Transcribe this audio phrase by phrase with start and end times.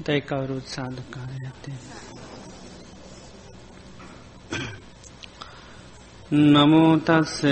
[0.00, 1.78] දැයි කවුරුත් සාධකාරය ඇත්තේ.
[6.48, 7.42] නමුතස්ස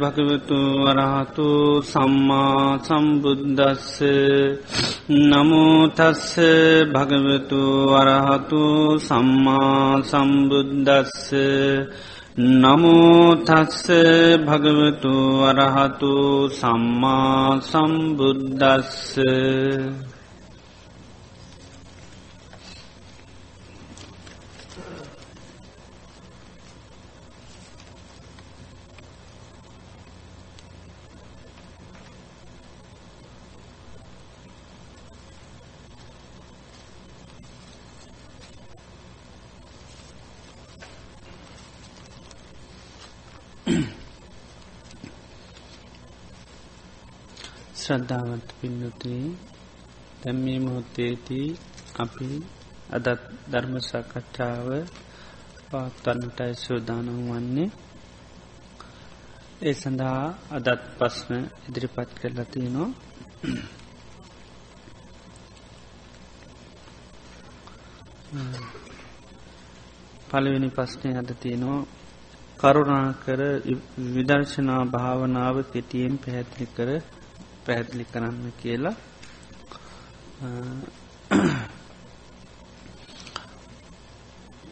[0.00, 1.48] භගවතු වරහතු
[1.82, 3.96] සම්මා සම්බුද්ධස්ස
[5.28, 6.28] නමුතස්ස
[6.88, 8.62] භගවතු වරහතු
[9.00, 11.32] සම්මා සම්බුද්ධස්ස
[12.56, 13.86] නමුතස්ස
[14.46, 16.12] භගවතු වරහතු
[16.50, 19.18] සම්මා සම්බුද්ධස්ස
[47.98, 49.24] ශ්‍රද්ධාවන්ත පින්නතුේ
[50.20, 51.48] දැම්මී මොහොත්තේදී
[51.98, 52.28] අපි
[52.90, 53.08] අදත්
[53.50, 54.68] ධර්ම සාකච්ඡාව
[55.64, 57.70] පවත්වන්නටයි සූදානම් වන්නේ.
[59.62, 61.34] ඒ සඳහා අදත් පස්න
[61.68, 62.90] ඉදිරිපත් කරලතිනවා
[70.28, 71.82] පළවෙනි පස්්නය අද තියනවා
[72.58, 73.40] කරුණා කර
[74.12, 76.90] විදර්ශනා භාවනාව කෙටියෙන් පැහැදිලි කර
[77.68, 78.96] පැහැදිලි කරන්න කියලා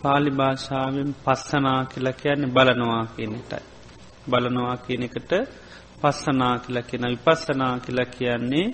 [0.03, 3.65] පාලි භාෂාවෙන් පස්සනා කියලා කියන්නේ බලනවා කියනටයි.
[4.31, 5.33] බලනවා කියන එකට
[6.01, 8.67] පස්සනා කියලා කියෙන විපස්සනා කියලා කියන්නේ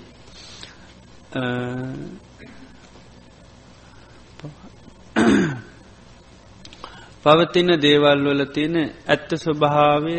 [7.25, 8.77] පවතින දේවල් වල තියෙන
[9.09, 10.17] ඇත්ත ස්වභාවය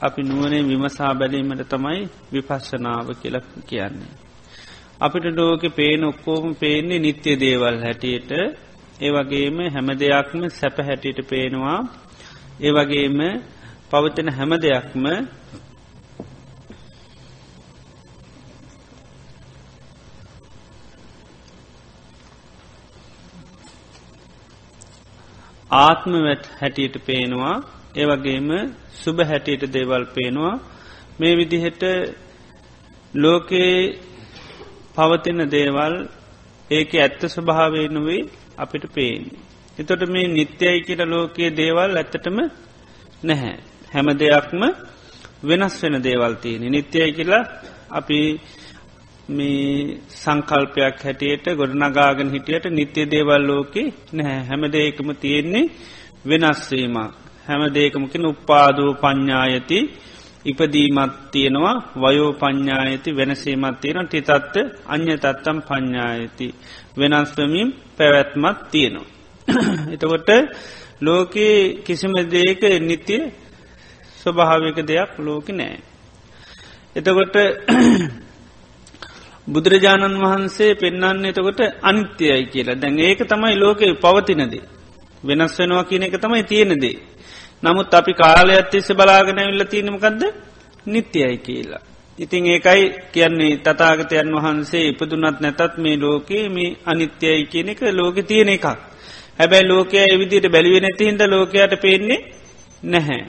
[0.00, 4.12] අපි නුවනේ විමසා බැලීමට තමයි විපශ්ශනාව කියල කියන්නේ.
[5.00, 8.30] අපිට ඩෝක පේන ඔක්කෝම පේන්නේ නිත්‍ය දේවල් හැටියට.
[9.00, 11.80] ඒ වගේම හැම දෙයක්ම සැප හැටියට පේනවා.
[12.60, 13.18] ඒ වගේම
[13.90, 15.04] පවතන හැම දෙයක්ම
[25.70, 27.73] ආත්ම වැට හැටියට පේනවා.
[27.94, 28.48] ඒවගේම
[28.94, 30.54] සුභ හැටියට දේවල් පේනවා
[31.18, 31.82] මේ විදිහට
[33.14, 33.78] ලෝකයේ
[34.94, 35.94] පවතින දේවල්
[36.70, 39.24] ඒක ඇත්ත ස්වභාවයනුවේ අපිට පේෙන්.
[39.78, 42.38] එතොට මේ නිත්‍යයි කියට ලෝකයේ දේවල් ඇත්තටම
[43.22, 43.56] නැහැ.
[43.92, 44.62] හැම දෙයක්ම
[45.42, 46.64] වෙනස් වෙන දේවල් තියෙන.
[46.68, 47.44] නිත්‍යයි කියලා
[47.90, 48.20] අපි
[49.28, 55.70] මේ සංකල්පයක් හැටියට ගොඩනගාගෙන හිටියට නිත්‍ය දේවල් ලෝකෙ නැහැ හැම දෙයකම තියෙන්නේ
[56.26, 57.23] වෙනස්වීමක්.
[57.46, 59.78] හැම දේකමකින් උපාදූ පඤ්ඥායති
[60.44, 64.54] ඉපදීමත් තියෙනවා වයෝ පඤ්ඥායති වෙනසීමත් තියෙන ටිතත්ත
[64.86, 66.46] අන්‍ය තත්තම් පඤ්ඥායති
[66.98, 69.08] වෙනස්වමින් පැවැත්මත් තියෙනවා.
[69.94, 70.30] එතකොට
[71.00, 73.22] ලෝකයේ කිසිම දේක නිතිය
[74.18, 75.78] ස්වභාවික දෙයක් ලෝක නෑ.
[76.96, 77.34] එතකොට
[79.52, 84.64] බුදුරජාණන් වහන්සේ පෙන්න්න එතකොට අනිත්‍යයයි කියලා දැන් ඒක තමයි ලෝකෙ පවතිනදේ.
[85.24, 86.96] වෙනස් වෙනවා කියන එක තමයි තියෙනදේ.
[87.64, 90.22] නමුත් අපි කාලයක් තිස්ස බලාගෙන විල්ල තියනමකක්ද
[90.86, 91.82] නිත්‍යයයි කියලා.
[92.18, 92.82] ඉතිං ඒකයි
[93.12, 98.66] කියන්නේ තතාගතයන් වහන්සේ ඉපදුනත් නැතත් මේ ලෝකයේ මේ අනිත්‍යයයි කියන එක ලෝක තියෙන එකක්.
[99.38, 102.20] හැබැයි ලෝකය එවිදිට බැලිවෙ නැතිහින්ද ලෝකයට පේන්නේ
[102.82, 103.22] නැහැ.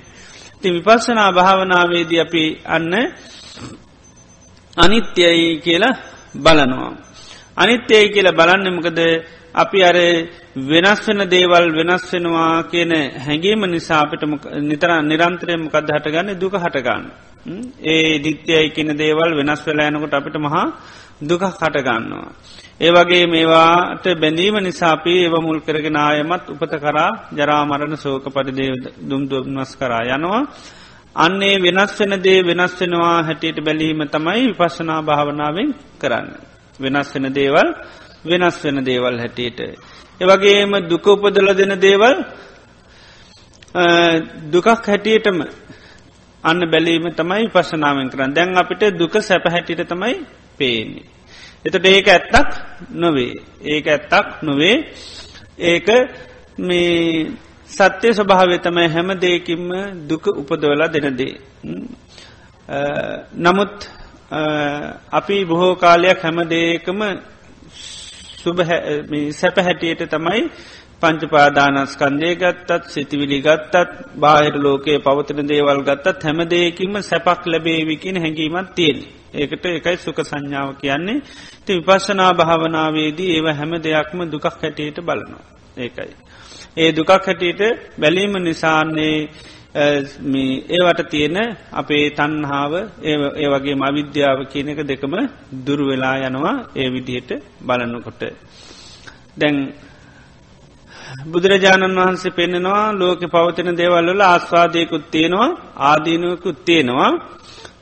[0.61, 2.93] ති විපස්සනා භාවනාවේදී අපි අන්න
[4.77, 5.95] අනිත්‍යයි කියලා
[6.35, 6.93] බලනවා.
[7.57, 8.99] අනිත්‍යයි කියලා බලන්නමකද
[9.55, 9.97] අපි අර
[10.63, 14.23] වෙනස් වෙන දේවල් වෙනස් වෙනවා කියන හැඟීම නිසා අපිට
[14.61, 17.03] නිතර නිරන්තරයමකද හටගන්න දුක හටගන්න.
[17.85, 20.65] ඒ දිත්‍යයි කියන දේවල් වෙනස් වෙලා යනකොට අපිට මහා
[21.21, 22.29] දුක කටගන්නවා.
[22.77, 29.71] ඒ වගේ මේවාට බැඳීම නිසාපි ඒව මුල් කරගෙන ආයමත් උපත කරා ජරාමරණ සෝක පරිදේ දුම්දුම්නස්
[29.75, 30.41] කරා යනවා.
[31.15, 35.69] අන්නේ වෙනස් වෙන දේ වෙනස් වෙනවා හැටියට බැලීම තමයි විපස්සනා භාවනාවෙන්
[36.01, 36.27] කරන්න.
[36.79, 37.67] වෙනස් වෙන දේවල්
[38.25, 39.59] වෙනස් වෙන දේවල් හැටියට.
[40.21, 42.15] එවගේම දුක උපදල දෙන දේවල්
[44.45, 45.39] දුකක් හැටියටම
[46.43, 50.15] අන්න බැලීම තමයි පශනාවෙන් කරන්න දැන් අපිට දුක සැප හැටිට තමයි
[50.57, 51.05] පේන්නේ.
[51.65, 52.49] එතට ඒක ඇත්තක්
[52.91, 53.33] නොවේ
[53.63, 54.77] ඒක ඇත්තක් නොවේ
[55.61, 55.87] ඒක
[56.59, 57.31] මේ
[57.69, 59.67] සත්‍යය ස්වභාවය තමයි හැම දෙයකින්ම
[60.07, 61.35] දුක උපදවලා දෙනදේ.
[63.35, 63.75] නමුත්
[65.11, 66.99] අපි බොහෝ කාලයක් හැම දේකම
[68.45, 68.59] සුබ
[69.33, 70.41] සැප හැටියට තමයි
[71.01, 73.75] පංචපාදානස්කන්දය ගත්තත් සිතිවිලි ගත්තත්
[74.17, 78.99] බාහිර ලෝකයේ පවතින දේවල් ගත්තත් හැම දෙයකින්ම සැපක් ලැබේවිකින් හැඟීමත් තියෙන.
[79.33, 81.23] ඒකට එකයි සුක සංඥාව කියන්නේ
[81.65, 85.43] ති විපස්සනා භාවනාවේදී ඒව හැම දෙයක්ම දුකක් හැටියට බලනවා.
[85.77, 86.13] ඒකයි.
[86.77, 87.61] ඒ දුකක් හැටියට
[87.99, 89.17] බැලීම නිසාන්නේ
[89.75, 91.37] ඒවට තියෙන
[91.73, 92.73] අපේ තන්හාාව
[93.03, 95.13] ඒ වගේ අවිද්‍යාව කියන එක දෙකම
[95.65, 97.31] දුරුවෙලා යනවා ඒ විදිහට
[97.61, 98.21] බලන්නකොට.
[99.37, 99.55] දැන්
[101.25, 105.49] බුදුරජාණන් වහන්සේ පෙන්නෙනවා ලෝක පවතින දේවල්වල ආස්වාදයකුත් තියෙනවා
[105.83, 107.11] ආදීනුවකුත් තියෙනවා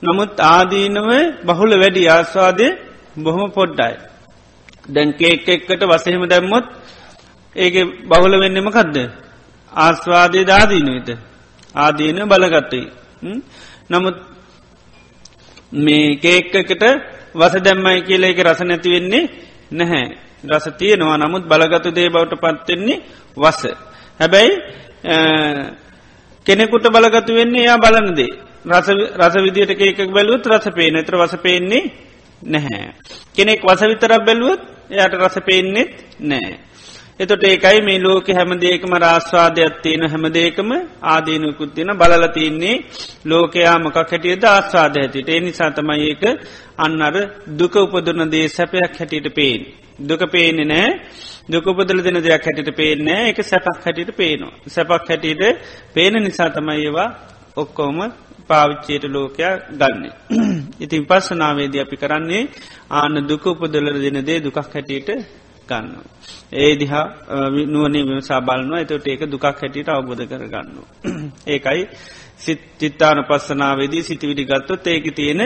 [0.04, 1.10] නමුත් ආදීනව
[1.46, 2.68] බහුල වැඩි ආස්වාදය
[3.18, 3.94] බොහොම පොඩ්ඩයි.
[4.86, 6.66] දැන් කේක් එක්කට වසහෙම දැම්මොත්
[7.56, 7.76] ඒක
[8.06, 8.98] බහුල වෙන්නම කදද.
[9.72, 11.10] ආස්වාදය දාදීනවිත
[11.76, 12.82] ආදීන බලගත්තයි.
[13.90, 14.18] නමුත්
[15.74, 16.84] මේ කේක්කට
[17.36, 19.30] වස දැම්මයි කියල එක රස නැතිවෙන්නේ
[19.72, 20.06] නැහැ.
[20.46, 23.00] රස තියෙනවා නමුත් බලගතු දේ බවට පත්වෙන්නේ
[23.38, 23.62] වස.
[24.20, 24.52] හැබැයි
[26.46, 28.32] කෙනෙකුට බලගතු වෙන්නේ එයා බලනදේ.
[29.20, 31.92] රස විදියට එකක් බැලුවත් රස පේ නතර වස පේන්නේ
[32.44, 32.94] නැහැ.
[33.36, 34.62] කෙනෙක් වස විතරක් බැලුවත්
[34.92, 36.60] එයට රස පේන්නෙත් නෑ.
[37.20, 40.70] එතොට ඒකයි මේ ලෝක හැමදේකම රාස්වාදයක් තියෙන හැමදේකම
[41.06, 42.76] ආදීනකුත්තින බලල තින්නේ
[43.26, 46.24] ලෝකයා මොකක් හැටියද ආස්වාද ඇතිට ඒ නිසාතමයි ඒක
[46.78, 47.16] අන්න අර
[47.54, 49.62] දුක උපදුන දේ සැපයක් හැටියට පේෙන්.
[50.00, 50.90] දුක පේනෙ නෑ
[51.46, 54.54] දුකපදල දෙන දෙයක් හැටිට පේනෑ එක සැපක් හැටියට පේනවා.
[54.68, 55.44] සැපක් හැටියට
[55.94, 57.10] පේන නිසාතමයි ඒවා
[57.58, 57.98] ඔක්කෝම
[58.48, 60.04] පාවිච්චයට ලෝකයා ගන්න.
[60.80, 62.44] ඉතින් පස්සනාවේද අපි කරන්නේ
[62.92, 65.10] ආන දුක උපදල දෙන දේ දුකක් හැටියට
[65.70, 65.88] ගන්න.
[66.54, 67.06] ඒ දිහා
[67.68, 70.78] නුවනේ විමසා බලන්නවා එතට ඒක දුකක් හැටියට අවබෝධ කරගන්න.
[71.54, 71.82] ඒකයි
[72.80, 75.42] චිත්තාන පස්සනාවේදී සිටිවිඩි ගත්තොත් ඒක තියෙන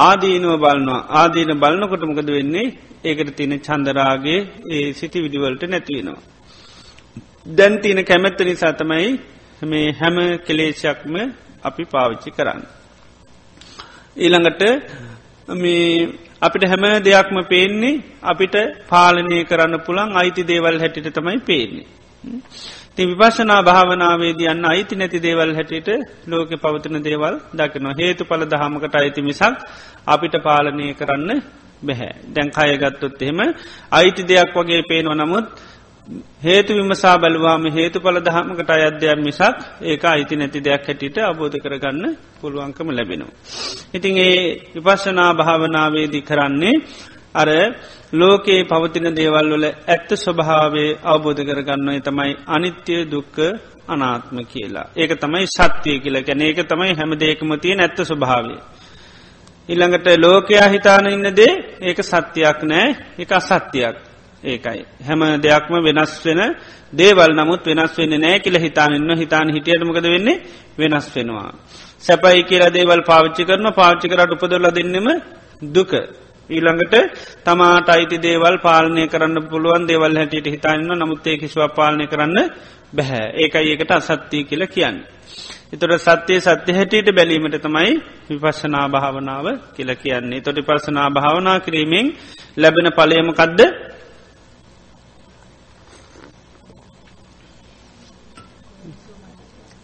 [0.00, 2.66] ආදීනුව බලනවා ආදීන බලන්නකොටමකද වෙන්නේ
[3.04, 4.40] ඒකට තියෙන චන්දරාගේ
[4.70, 6.22] ඒ සිටි විඩිවලට නැතිවෙනවා.
[7.48, 9.08] දැන් තියෙන කැමැත්ත නිසා තමයි
[9.62, 10.16] මේ හැම
[10.46, 11.14] කෙලේශයක්ම
[11.62, 12.62] අපි පාවිච්චි කරන්න.
[14.16, 14.62] ඊළඟට
[15.54, 16.08] මේ
[16.42, 18.56] අපිට හැම දෙයක්ම පේන්නේ අපිට
[18.88, 21.86] පාලනය කරන්න පුළන් අයිති දේවල් හැටිට තමයි පේන්නේ.
[22.96, 25.88] ති විපශනා භාවනාවේදී යන්න අයිති නැති දේවල් හැටියට
[26.26, 29.56] ලෝක පවතින දේවල් දකිනවා හේතු පල දහමකට අයිති මිසක්
[30.06, 31.30] අපිට පාලනය කරන්න
[31.82, 33.40] බැහැ දැන් කයගත්තොත් එහෙම
[33.92, 35.46] අයිති දෙයක් වගේ පේනවා නමුත්
[36.42, 42.04] හේතු විමසා බැලවාම හේතු පල දහමකට අයද්‍යයක් මිසක් ඒක අයිති නැති දෙයක් හැටියට අබෝධ කරගන්න
[42.40, 43.34] පුළුවන්කම ලැබෙනවා.
[43.94, 44.38] ඉතින් ඒ
[44.76, 46.76] විපශනා භාවනාවේදී කරන්නේ
[47.34, 47.48] අර
[48.12, 53.36] ලෝකයේ පවතින දේවල් වල ඇත්ත ස්වභාවේ අවබෝධ කරගන්න තමයි අනිත්‍යය දුක්ක
[53.88, 54.90] අනාත්ම කියලා.
[54.96, 58.60] ඒක තමයි සත්‍යය කියලා ගැන ඒක තමයි හැම දේකම තියෙන ඇත්ත ස්වභාවේ.
[59.68, 62.86] ඉල්ළඟට ලෝකයා හිතාන ඉන්නදේ ඒක සත්‍යයක් නෑ
[63.18, 63.96] එක අසත්‍යයක්
[64.46, 64.80] ඒකයි.
[65.00, 66.40] හැම දෙයක්ම වෙනස් වෙන
[66.92, 70.42] දේවල් නමුත් වෙනස් වෙන්න නෑ කියල හිතානන්න හිතාන හිටියටමකද වෙන්නේ
[70.78, 71.50] වෙනස් වෙනවා.
[72.00, 75.08] සැපයි කියලා දේවල් පාවිච්චි කරන පාච්චි කරට උපදොල්ල දෙන්නෙම
[75.68, 75.92] දුක.
[76.50, 76.94] ඊළඟට
[77.44, 82.36] තමාට අයිති දේවල් පාලනය කරන්න පුළුවන් දේවල් හැටියට හිතාන්න නමුත්තේ කිසිව පාලනය කරන්න
[82.92, 84.96] බැහැ ඒකයි ඒකට අසත්තිය කියල කියන්න.
[85.66, 87.92] එතොට සත්‍යය සත්‍ය හැටියට බැලීමට තමයි
[88.30, 92.06] විපශනා භාවනාව කියල කියන්නේ තොටි පර්සනා භාවනා කිරීමෙන්
[92.56, 93.60] ලැබෙන පලයමකදද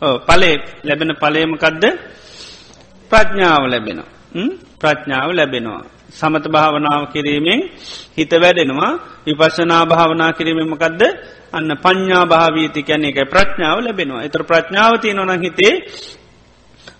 [0.03, 1.85] පලේ ලැබෙන පලයමකදද
[3.11, 4.11] ප්‍රඥාව ලැබෙනවා.
[4.81, 5.85] ප්‍රඥාව ලැබෙනවා.
[6.11, 7.61] සමත භාවනාව කිරීමෙන්
[8.17, 8.93] හිත වැඩෙනවා.
[9.27, 11.03] විපශනා භාවනා කිරීමමකදද
[11.53, 14.23] අන්න පඤ්ඥා භාවීති කැන එක ප්‍රඥාව ලැබෙනවා.
[14.23, 15.75] එතර ප්‍රඥාවති නොන හිතේ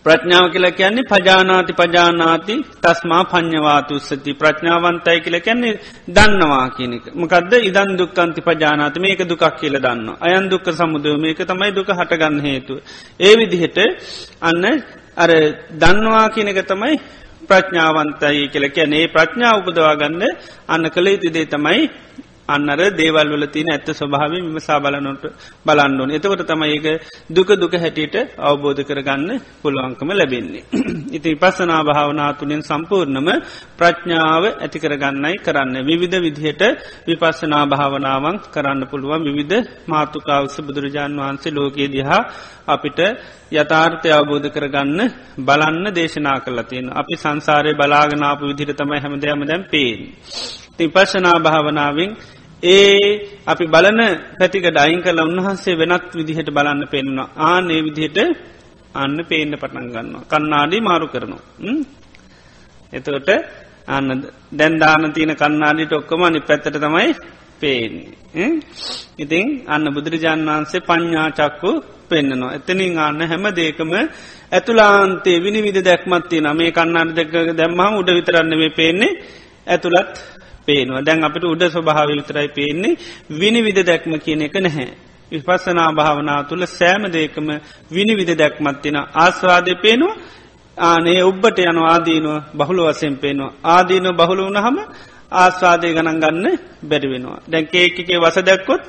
[0.05, 5.75] ප්‍රඥාව කියල කියන්නේ පජානාති පජානාති තස්මා පඥ්ඥවාතුස්සති ප්‍රඥාවන්තයි කියල කියන්නේ
[6.09, 8.99] දන්නවා කියනෙක මකද ඉදන් දුක්කන්ති පජානාති.
[9.01, 12.75] මේක දුකක් කියල දන්න අයන් දුක්ක සමුදව මේක තමයි දුක හටගන්න හේතු.
[13.21, 13.79] ඒ විදිහට
[14.43, 14.65] අන්න
[15.17, 15.31] අර
[15.83, 16.95] දන්නවා කියනක තමයි
[17.49, 19.07] ප්‍රඥාවන්තයි කියල කියන්නේ.
[19.07, 20.23] ප්‍රඥාව උපදවා ගන්න
[20.69, 21.81] අන්න කළ යුතුදේ තමයි
[22.49, 25.25] අන්නර දේවල් වල තින ඇත්ත ස්වභාව විමසා බලනොට
[25.65, 26.87] බලන්ඩුවන් එතකොට තමයික
[27.29, 29.31] දුක දුක හැටියට අවබෝධ කරගන්න
[29.63, 30.65] පුළුවන්කම ලැබෙන්නේ.
[31.17, 33.29] ඉති පසනා භාවනා තුළින් සම්පූර්ණම
[33.79, 35.77] ප්‍රඥාව ඇති කරගන්නයි කරන්න.
[35.83, 36.63] විවිධ විදිහට
[37.07, 42.23] විපස්සනා භාවනාවන් කරන්න පුළුවන් විවිධ මාතුකාවස බුදුරජාණන් වහන්සේ ලෝකයේ දිහා
[42.67, 42.99] අපිට
[43.53, 45.01] යථාර්ථය අවබෝධ කරගන්න
[45.39, 46.91] බලන්න දේශනා කරලා තියෙන.
[46.93, 50.01] අපි සංසාරය බලාගනාපු විදිර තමයි හැමදයම දැම් පේෙන්.
[50.79, 52.11] තිපශනා භාවනාවෙන්
[52.63, 52.99] ඒ
[53.47, 54.01] අපි බලන
[54.39, 57.29] පැතික ඩයින් කල උන්වහන්සේ වෙනත් විදිහට බලන්න පෙන්නවා.
[57.39, 58.19] ආනේ විදිහට
[58.95, 60.29] අන්න පේන්න පටන් ගන්නවා.
[60.31, 61.43] කන්නාඩි මාරු කරනවා.
[62.93, 63.31] එතකොට
[63.89, 64.09] අන්න
[64.51, 67.11] දැන්දාන තියන කන්නාඩිට ඔක්කම අනි පැත්තට තමයි
[67.61, 68.51] පේන්නේ.
[69.19, 71.71] ඉතින් අන්න බුදුරජාණන් වහන්සේ පඤ්ඥාචක්කු
[72.09, 72.55] පෙන්න්නනවා.
[72.55, 73.91] එතනින් අන්න හැම දේකම
[74.53, 79.19] ඇතුලාන්තේ විනිවිධ දැක්මත්ති නම මේ කන්නාට දෙක දැම්මහම උඩ විතරන්න මේ පේන්නේ.
[79.67, 80.15] ඇතුළත්
[80.69, 82.99] පේනවා දැන් අපට උඩ ස්වභාව විතරයි පේන්නේ
[83.33, 84.91] විනිවිධ දැක්ම කියන එක නැහැ.
[85.33, 87.49] විපස්සනා භාවනා තුළ සෑම දේකම
[87.91, 90.17] විනිවිධ දැක්මත්තින ආස්වාදය පේනවා
[90.77, 94.77] ආනේ ඔබ්බට යන ආදීනුව බහුල වසයෙන් පේනවා ආදීන බහුල වුණහම
[95.35, 96.47] ආස්වාදය ගණන් ගන්න
[96.83, 97.41] බැරිවෙනවා.
[97.45, 98.83] දැන් කේකගේ වස දැක්කොත්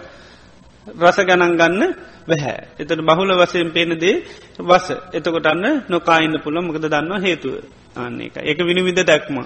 [0.88, 1.82] රස ගණන් ගන්න
[2.28, 2.58] වැහැ.
[2.80, 4.16] එතට බහුල වසයෙන් පේනදේ
[4.60, 7.56] වස එතකොට අන්න නොකායින්න පුළ මොකද දන්න හේතුව
[7.96, 9.38] අන්න එක එක විනිවිධ දැක්ම.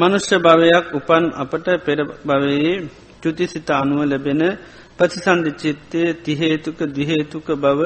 [0.00, 2.74] මනුෂ්‍ය භවයක් උපන් අපට පෙර භවයේ
[3.22, 4.42] චුතිසිත අනුව ලැබෙන
[4.98, 7.80] පතිසන්ධ චිත්තය තිහේතුක දිහේතුක බව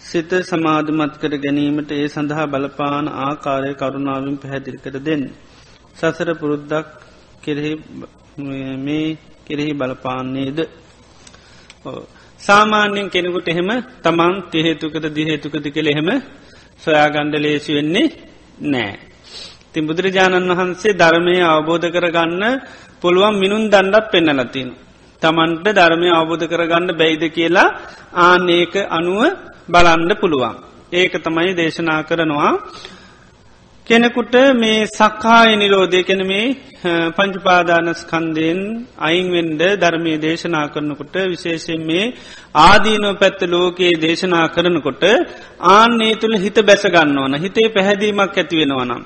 [0.00, 5.22] සිත සමාධමත් කර ගැනීමට ඒ සඳහා බලපාන ආකාරය කරුණාවෙන් පැහැදිලි කර දෙන්න.
[5.96, 6.88] සසර පුරුද්දක්
[7.42, 7.72] කෙරෙහි
[8.78, 9.06] මේ
[9.46, 10.58] කෙරෙහි බලපාන්නේද.
[12.40, 13.70] සාමාන්‍යයෙන් කෙනෙකුට එහෙම
[14.02, 16.10] තමන් තිහේතුකද දිහේතුකද කෙළ එහෙම
[16.82, 18.06] සොයාගණ්ඩ ලේසි වෙන්නේ
[18.64, 19.11] නෑ.
[19.74, 22.42] තින් බුදුරජාණන් වහන්සේ ධර්මය අවබෝධ කරගන්න
[23.00, 24.68] පුළුවන් මිනුන් දණ්ඩත් පෙන්නලතින්.
[25.22, 27.74] තමන්ට ධර්මය අවබෝධ කරගන්න බැයිද කියලා
[28.22, 29.20] ආනඒක අනුව
[29.68, 30.56] බලන්ඩ පුළුවන්.
[30.92, 32.52] ඒක තමයි දේශනා කරනවා.
[33.86, 36.44] කෙනෙකුට මේ සක්කාය නිරෝධය කෙන මේ
[37.16, 38.60] පංචුපාදානස්කන්දයෙන්
[39.00, 42.04] අයින්වෙන්ඩ ධර්මය දේශනා කරනකොට විශේෂෙන් මේ
[42.60, 45.02] ආදීනෝ පැත්ත ලෝකයේ දේශනා කරනකොට
[45.70, 49.02] ආන්නේ තුළ හිත බැසගන්න ඕන හිතේ පැහැදීමක් ඇතිවෙනවනම්.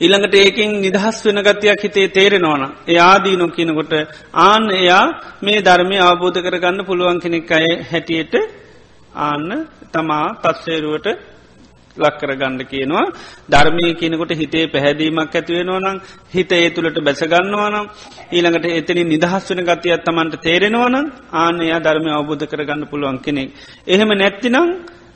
[0.00, 2.62] ඉළඟට ඒකින් නිදහස් වෙන ගතියක් හිතේ තේරෙනවන.
[2.86, 3.92] ඒ ආදී නො කියනකොට
[4.40, 5.04] ආන්න එයා
[5.42, 8.34] මේ ධර්මය අවබෝධ කරගන්න පුළුවන් කෙනෙක් අය හැටියට
[9.20, 9.48] ආන්න
[9.92, 11.06] තමා තත්සේරුවට
[11.96, 13.04] ලක්කර ගණ්ඩ කියනවා
[13.48, 15.98] ධර්මය කියනකොට හිතේ පැහැදීමක් ඇතිවෙනවා නම්
[16.30, 17.86] හිත ඒ තුළට බැසගන්නවනම්
[18.32, 23.48] ඊළඟට එතනි නිදහස් වන ගතියත් තමන්ට තේරෙනවනම් ආනයා ධර්මය අවබෝධ කරගන්න පුළුවන් කෙනෙක්.
[23.86, 24.68] එහෙම නැත්තිනම්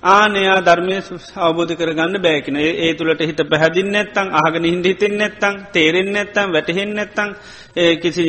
[0.03, 0.95] ආනයා ධර්මය
[1.39, 6.95] අවබෝධ කරගන්න බෑකින ඒ තුළට හිත පැහැදින් නැත්තං ආගන හින්ද හිතෙන් නැත්තං තේරෙන් නැත්තං වැටහෙන්
[6.95, 7.35] නැත්තං
[7.97, 8.25] කිසි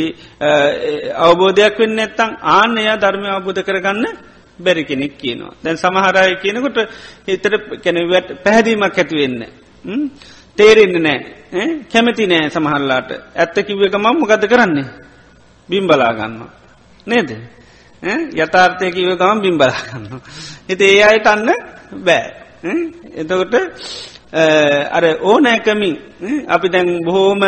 [1.17, 4.05] අවබෝධයක් වෙන්න නැත්තං ආනයා ධර්මය අවබෝධ කරගන්න
[4.59, 5.55] බැරි කෙනෙක් කියනවා.
[5.63, 6.77] දැන් සමහරය කියනකොට
[7.25, 7.45] හිතට
[7.83, 9.39] කැනවට පැහැදීමක් ඇතිවෙන්න.
[10.57, 11.19] තේරෙන්න නෑ
[11.87, 14.87] කැමති නෑ සමහල්ලාට ඇත්ත කිව්ව එක මම් මොකද කරන්නේ.
[15.69, 16.35] බිම් බලාගන්න.
[17.07, 17.29] නේද.
[18.03, 20.21] යථාර්ථය කිව ගම බිම් බලාගන්න.
[20.67, 21.49] හිත ඒ අයට අන්න
[22.05, 22.25] බෑ.
[23.15, 23.53] එතකොට
[24.91, 25.95] අර ඕනෑකමින්
[26.47, 27.41] අපි දැන් බොහෝම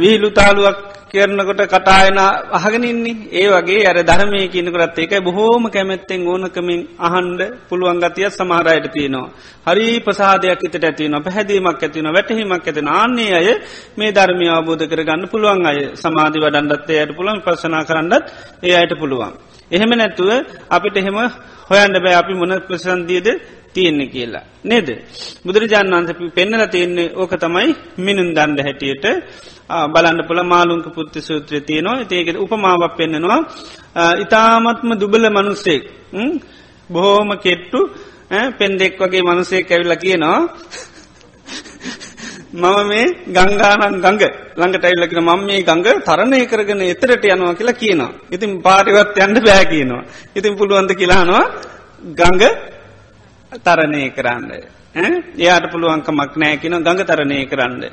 [0.00, 0.78] විහිලු තාලුවක්
[1.14, 2.18] කරනකොට කටායන
[2.50, 9.32] අහගෙනන්නේ ඒ වගේ අර ධර්මය කියනකරත් ඒකයි බොහෝම කැමැත්තෙන් ඕනකමින් අහන්ඩ පුළුවන් ගතිය සමහරයට තියෙනවා.
[9.66, 13.48] හරි ප්‍රසාදයක් එතට ඇතිවන පැහැදීමක් ඇතිවන වැටහිමක් ඇතින ආන්නේ අය
[13.94, 18.24] මේ ධර්මය අවබෝධ කරගන්න පුළුවන් අය සමාධි වඩන්ඩත්තේ අයට පුළුවන් පසනා කරන්නත්
[18.62, 19.32] ඒ අයට පුළුවන්.
[19.70, 20.30] එහෙම නැත්තුව
[20.70, 21.18] අපිට එහෙම
[21.68, 23.28] හොයන්ඩ බෑ අපි මොන ප්‍රසන්දීද
[23.74, 24.44] තියෙන්නේ කියලා.
[24.64, 24.88] නේද.
[25.44, 29.06] බුදුරජාණන් වන්ස පෙන්නල තියෙන්නේ ඕක තමයි මිනුන් දණ්ඩ හැටියට
[29.88, 33.40] බලන්න පුළ මාලුන්ක පුත්ති සූත්‍රය තියනවා ඒකට උපමාවක් පෙන්න්නනවා
[34.18, 35.82] ඉතාමත්ම දුබල මනුස්සෙක්
[36.90, 37.80] බොහෝම කෙට්ටු
[38.58, 40.40] පෙන්දෙක් වගේ මනුසේ කැවිල්ල කියනවා
[42.52, 44.22] මම මේ ගංගානන් ගඟ
[44.56, 48.12] ළඟට ඇල්ලකින මම මේ ගඟ තරණය කරගෙන එතරට යනවා කියලා කියනවා.
[48.30, 50.02] ඉතින් පාටිවත් යන්න බෑ කියනවා.
[50.36, 51.44] ඉතින් පුළුවන්ද කියලානවා
[52.12, 52.42] ගඟ
[53.58, 54.50] තරණය කරන්න.
[55.36, 57.84] එයාට පුළුවන්කමක් නෑ කියන ගඟ තරණය කරන්න.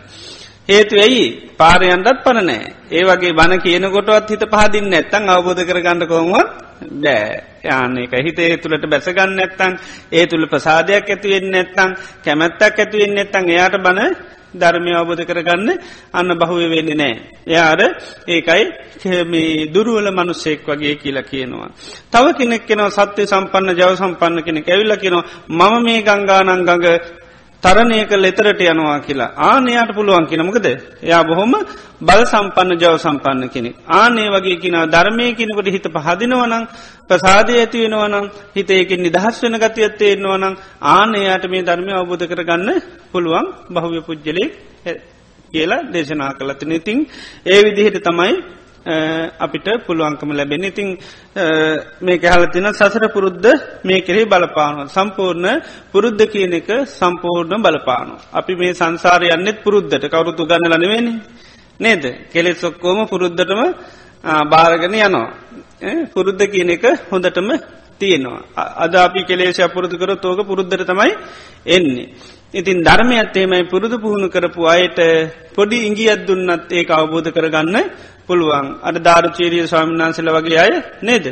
[0.70, 1.26] හේතු ඇයි
[1.58, 2.58] පාරයන්ටත් පනනෑ
[2.92, 6.50] ඒ වගේ බණ කියනකොටවත් හිත පහදින්න ඇත්තන් අවබෝධ කරගන්න කොහොමත්
[6.98, 9.80] බෑ යාන එක හිතේ තුළට බැසගන්න ඇත්තන්
[10.12, 14.16] ඒ තුළ ප්‍රසාදයක් ඇතිවෙන්න ඇත්තං කැමැත්තක් ඇතිවෙන්න ඇත්තන් එයාට බණ
[14.54, 15.70] ධර්මය අවබෝධ කරගන්න
[16.14, 17.14] අන්න බහුව වෙන්න නෑ.
[17.48, 17.82] එයාර
[18.28, 18.64] ඒකයි
[19.26, 21.70] මේ දුරුවල මනුස්සෙක් වගේ කියලා කියනවා.
[22.12, 26.88] තව කෙනෙක් කෙනව සත්‍ය සම්පන්න ජව සම්පන්න කෙනෙ ඇවිල්ල කියනවා මම මේ ගංගානංගඟ
[27.64, 29.34] තරණය කල් එතරට යනවා කියලා.
[29.46, 30.68] ආනයාට පුළුවන් කිනමකද
[31.04, 31.54] එයා බොහොම
[32.02, 33.70] බල සම්පන්න ජව සම්පන්න කෙනෙ.
[33.92, 36.64] ආනේ වගේ කිනාව ධර්මය කෙනෙකොට හිත පහදිනවනං
[37.08, 38.26] ප්‍රසාදය ඇති වෙනවනම්
[38.56, 40.56] හිත ඒකින් නිදහස් වෙන ගතියත්තේ එන්නවනං
[40.90, 42.70] ආනයාට මේ ධර්මය අවබෝධ කරගන්න
[43.12, 44.46] පුළුවන් බහුව පුද්ජලෙ
[45.54, 47.00] කියලා දේශනා කළතින ඉතිං
[47.46, 48.34] ඒ විදිහට තමයි
[49.40, 50.88] අපිට පුළුවන්කම ලැබෙන ඉතිං
[52.02, 53.50] මේ කැහලතින සසර පුරුද්ධ
[53.84, 54.82] මේ කෙරෙහි බලපානු.
[54.88, 55.48] සම්පූර්ණ
[55.92, 58.14] පුරුද්ධ කියන එක සම්පූර්ණ බලපානු.
[58.34, 61.08] අපි මේ සංසාරය යන්නෙත් පුරුද්ධට කවරුතු ගන්න ලනවෙන.
[61.80, 63.62] නේද කෙලෙ සොක්කෝම පුරුද්ධටම
[64.46, 65.28] භාරගෙන යනවා.
[66.08, 67.50] පුරුද්ධ කියන එක හොඳටම
[68.00, 68.42] තියෙනවා.
[68.76, 71.12] අද අපි කෙලේශ පුරුදු කර තෝක පුරුද්ධර තමයි
[71.68, 72.10] එන්නේ.
[72.54, 75.00] ඉතින් ධර්මයත් ඒමයි පුරුදු පුහුණු කරපු අයට
[75.54, 77.78] පොඩි ඉංගියත් දුන්නත් ඒක අවබෝධ කරගන්න
[78.28, 81.26] පුළුවන් අට ධාරචීරිය ස්වාමිනාන්සල වගේ අය නේද.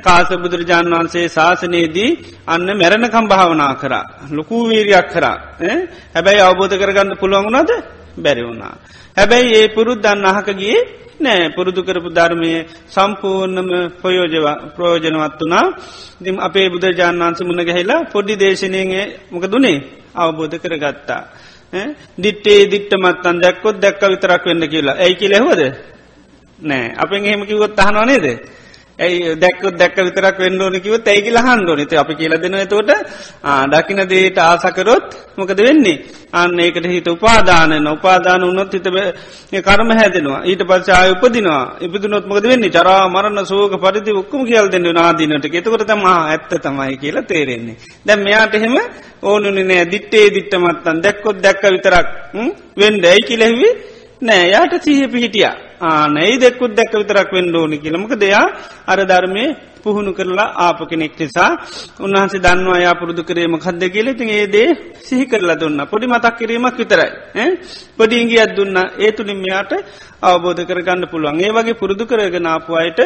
[0.00, 2.10] කාස බුදුරජාණන් වහන්සේ ශාසනයේදී
[2.46, 4.04] අන්න මැරණකම් භාවනා කරා.
[4.30, 5.36] ලොකූ වීරයක් කරා.
[6.14, 7.70] හැබැයි අවබෝධ කරගන්න පුළුවන් වුණද
[8.18, 8.74] බැරි වුණා.
[9.16, 10.78] හැබැයි ඒ පුරුද්දන්න අහකගේ
[11.20, 11.48] නෑ.
[11.48, 12.52] පුරුදු කරපු ධර්මය
[12.88, 13.70] සම්පූර්ණම
[14.00, 15.66] ප්‍රයෝජවා ප්‍රයෝජනවත් වනා
[16.20, 19.78] දිම් අපේ බුදුරජාණන් වන්ස මුණ ගැහිලා පොඩ්ඩි දේශනයගේ මොක දුනේ
[20.14, 21.22] අවබෝධ කරගත්තා.
[22.18, 24.96] දිට්ටේ දිට්ටමත්තන් දැක්කොත් දැක්ක විතරක් වෙන්න කියලා.
[24.96, 25.62] ඇයි කිය ලැහවද
[26.58, 26.86] නෑ.
[26.94, 28.26] අපෙන් එහෙම කිවොත් අහනවා නේද?
[28.98, 32.90] ඇයි දැක්ක දැක්ක විතරක් වෙන්න ඕන කිවත් ඇයි කියලා හන්ඩෝන ත අපි කියල දෙන තෝට
[33.72, 36.04] දකින දේට ආසකරොත් මොකද වෙන්නේ?
[36.32, 38.88] අන්න ඒකට හිත උපාදානන උපාදාන උන්නොත් හිත
[39.66, 40.40] කරම හැදෙනවා.
[40.44, 41.76] ඊට පච්චාය උපදිනවා.
[41.80, 42.70] ඉපදුනොත් මොකද වෙන්නේ?
[42.70, 47.76] චරා මරන්න සෝක පරිදි ඔක්කම කියල් දෙන්න නාදීනට එතකොට තම ඇත්ත තමයි කියලා තේරෙන්නේ.
[48.06, 48.76] දැම් මෙයාට එහෙම
[49.22, 49.84] ඕනුන නෑ.
[49.92, 52.08] දිට්ටේ දිට්ටමත්තන් දැක්කොත් දැක්ක විතරක්
[52.80, 53.70] වෙන්ඩ ඇයි කිලෙහිවි
[54.22, 54.50] නෑ.
[54.54, 55.65] යාට සීහ පිහිටිය.
[55.80, 58.46] ආනයි දෙක්කුත් දැක්ක විතරක් වෙන්න ඕනි කියලමක දෙයා
[58.86, 59.44] අර ධර්මය
[59.78, 61.50] පුහුණු කරලා ආප කෙනෙක් නිසා
[62.00, 64.08] උන්වහන්සේ දන්නවා යා පුරුදු කරේම කද්ද කියල.
[64.12, 64.68] ති ඒදේ
[64.98, 65.80] සිහි කරලා දුන්න.
[65.84, 67.10] පොඩි මතක් කිරීමක් විතරයි.
[67.96, 68.76] පොඩිංගි අත් දුන්න.
[68.98, 69.72] ඒ තුළින් මෙයාට
[70.22, 71.40] අවබෝධ කරගන්න පුළුවන්.
[71.40, 73.00] ඒ වගේ පුරුදු කරගෙන ආපුවායට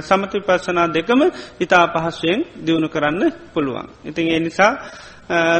[0.00, 1.20] සමති පස්සනා දෙකම
[1.60, 3.22] ඉතා පහස්ුවෙන් දියුණු කරන්න
[3.54, 3.86] පුළුවන්.
[4.04, 4.72] ඉතින් ඒ නිසා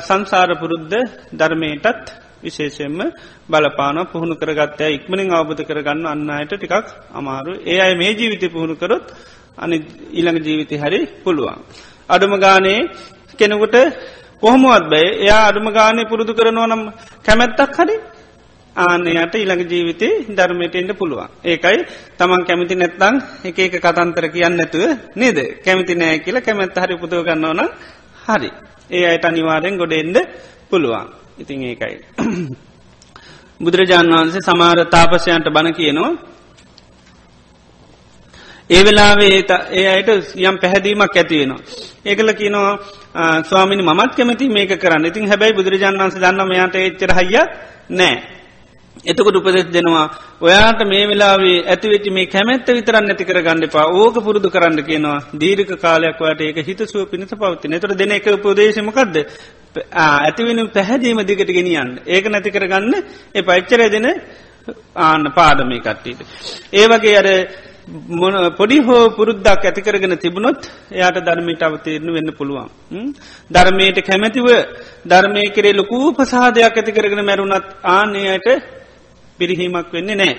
[0.00, 0.96] සංසාර පුරුද්ධ
[1.32, 2.06] ධර්මයටත්
[2.42, 3.00] විශේෂයෙන්ම
[3.48, 8.74] බලපාන පුහුණු කරගත්තය ඉක්මනින් අවබධ කරගන්න අන්න අයට ටිකක් අමාරු ඒ අයි මේ ජීවිත පුහුණු
[8.74, 9.06] කරොත්
[9.58, 9.76] අනි
[10.10, 11.58] ඊළඟ ජීවිතය හරි පුළුවන්.
[12.08, 12.80] අඩුම ගානේ
[13.38, 13.76] කෙනෙකුට
[14.42, 16.82] කොහොමුවත් බෑ එයා අඩුම ගානය පුරුදු කරනවා නම්
[17.24, 17.96] කැමැත්තක් හරි
[18.76, 21.28] ආනයට ඉළඟ ජීවිතේ ධර්මයටෙන්ට පුළුවන්.
[21.44, 21.78] ඒකයි
[22.18, 23.14] තමන් කැමිති නැත්තං
[23.44, 24.84] එක එක කතන්තර කියන්න නැතුව
[25.16, 27.60] නේද කැමිති නෑ කියලා කැමැත්ත හරි පුදුව ගන්නවන
[28.26, 28.50] හරි.
[28.90, 30.18] ඒ අයට අනිවාරයෙන් ගොඩෙන්ඩ
[30.70, 31.17] පුළුවන්.
[31.38, 31.96] ඉතින් ඒකයි.
[33.60, 36.12] බුදුරජාණන් වහන්සේ සමාර තාපසයන්ට බණ කියනවා.
[38.70, 41.60] ඒ වෙලාවේ ඒ අයට යම් පැහැදීමක් ඇතිවෙනවා.
[42.04, 42.78] ඒකල කියනවා
[43.42, 47.44] ස්වාමිනි මත් කැමති මේක කරන්න ඉතින් හැබැයි බුදුරජාණන් වන්ස දන්නම යාට එච්චර හයිය
[47.90, 48.37] නෑ.
[49.04, 50.06] එතකොට උපදෙස් දෙනවා
[50.40, 55.20] ඔයාට මේ වෙලාවේ ඇතිවෙච්චි මේ කැමැත්ත විතරන්න ඇති කර ගන්නපා ඕක පුරුදු කරන්න කියනවා.
[55.34, 59.16] දීර්ක කාලයක් වට ඒක හිතසුව පිණිස පවත්ති නතර දෙන එක උපදේශමකක්ද
[59.96, 61.90] ඇතිවෙන පැහැදීම දිගට ගෙනියන්න.
[62.06, 62.94] ඒක නැති කරගන්න
[63.34, 64.06] එ පච්චරය දෙන
[64.98, 66.20] ආන්න පාඩමේ කට්ටීට.
[66.72, 67.28] ඒ වගේ අර
[68.52, 72.68] පොඩි හෝ පුරුද්දක් ඇතිකරගෙන තිබුණොත් එයාට ධර්මයට අවතීරණ වෙන්න පුළුවන්.
[73.50, 74.48] ධර්මයට කැමැතිව
[75.06, 78.48] ධර්මය කරේ ලොකූ පසාදයක් ඇතිකරගෙන මැරුණත් ආනයට
[79.38, 80.34] පිරිහීමක් වෙන්නේ නෑ.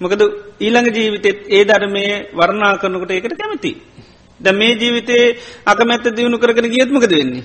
[0.00, 0.20] මොකද
[0.60, 3.72] ඊළඟ ජීවිතෙත් ඒ ධර්මය වර්ණා කරනකොට ඒකට කැමති.
[4.40, 7.44] ද මේ ජීවිතේ අකමැත්ත දියුණු කරගෙන ගියත්මකද වෙන්නේ.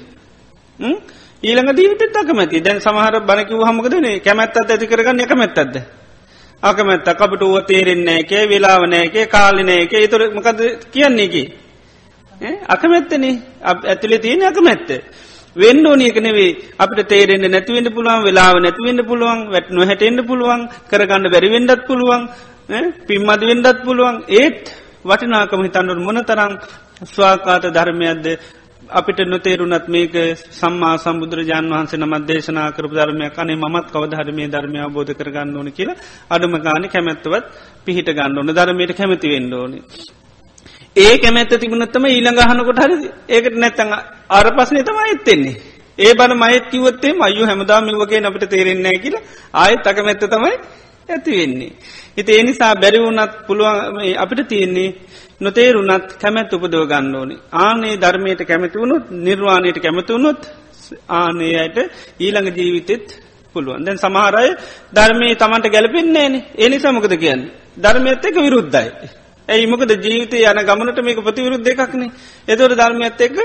[1.43, 5.75] ඊළඟ දීවිතත් අකමැති දැන් සමහර බණකිව හමකදනේ කැමැත්තත් ඇති කරගන්න එකමැත්තද.
[6.63, 10.59] අකමැත්ත අපට ුව තේරෙන්නේකේ වෙලාවනෑකේ කාලිනයකේ තුර මකද
[10.91, 11.43] කියන්නේකි.
[12.67, 13.23] අකමැත්තන
[13.61, 14.89] ඇතුලේ තියෙන අකමැත්ත.
[15.59, 21.81] වෙන්න ඕනියක නෙවේ අපට තේරෙන්න්න නැතිවෙන්න පුළුවන් වෙලාව නැතිවෙන්න පුළුවන් වැට නොහැටෙන්න්න පුළුවන් කරගන්න බැරිවෙන්ඩත්
[21.83, 22.23] පුළුවන්
[23.03, 24.63] පිම්මද වෙන්ඩත් පුළුවන් ඒත්
[25.03, 26.53] වටිනාකම හිතන්නුට මොන තරම්
[27.05, 28.25] ස්වාකාත ධර්මයක්ද
[28.89, 30.13] අපිට නොතේරුනත් මේක
[30.51, 35.97] සම්මා සම්බුදුරජාන් වහන්සේ නමත් දේශනා කරපු ධර්මයක් අනේ මත් කවධර්මය ධර්මය බෝධ කරගන්න ඕන කියලා
[36.29, 37.45] අඩුම ගාන කැමැත්තවත්
[37.85, 39.83] පිහිට ගන්න ඕන ධර්මයට කැමති වෙන්න ඕනේ.
[40.95, 42.95] ඒ කැමැත්ත තිබුණත්තම ඊළඟ අහනකොට හරි
[43.29, 43.93] ඒකට නැත්තඟ
[44.29, 45.55] අර පස්නේ තම ඇත්තෙන්නේ.
[45.97, 49.23] ඒ බන මයත් කිවත්තේ අයු හැමදාම වගේ අපට තේරෙන්නේ කියලා
[49.53, 50.55] ආයත් අකමැත්ත තමයි
[51.09, 51.71] ඇති වෙන්නේ.
[52.17, 54.95] හිත එනිසා බැරිවුනත් පුළුවන් අපිට තියෙන්නේ
[55.41, 57.35] නොතේරුනත් කැමැත් උපදව ගන්න ඕනි.
[57.53, 60.41] ආනේ ධර්මයට කැමති වුණුත් නිර්වාණයට කැමති වුණොත්
[61.11, 61.77] ආනේ අයට
[62.19, 63.07] ඊළඟ ජීවිතෙත්
[63.53, 64.49] පුළුවන් දැන් සමහරය
[64.93, 67.43] ධර්මය තමන්ට ගැලපෙන්නේ න එනි සමකද කියන්න
[67.77, 68.89] ධර්මයත් එක විරුද්ධයි.
[69.49, 72.03] ඇයි මොකද ජීවිතය යන ගමනට මේක ප්‍රතිවිරුද්ධ එකක්න
[72.47, 73.37] එතවට ධර්මයත් එක්ක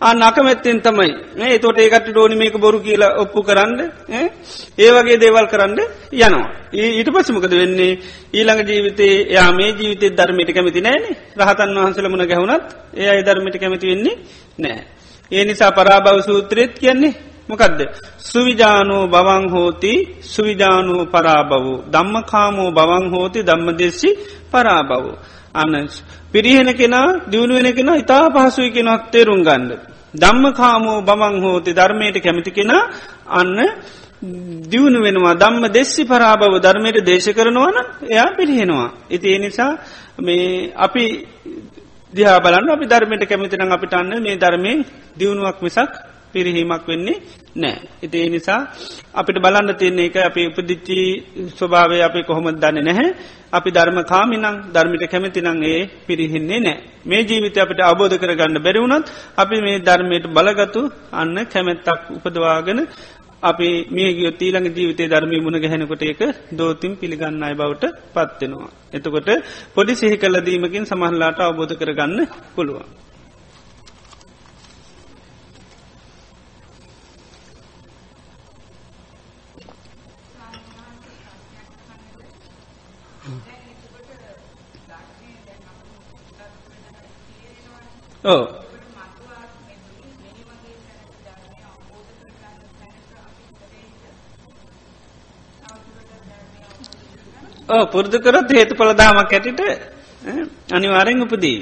[0.00, 5.46] අන්න අකමැත්තෙන් තමයි ඒ තොට ඒකට ඩෝනි මේක බොරු කියලා ඔප්පු කරන්න ඒ වගේ දේවල්
[5.46, 5.78] කරන්න
[6.12, 6.46] යනවා.
[6.72, 7.98] ඊට පස්සමකද වෙන්නේ
[8.32, 11.04] ඊළඟ ජීවිතේ යා මේ ජීවිතය ධර්මයට කැමති නෑන
[11.38, 14.16] රහතන් වහන්සලමුණ ගැහුණත් ඒ අයි ධර්මයට කැමති වෙන්නේ
[14.58, 14.80] නෑ.
[15.30, 17.14] ඒ නිසා පරාභව සූත්‍රයත් කියන්නේ
[17.48, 17.80] මොකදද.
[18.20, 24.10] සුවිජානෝ බවං හෝති සුවිජානෝ පරාබවූ දම්මකාමෝ බවං හෝති දම්මදෙස්සි
[24.50, 25.16] පරාබවූ.
[25.54, 25.88] අන්න
[26.32, 29.70] පිරිහෙන කෙනා දියුණු වෙන කෙන ඉතා පහසුයි කෙනොත් තේරුම් ගන්න.
[30.14, 32.82] ධම්ම කාමෝ බමං හෝති ධර්මයට කැමති කෙනා
[33.30, 33.58] අන්න
[34.64, 38.90] දියුණු වෙනවා දම්ම දෙස්සි පරාභව ධර්මයට දේශ කරනවන එයා පිළිහෙනවා.
[39.10, 39.72] ඉති ඒ නිසා
[40.18, 41.04] මේ අපි
[42.12, 44.72] දිහා බලන්න අපි ධර්මයට කැමිතින අපිට අන්න මේ ධර්මය
[45.18, 45.92] දියුණුවක් මිසක්
[46.32, 47.16] පිරිහීමක් වෙන්නේ
[47.56, 47.78] නෑ.
[48.02, 48.60] ඉතිේ නිසා
[49.14, 50.98] අපිට බලන්න තියන්නේ එක අපි උපදිච්චි
[51.56, 53.08] ස්වභාවය අපි කොහොමද දන්න නැහැ.
[53.52, 56.76] අපි ධර්ම කාමිනං ධර්මිට කැමතිනං ඒ පිරිහින්නේ නෑ.
[57.06, 62.80] මේ ජීවිත අපිට අබෝධ කරගන්න බැරිවුණත් අපි මේ ධර්මයට බලගතු අන්න කැමැත්තක් උපදවාගෙන
[63.42, 66.20] අපි මේ ගියොත් ඊළඟ ජීවිතේ ධර්මී මුණ ගැහෙනකොට ඒක
[66.52, 68.72] දෝතිම් පිළිගන්න අයි බවට පත්වෙනවා.
[68.92, 69.30] එතකොට
[69.74, 72.20] පොඩි සිහි කල්ලදීමකින් සමහල්ලාට අවබෝධ කරගන්න
[72.54, 73.01] පුළුවන්.
[88.24, 88.30] Oh.
[88.30, 88.42] Oh,
[97.68, 99.60] ඕ ඕ පුරදුකරොත් හේතු පලදාමක් ඇටිට
[100.70, 101.58] අනිවාරෙන් උපදී.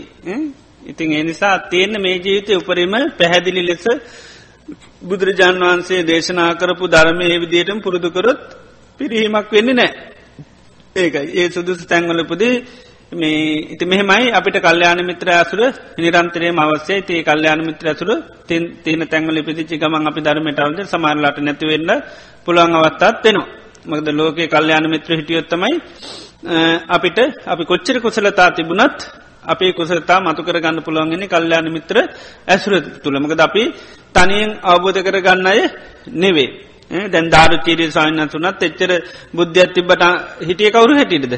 [0.85, 3.85] ඉතින් එනිසා තියෙන්න මේ ජීවිතය උපරීම පැහැදිලි ලෙස
[5.03, 8.43] බුදුරජාණන් වහන්සේ දේශනා කරපු ධර්මය විදියටම පුරුදුකරොත්
[9.01, 9.91] පිරිහීමක් වෙන්න නෑ
[10.97, 11.27] ඒකයි.
[11.35, 12.55] ඒ සුදුසු තැන්වලපුදී
[13.13, 15.61] මේ ඉති මෙහෙමයි අපිට කල්්‍යයාන මිත්‍ර ඇසුර
[15.99, 18.11] නිරන්තරය අවස්සේ තිය කල්්‍යයාන මිත්‍ර ඇසුර
[18.47, 21.91] තියන තැන්වල පිදිචි ගමන් අපි ධර්මයට අවද සමාරලාට නැතිවෙන්න
[22.45, 23.49] පුළුවන් අවත්තාත් වෙනවා.
[23.87, 25.73] මකද ලෝකයේ කල්්‍යයාන මිත්‍ර හිටියොත්තමයි
[26.89, 28.99] අපිට අපි කොච්චර කුසලතා තිබුණත්
[29.45, 31.97] අපේ කුසලතා මතු කර ගන්න පුළුවන්ගෙන කල්්‍යයාන මිත්‍ර
[32.47, 33.63] ඇසුර තුළමකද අපි
[34.15, 35.61] තනියෙන් අවබෝධ කර ගන්න අය
[36.15, 36.51] නෙවේ.
[37.09, 38.91] දැන් ධාරු චීරී සායන්න තුනත් එච්චර
[39.35, 40.05] බුද්ධියත් තිබට
[40.41, 41.35] හිටිය කවරු හැටියටද.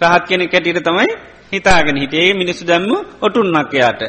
[0.00, 1.08] රහත් කෙනෙ කැටිට තමයි
[1.52, 4.02] හිතාගෙන හිටේ මිනිස්සු දැම්ම ඔටුන්නක් යාට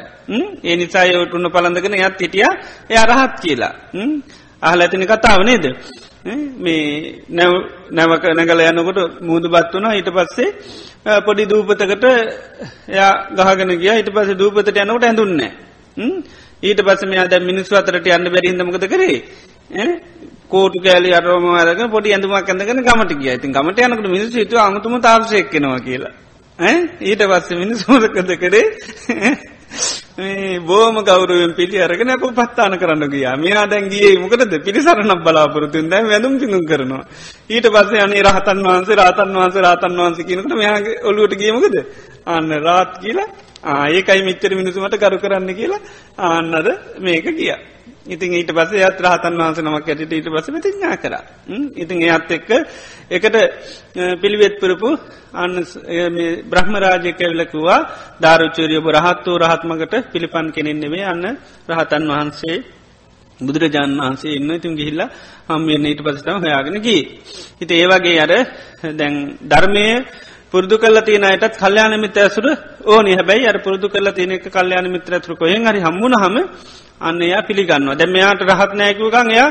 [0.63, 2.45] ඒ නිසා ඔටුන්න පලඳගෙන යත් හිටිය.
[2.89, 3.73] එය අරහත් කියලා.
[4.61, 5.65] අහල ඇතින කතාව නේද?
[6.57, 7.53] මේ නැව්
[7.91, 10.49] නැවක නැගල යනකොට මුූදු බත් වුණ ඊට පස්සේ
[11.21, 12.05] පොඩි දූපතකට
[12.89, 13.91] එයා ගහගෙන ගිය.
[13.91, 15.51] ඊට පස්සේ දූපතට යනකොට ඇඳුන්නේ
[16.61, 19.17] ඊට පස්ස මෙයා දැ මිනිස්සු අතරට යන්න බැරිහිදමකද කරේ?
[20.51, 24.99] කෝටු කෑලි අරම අරක පොඩි ඇඳුමක් ඇඳගෙන ගමට කිය ඉතින් ගමට යනකට මිනිස් හිතුව අමුතුම
[25.01, 26.13] තාක්ෂයක්කෙනවා කියලා.
[27.01, 28.65] ඊට පස්සේ මිනිස් හෝදකද කරේ?
[30.61, 33.35] බෝම ගෞරුවෙන් පිළි අරගෙන අප පත්තාන කරන්න ගියා.
[33.37, 34.53] මෙයා දැන්ගේ මොකටද?
[34.59, 37.03] පිරිසරණක් බලාපොරතුන් දැ වැදුම් පිඳුම් කරනවා.
[37.49, 41.75] ඊට පස්සේ අනේ රහතන් වහන්සේ රාතන් වහන්සේ රාතන් වහන්සේ කියනකට මෙයාගේ ඔලුවට ගියමකද
[42.27, 43.29] අන්න රාත් කියලා.
[43.65, 45.81] ආඒකයි මිච්චර මිනිසුමට කරු කරන්න කියලා.
[46.19, 46.67] ආන්නද
[46.99, 47.61] මේක කියා
[48.05, 51.13] ඉතින් ඊට පස යත් රහතන් වහන්ස නමක් ඇයට ඊට පස තිඥා කර.
[51.75, 52.49] ඉතින් එයත් එක්ක
[53.09, 53.35] එකට
[54.17, 54.89] පිළිවෙත් පුරපු
[55.33, 55.55] අන්න
[56.45, 57.79] බ්‍රහ්මරාජය කැවිලකුවා
[58.19, 61.25] ධාරුචරියබ රහත්වූ රහත්මකට පිළිපන් කෙනෙන්නෙවේ අන්න
[61.69, 62.57] රහතන් වහන්සේ
[63.39, 65.09] බුදුරජාණන් වහන්සේ ඉන්න ඉතින් ගිහිල්ලා
[65.49, 66.97] හම්වෙන්න ඊට පසටම හොයාගෙනකි.
[67.59, 68.31] හිත ඒවගේ අර
[68.91, 69.85] දැන් ධර්මය
[70.53, 72.45] පුරදු කල තියන අයටත් කල්්‍යයාන මිත ඇසුර
[72.85, 73.05] ඕන.
[73.09, 76.35] හැබැයි අර පුරදු කල තියනෙක කල්්‍යයාන මිත්‍රතුර කොහෙන් හරි හම්මුණ හම
[77.01, 77.95] අන්න එයා පිළිගන්නවා.
[77.95, 79.49] දැ මෙයාට රහත් නෑකුවකං එයා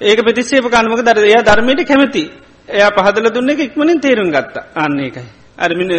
[0.00, 2.22] ඒක ප්‍රතිශේප කානමක දර එයා ධර්මයට කැමති.
[2.68, 4.56] එයා පහදල දුන්න එක ඉක්මනින් තේරුම් ගත්ත.
[4.74, 5.26] අන්න එකයි.
[5.58, 5.90] අරමින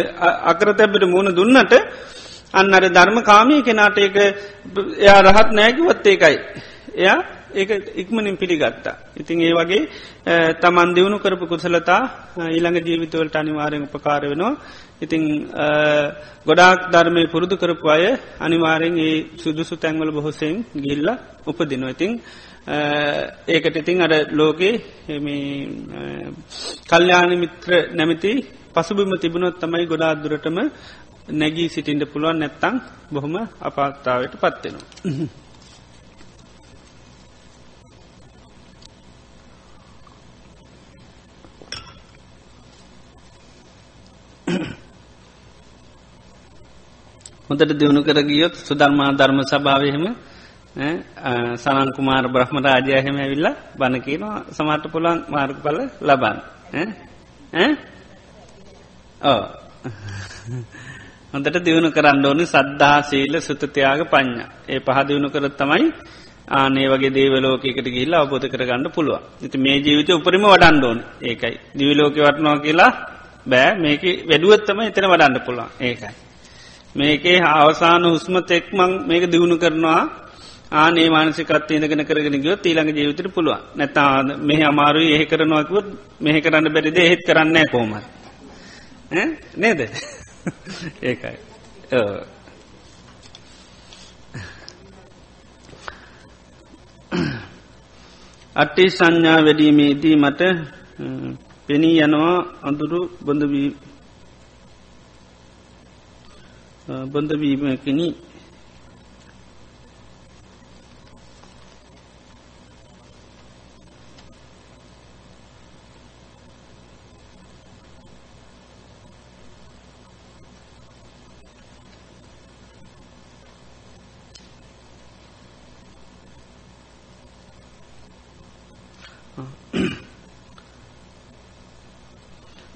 [0.44, 1.72] අකර තැබට මුණ දුන්නට
[2.54, 4.16] අන්න අර ධර්ම කාමී කෙනාට ඒක
[4.98, 6.36] එයා රහත් නෑකිවත් ඒකයි.
[6.96, 7.18] එයා
[7.52, 8.96] ඒක ඉක්මනින් පිළිගත්තා.
[9.16, 9.82] ඉතින් ඒ වගේ
[10.62, 12.02] තමන් දියුණු කරපු කුසලතා
[12.46, 14.52] ඊළඟ ජීවිතවලට අනිවාරයෙන් උපකාර වෙනවා.
[15.00, 15.22] ඉතිං
[16.46, 18.04] ගොඩාක් ධර්මය පුරුදු කරපු අය
[18.40, 21.08] අනිවාරෙන් ඒ සුදුසු තැන්වල බොහොසෙන් ගිල්ල
[21.46, 22.12] උපදිනවා ඉතිං
[23.48, 24.74] ඒකට ඉතිං අර ලෝකේ
[26.86, 28.32] කල්්‍යාන මිත්‍ර නැමති
[28.74, 30.58] පසුබිම තිබුණොත් තමයි ගොඩාත් දුරටම
[31.32, 32.76] නැගී සිටින්ට පුළුවන් නැත්තං
[33.12, 35.41] බොහොම අපාත්තාවට පත්වෙනවා.
[47.48, 50.04] හොඳට දියුණු කර ගියොත් සුධර්මා ධර්ම සභාවහෙම
[51.56, 56.36] සනන්කුමාර බ්‍රහ්ම රාජයහෙම ඇවිල්ල බණ කියනවා සමට පුළන් මාර්ග පල ලබන්
[59.22, 59.42] ඕ
[61.32, 65.86] හොඳට දියුණු කරන්න ඕනි සද්ධහා සීල සුතතියාග පඥ්ඥ ඒ පහදියුණු කරත් තමයි
[66.50, 71.56] ආනේ වගේ දේවලෝකකට ගිල්ලා අවබෝධ කරගන්න පුළුව ඉති මේ ජීවිත උපරිම වඩන්ඩෝන් ඒකයි.
[71.74, 72.92] දිවිලෝක වටනෝ කියලා
[73.46, 75.70] බෑ මේක වැඩුවත්තම එතන වඩන්න පුළුවන්.
[75.80, 76.14] ඒකයි.
[76.94, 80.02] මේකේ අවසාන හුස්ම තෙක්මං මේක දියුණු කරනවා.
[80.72, 85.86] ආනේ මානසිකත් ඉදගෙන කරගෙන ගියෝ ඊළඟ ජීවිතර පුළුව නැතා මෙහ අමාරු ඒ කරනවාකුවත්
[86.20, 87.94] මෙහ කරන්න බැරිද එහෙත් කරන්න කෝම
[89.56, 89.80] නේද?
[91.02, 91.36] ඒකයි.
[98.56, 100.40] අට්ටි සංඥා වැඩීමේදී මට
[101.72, 103.68] පෙනී යනවා අඳුරු බොඳවී
[107.12, 108.06] බොඳවීමකිනි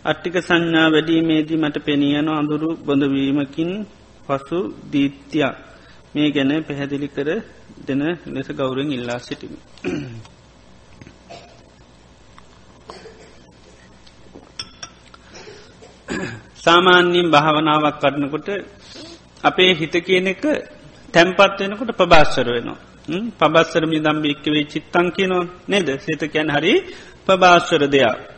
[0.07, 3.71] අට්ටික සංඥා වැඩීමේදී මට පෙනියන අඳුරු බොඳවීමකින්
[4.27, 4.59] පසු
[4.93, 5.55] දීත්‍යයක්
[6.15, 7.29] මේ ගැන පැහැදිලි කර
[7.87, 9.55] දෙන ලෙස ගෞරෙන් ඉල්ලා සිටිම.
[16.57, 18.49] සාමාන්‍යයෙන් භාවනාවක් කරනකොට
[19.45, 20.45] අපේ හිත කියන එක
[21.15, 22.79] තැම්පත් වෙනකොට ප්‍රභාස්වර වෙනවා.
[23.39, 26.73] පබස්සරමි දම්භික්කවේ චිත්තං කියනවා නේද සේතකයන් හරි
[27.27, 28.36] ප්‍රභාස්වර දෙයක්.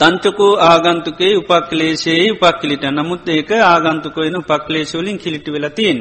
[0.00, 5.98] තංචකෝ ආගන්තුකේ උපක්ලේශයේ උපක්ලිට නමුත් ඒක ආගන්තුකයන උපක්ලේශවලින් කිලිටි වෙලතින්.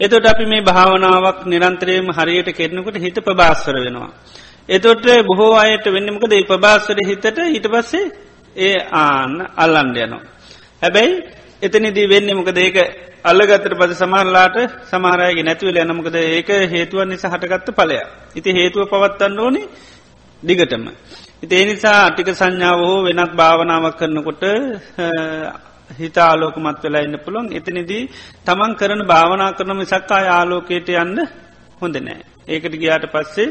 [0.00, 4.10] එතොට අපි මේ භාවනාවක් නිරන්තරයම හරියට කෙරනකොට හිත ප්‍රභාස්වර වෙනවා.
[4.68, 8.06] එතොට බොහෝ අයට වෙන්නමකද ඒ ප්‍රභාස්වර හිතට හිට පස්සේ
[8.58, 10.24] ඒ ආන්න අල්ලන්ඩ යනවා.
[10.82, 11.14] හැබැයි
[11.62, 12.76] එතනිදී වෙන්නේ මොකද ඒක
[13.24, 14.56] අල්ලගත්තර පද සමහරලාට
[14.86, 17.98] සමහරයගේ නැතිවල යනමකද ඒක හේතුවන් නිසා හටගත්ත පලය.
[18.34, 19.66] ඉති හේතුව පවත්තන්න ඕනේ
[20.42, 20.86] දිගටම.
[21.42, 24.42] ඉතිේ නිසා අටික සංඥාව හෝ වෙනත් භාවනාවක් කරනකොට
[25.90, 28.02] හිතා ආලෝකමත් වෙලා ඉන්න පුළුවන් එතනිදී
[28.46, 31.18] තමන් කරන භාවනා කරන මිසක්කා ආලෝකයට යන්න
[31.80, 32.20] හොඳ නෑ.
[32.46, 33.48] ඒකට ගියාට පස්සේ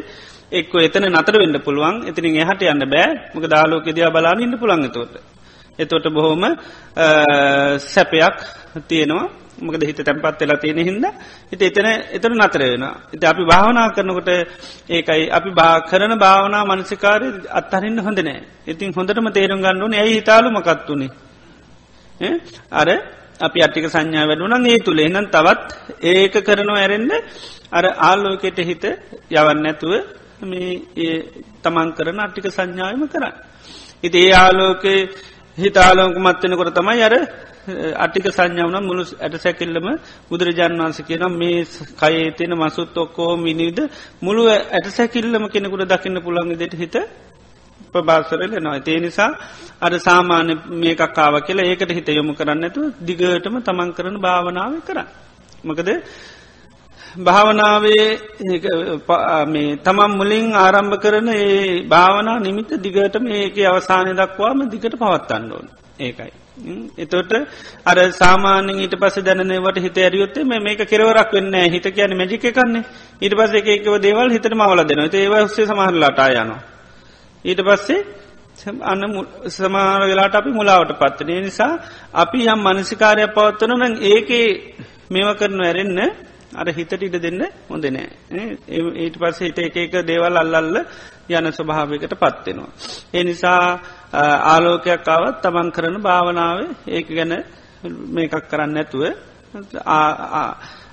[0.51, 5.13] එක්ක එතන නතර වෙන්න පුළුවන් එතිනින් එහට යන්න බෑ මක දාලෝකෙදයා බලාන ඉන්න පුළන්ගතෝට.
[5.79, 6.43] එතොට බොහොම
[7.85, 8.37] සැපයක්
[8.87, 9.27] තියෙනවා
[9.61, 11.05] මකද හිත තැන්පත් වෙලා තියෙන හිද
[11.51, 14.29] හිත එතන එතන නතර වෙන ඉති අපි භාවනා කරනකොට
[14.89, 18.41] ඒකයි අපි භා කරන භාවනා මනසිකාරය අත්හරින්න හොඳ නෑ.
[18.67, 21.11] ඉතින් හොඳටම තේරුම් ගන්නුවන ඇයි හිතාලු මකත්තුනේ
[22.73, 22.87] අර
[23.39, 25.67] අපි අට්ටික සංඥා වැඩුනන් ඒ තුළ එනම් තවත්
[26.03, 27.11] ඒක කරනවා ඇරෙන්න්න
[27.71, 28.83] අර ආල්ලෝකෙට හිත
[29.31, 29.93] යවන්න ඇතුව
[30.41, 31.11] මේ
[31.63, 33.35] තමන් කරන අට්ටික සංඥාවම කරන්න.
[34.03, 34.99] ඉති ඒ ආලෝකේ
[35.57, 37.15] හිතාලෝක මත්වෙනකොට තමයි අර
[37.95, 39.87] අටික සංඥාවන මුළු ඇට සැකිල්ලම
[40.29, 41.57] බුදුරජාන් වන්ස කියන මේ
[41.97, 43.79] කයේ තියෙන මසුත් ඔක්කෝ මිනිවිද
[44.21, 46.95] මුළු ඇට සැකිල්ලම කෙනෙකුට දකින්න පුළන්ග දෙට හිත
[47.93, 49.31] ප්‍රභාසරල නොයි ඒ නිසා
[49.81, 55.07] අර සාමාන්‍ය මේකක්කාව කියලා ඒකට හිත යොමු කරන්න ඇතු දිගටම තමන් කරන භාවනාව කරන්න.
[55.63, 55.89] මකද
[57.19, 58.09] භාවනාවේ
[59.79, 65.67] තමන් මුලින් ආරම්භ කරන ඒ භාවනා නිමිත දිගටම ඒක අවසානය දක්වාම දිගට පවත්තන්න ඕන
[65.99, 66.31] ඒකයි.
[66.97, 67.31] එතොට
[67.85, 72.83] අර සාමානෙන් ඊට පස දැනනවට හිත ඇරියොත්තේ මේක කෙරවරක් වෙන්න හිත කියන මැජික කන්නේ
[73.21, 76.51] ඊට පස එකව දේවල් හිතට මවල දෙන ඒව සේ සමහරලාට යන.
[77.45, 77.99] ඊට පස්සේ
[78.81, 79.03] අන්න
[79.47, 81.73] සමාර වෙලාට අපි මුලාවට පත්වනේ නිසා
[82.13, 84.47] අපි යම් මනසිකාරය පවත්වන නම් ඒකේ
[85.09, 85.99] මේව කරනු ඇරෙන්න්න
[86.51, 88.07] අර හිතට ඉඩ දෙන්න හොඳ නෑ.
[88.95, 90.77] ඊට පස්ස හිට එක එක දේවල් අල්ලල්ල
[91.29, 92.71] යන ස්වභාවකට පත්වෙනවා.
[93.13, 93.79] ඒ නිසා
[94.13, 97.33] ආලෝකයක් අවත් තමන් කරන භාවනාව ඒක ගැන
[98.07, 99.03] මේකක් කරන්න ඇතුව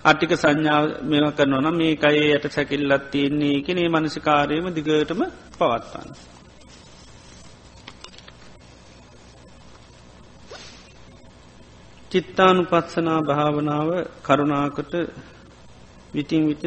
[0.05, 5.20] අටික සංඥාව මෙම කරනවන මේ අයේ යට සැකිල්ලත් තියන්නේ කෙනේ මනසිකාරයම දිගටම
[5.52, 6.11] පවත්වන්න.
[12.11, 13.88] චිත්තානු පත්සනා භාවනාව
[14.22, 14.92] කරුණාකට
[16.14, 16.64] විටින් විට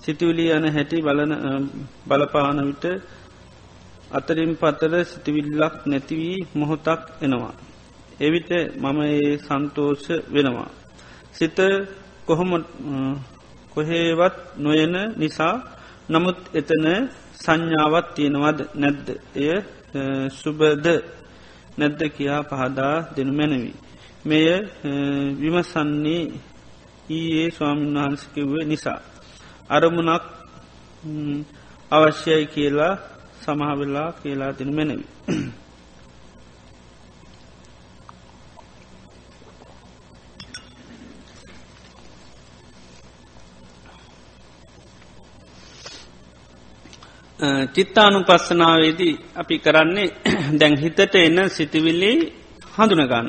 [0.00, 1.32] සිතුවිලි යන හැටි බලන
[2.06, 2.84] බලපාන විට
[4.10, 7.54] අතරින් පතර සිතිවිල්ලක් නැතිවී මොහොතක් එනවා.
[8.20, 10.70] එවිට මම ඒ සන්තෝෂ වෙනවා.
[11.32, 11.58] සිත
[12.26, 12.50] කොහොම
[13.74, 15.54] කොහේවත් නොයන නිසා
[16.08, 16.86] නමුත් එතන
[17.36, 19.54] සංඥාවත් තියෙනවද නැද්ද එය
[20.30, 20.86] සුබද
[21.78, 23.74] නැද්ද කියා පහදා දෙනු මැනවී.
[24.24, 24.46] මෙය
[25.40, 26.24] විමසන්නේ
[27.08, 29.00] ඊයේ ස්වාමීන් වහන්සකිවේ නිසා.
[29.68, 30.24] අරමුණක්
[31.90, 32.94] අවශ්‍යයි කියලා
[33.46, 35.04] සමහවෙල්ලා කියලා තින මැනවි.
[47.74, 50.08] චිත්තානු පස්සනාවේදී අපි කරන්නේ
[50.60, 52.12] දැන් හිතට එන්න සිතිවිල්ලි
[52.76, 53.28] හඳුනගන්න.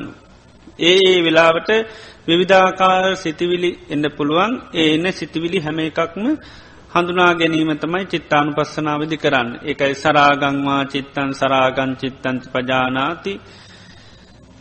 [0.80, 1.70] ඒ වෙලාවට
[2.28, 6.24] විවිධාකාර සිතිවිලි එන්න පුළුවන් ඒ එන්න සිතිවිලි හැම එකක්ම
[6.90, 9.48] හඳුනා ගැනීම තමයි චිත්තානු පස්සනාවදි කරන්න.
[9.62, 13.32] එකයි සරාගංවා චිත්තන් සරාගන් චිත්තන්ති පජානාති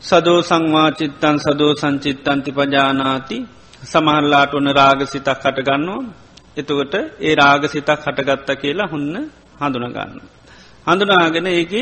[0.02, 3.38] සදෝ සංවා චිත්තන් සදෝ සංචිත්තන්ති පජානාති
[3.84, 6.02] සමහරලාට ඔන්න රාග සිතක් හටගන්නවා.
[6.58, 9.16] එතුකට ඒ රාග සිතක් හටගත්ත කියලා හොන්න
[9.60, 10.20] හඳුනගන්න.
[10.88, 11.74] හඳුනාගෙන ඒක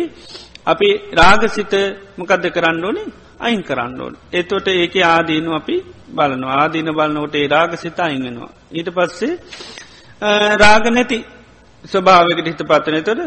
[0.66, 1.74] අපි රාගසිත
[2.18, 3.08] මොකක්ද කරන්න ඕනේ
[3.40, 4.14] අයින් කරන්න ඕන.
[4.32, 5.76] එතොට ඒක ආදීනු අපි
[6.16, 8.52] බලනවා ආදීන බලන්නකොට ඒ රාග සිත අයින්ගෙනවා.
[8.72, 9.34] ඊට පස්සේ
[10.21, 11.17] රාග නැති
[11.86, 13.21] ස්වභාවකට හිත පත්තන තොට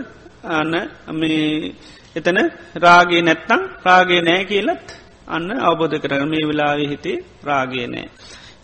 [0.50, 0.74] අන්න
[1.10, 1.74] මේ
[2.16, 2.38] එතන
[2.76, 4.86] රාගේ නැත්තං රාගේ නෑ කියලත්
[5.28, 8.08] අන්න අවබෝධ කරන මේ වෙලාවෙ හිතේ රාගේ නෑ.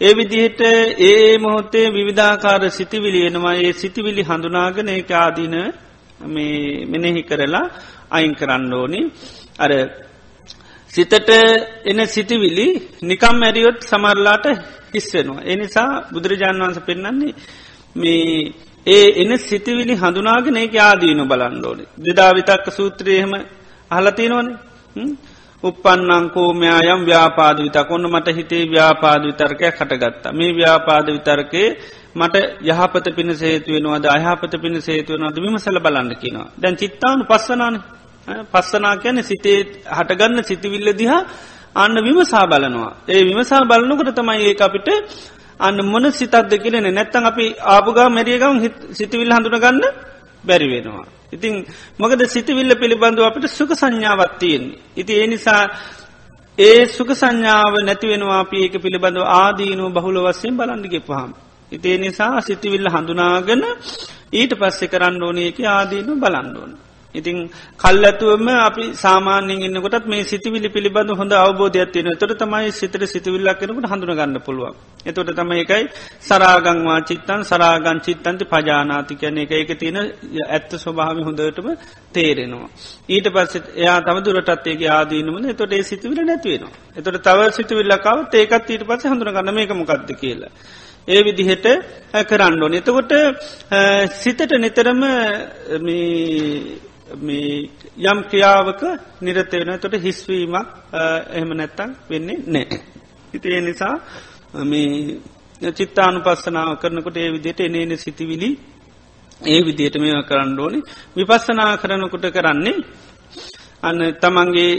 [0.00, 0.60] ඒ විදිහට
[1.00, 5.56] ඒ මොහොත්තේ විවිධාකාර සිතිවිලි එනවා ඒ සිතිවිලි හඳුනාගෙන ඒ ආදීන
[6.86, 7.66] මෙනෙහි කරලා
[8.10, 9.00] අයින් කරන්න ඕනි
[9.58, 9.72] අර
[10.90, 11.30] සිතට
[11.84, 12.66] එන සිතිවිලි
[13.02, 14.46] නිකම් මැරියොත් සමරලාට
[14.94, 15.44] හිස්වෙනවා.
[15.44, 17.34] එනිසා බුදුරජාණන් වන්ස පෙන්න්නන්නේ
[17.96, 18.52] මේ
[18.86, 21.90] ඒ එන සිතිවිලි හඳුනාගෙන ඒ ආදීනු බලන්ඩෝනේ.
[21.98, 23.32] දෙදාවිතක්ක සූත්‍රයහෙම
[23.90, 24.48] අහලතිනවන
[25.64, 30.32] උපන්නංකෝමයා යම් ව්‍යාපාද විතක් ඔන්න මට හිතේ ව්‍යාපාද විතර්කය කටගත්තා.
[30.32, 31.68] මේ ව්‍යාපාද විතර්කේ
[32.14, 36.48] මට යහපත පින සේතුවෙනවාද අයහපත පින සේතුවනවාද විමසල බලන්න කියනවා.
[36.62, 37.74] දැන් චිත්තාවනු පස්සනාන
[38.52, 41.22] පස්සනා කියන සිතේ හටගන්න සිතිවිල්ල දිහා
[41.74, 42.92] අන්න විමසා බලනවා.
[43.08, 44.88] ඒ විමසා බලනකට තමයි ඒ අපිට
[45.58, 48.56] අන්න මොන සිතත්ද කියලන නැත්තන් අපි ආපුගා මැරියගම්
[48.92, 49.82] සිතිවිල් හඳුනගන්න
[50.44, 51.06] බැරිවෙනවා.
[51.32, 51.54] ඉතින්
[51.98, 54.78] මොකද සිතිවිල්ල පිළිබඳව අපිට සුක සංඥාවත්තියෙන්නේ.
[54.96, 55.62] ඉති ඒ නිසා
[56.58, 61.30] ඒ සුක සංඥාව නැතිවෙනවා අපි ඒක පිළිබඳව ආදීනු බහුල වස්සයෙන් බලන්ඩිගෙ පහම්.
[61.72, 63.62] ඉතිේ නිසා සිතිවිල්ල හඳුනාගෙන
[64.32, 66.72] ඊට පස්සෙ කරන්න ඕනඒක ආදීනු බලන්ඩෝන.
[67.14, 67.36] ඉතිං
[67.78, 73.88] කල්ලතුවම අපි සාමාන්‍යෙන් ඉන්නකොටත් මේ සිතිවිලි පිළිබඳ හොඳ අවබෝධයක් තියෙන තොට තමයි සිතර සිතිවිල්ලක් කෙනකට
[73.92, 74.74] හඳුනගන්න පුළුවන්.
[75.06, 75.84] එතොට තම එකයි
[76.20, 79.98] සරාගංවා චිත්තන් සරාගන් චිත්තන්ති පජානාති කියන එක එක තියෙන
[80.48, 81.68] ඇත්ත ස්වභාවි හොඳටම
[82.12, 82.70] තේරෙනවා.
[83.08, 86.72] ඊට පස්ස එයා තම දුරටත්ඒගේ ආදීනමන තොට ඒ සිතිවිල නැතිවෙනවා.
[86.96, 90.52] එතොට තව සිතිවිල්ලකාව ඒකත් ඊට පස හඳුනගන්න මේක මොකක්ද කියලා.
[91.08, 91.66] ඒ විදිහට
[92.24, 92.74] කරන්න ඕන.
[92.74, 93.12] එතකොට
[94.14, 95.02] සිතට නිතරම
[95.80, 96.80] මේ
[97.14, 98.82] යම් ක්‍රියාවක
[99.20, 100.68] නිරතවෙන තොට හිස්වීමක්
[101.30, 102.80] එහෙම නැත්තං වෙන්නේ නෑ.
[103.32, 103.94] හිතේ නිසා
[104.62, 105.20] මේ
[105.72, 108.50] චිත්තානු පස්සනාව කරනකොට ඒ විදියට එනේන සිතිවිලි
[109.42, 110.80] ඒ විදියට මේ කරන්න ඕනි
[111.16, 112.76] විපස්සනා කරනකොට කරන්නේ
[113.82, 114.72] අන්න තමන්ගේ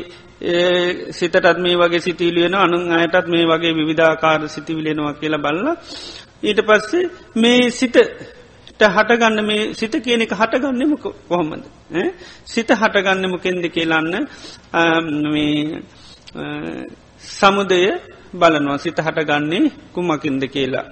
[1.11, 5.67] සිතටත් මේ වගේ සිතිලියෙන අනුන් අයටත් මේ වගේ විධාකාර සිතිවිලෙනවා කියලා බල්ල
[6.43, 7.95] ඊට පස්සේ මේ සිත
[8.79, 11.63] හටගන්න මේ සිත කියන එක හටගන්නම කොහොමද?
[12.45, 14.13] සිත හටගන්න මොකෙන්ද කියලන්න
[17.21, 17.81] සමුදය
[18.33, 18.77] බලනවා.
[18.77, 20.85] සිත හටගන්නේ කුමකින්ද කියලා.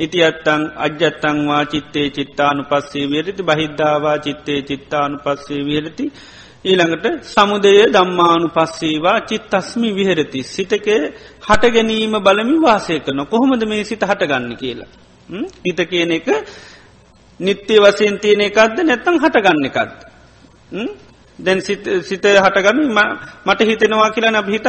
[0.00, 6.12] ඉති අත්තං අජ්‍යත්තංවා චිත්තේ චිත්තානු පස්සේ වියරති බහිද්ධවා චිත්තේ චිත්තානු පස්සේ වියරති
[6.64, 10.40] ඊළඟට සමුදය දම්මානු පස්සේවා චිත්තස්මි විහරති.
[10.44, 10.86] සිතක
[11.42, 15.05] හට ගැනීම බලමි වාසය කරන කොහොමද මේ සිත හටගන්න කියලා?
[15.64, 16.28] හිත කියන එක
[17.40, 19.90] නිත්‍ය වසයෙන් තියෙන එකක්ද නැත්තං හටගන්න එකක්ද.
[21.38, 22.80] දැන් සිත හටගන්න
[23.44, 24.66] මට හිතෙනවා කියලා නැ හිත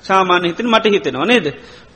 [0.00, 1.46] සාමාන්‍ය හිතන මට හිතෙනවා නේද.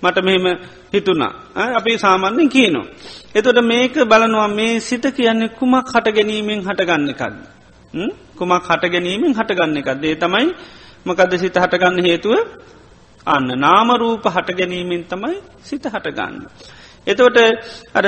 [0.02, 0.46] මට මෙහෙම
[0.92, 1.32] හිතුනා
[1.74, 2.86] අපි සාමාන්‍යෙන් කියනවා.
[3.34, 7.36] එතොට මේක බලනවා මේ සිත කියන්නේ කුමක් හට ගැනීමෙන් හටගන්න එකක්ද.
[8.36, 10.48] කුමක් හට ගැනීමෙන් හටගන්න එකක්ද ඒ තමයි
[11.06, 12.34] මකද සිත හටගන්න හේතුව
[13.26, 16.34] අන්න නාමරූප හට ගැනීමෙන් තමයි සිත හටගන්න.
[17.08, 17.38] එතවට
[17.94, 18.06] අර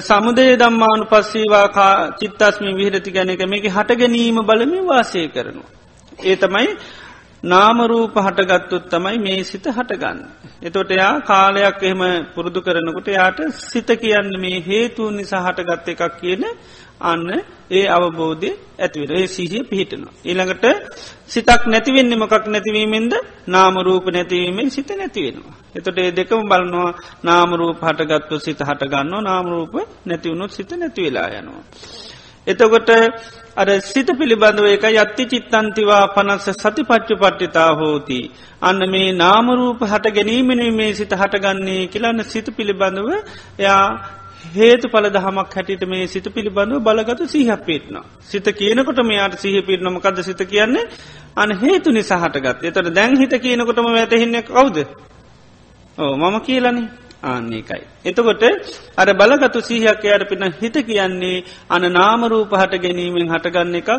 [0.00, 1.86] සමුදේ දම්මානු පස්සීවා
[2.20, 5.70] චිත්තස්මි විහිරති ගැන එක මේක හට ගැනීම බලමි වාසය කරනවා.
[6.24, 6.68] ඒ තමයි
[7.44, 10.18] නාමරූප හටගත්තුත් තමයි මේ සිත හටගන්න.
[10.62, 12.02] එතොට එයා කාලයක් එහෙම
[12.34, 16.44] පුරුදු කරනකොට යාට සිත කියන්න මේ හේතුව නිසා හටගත්ත එකක් කියන
[17.02, 17.28] අන්න
[17.70, 20.14] ඒ අවබෝධය ඇතිවෙන ඒ සිහිය පිහිටනවා.
[20.24, 20.64] ඊළඟට
[21.26, 23.12] සිතක් නැතිවෙන්නේ මොකක් නැතිවීමෙන්ද
[23.46, 25.54] නාමරූප නැතිවීමෙන් සිත නැතිවෙනවා.
[25.74, 26.90] එතොට ඒ දෙකම බලනවා
[27.24, 29.74] නාමරූප හටගත්ව සිත හටගන්න නාමරූප
[30.06, 31.64] නැතිවුණුත් සිත නැතිවෙලා යනවා.
[32.46, 32.90] එතකොට
[33.56, 38.20] අර සිත පිළිබඳව එක යත්ති චිත්තන්තිවා පනස්ස සති පච්චු පට්ටිතා හෝති.
[38.62, 43.08] අන්න මේ නාමරූප හට ගැනීමෙන මේ සිත හටගන්නේ කියලන්න සිත පිළිබඳව
[43.58, 43.84] එයා
[44.50, 47.96] හේතු පල දහමක් හැටිට මේ සිත පිළිබඳව බලගතු සිහ පිටන.
[48.22, 50.88] සිත කියනකොට මෙයාට සිහ පිටනමකද සිත කියන්නේ
[51.36, 54.76] අන හේතු නිසාහටගත් එතට දැන් හිත කියනකොටම වැතහෙන්නේ කවුද.
[55.98, 56.88] ඕ මම කියලනේ
[57.22, 57.82] ආන්නේකයි.
[58.04, 58.42] එතකොට
[58.96, 63.90] අර බලගතු සීහයක් එයට පින හිත කියන්නේ අන නාමරූප හට ගැනීමෙන් හටගන්න එකක්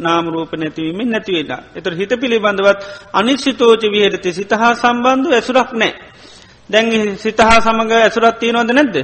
[0.00, 1.62] නාමරූප නැතිවීමෙන් නැතිවෙලා.
[1.74, 2.80] එතර හිත පිළිබඳවත්
[3.12, 5.92] අනිශ්ිතෝච විහරති සිතහා සම්බන්ධ ඇසුරක් නෑ.
[6.70, 8.96] දැන් සිතහා සමඟ ඇසුරත් තියෙනවද නැද්ද.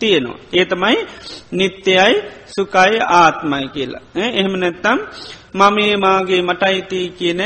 [0.00, 0.38] තියෙනවා.
[0.52, 0.96] ඒ තමයි
[1.52, 2.14] නිත්‍යයයි
[2.48, 4.04] සුකයි ආත්මයි කියලා.
[4.16, 4.98] එහෙම නැත්තම්
[5.54, 7.42] මමේ මාගේ මටයිතිී කියන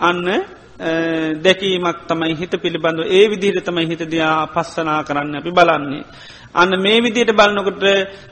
[0.00, 0.26] අන්න
[1.42, 6.04] දැකීමක් තමයි හිත පිළිබඳව ඒ විදිහට තමයි හිත දයා පස්සනා කරන්න අපි බලන්නේ.
[6.54, 7.82] අන්න මේ විදියට බලන්නකොට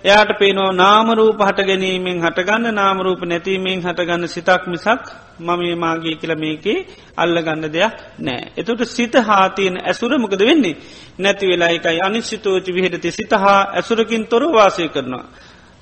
[0.04, 5.02] එයාට පේනෝ නාමරූප හට ගැනීමෙන් හටගන්න නාමරූප නැතිීමෙන් හටගන්න සිතක් මිසක්
[5.42, 6.78] මම මාගේ කියල මේකේ
[7.16, 8.42] අල්ල ගන්න දෙයක් නෑ.
[8.56, 10.76] එතුට සිත හාතියෙන් ඇසුර මොකද වෙන්නේ.
[11.18, 15.24] නැති වෙලා එකයි අනිශ්චිතෝචි විහිරති සිත හා ඇසුරකින් තොර වාසය කරනවා.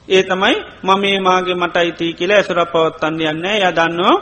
[0.09, 4.17] ඒ තමයි මම මාගේ මට අයිති කියලා ඇසුර පවත්තන්න යන්න ය දන්නවා.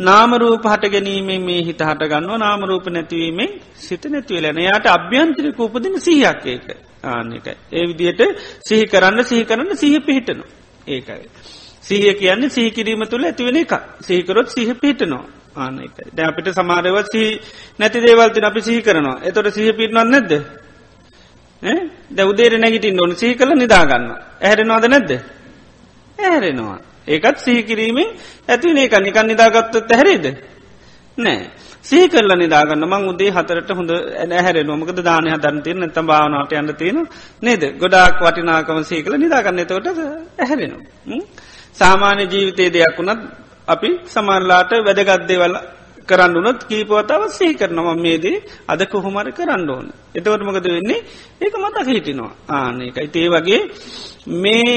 [0.00, 6.66] නාමරූප හට ගැනීමේ මේ හිත හටගන්නවා නාමරූප නැතිවීමෙන් සිත නැතිවලන යායට අභ්‍යන්ත්‍රික උපදින සිහයක් ඒක
[7.06, 8.22] ආන්නක ඒ විදියට
[8.60, 10.48] සිහි කරන්න සිහි කරන්න සිහ පිහිටනවා
[10.88, 11.26] ඒකයි.
[11.90, 15.24] සිහිය කියන්නේ සිහිකිරීම තුළ ඇතිවෙන එක සිහිකරොත් සිහ පිහිටනවා.
[15.56, 17.28] ආන එක ද අපිට සමාරවත් සිහි
[17.78, 19.20] නැති දේවල්තින අපි සිහි කරනවා.
[19.22, 20.32] එතොට සිහ පිටනොත් නැද්ද?
[22.08, 24.06] ද උදේර නැගිටින් ඕන සිහි කල නිදාගන්න
[24.38, 25.10] ඇහැරෙනවාද නැද්ද?
[26.18, 26.78] ඇහැරෙනවා.
[27.06, 28.08] ඒකත් සිහිකිරීමේ
[28.48, 30.26] ඇතිවන එක නිකන් නිදාගත්තොත් ඇහැරේද
[31.18, 31.50] නෑ.
[31.82, 36.98] සිහි කරල නිදාගන්න මං උදේ හතරට හොඳ ඇහැර නොමකද දානය දන්තය නැත භාවනාවට යන්න තියෙන
[37.42, 37.62] නේද?
[37.78, 39.88] ගොඩාක් වටිනාකම සී කළ නිදාගන්න එතවට
[40.38, 41.18] ඇහැරෙනවා.
[41.76, 43.20] සාමාන්‍ය ජීවිතයේ දෙයක් වුණත්
[43.68, 45.54] අපි සමරලාට වැදගත්දේවල
[46.08, 47.96] කරන්නුනොත් කීපවතාව සහි කරනවා.
[47.96, 49.86] මේදේ අද කොහොමර කරන්න ඕන.
[50.14, 51.04] එතවට මොකද වෙන්නේ?
[51.40, 52.32] ඒක මතක හිටිනවා.
[52.50, 53.60] ආනකයි තේ වගේ
[54.36, 54.76] මේ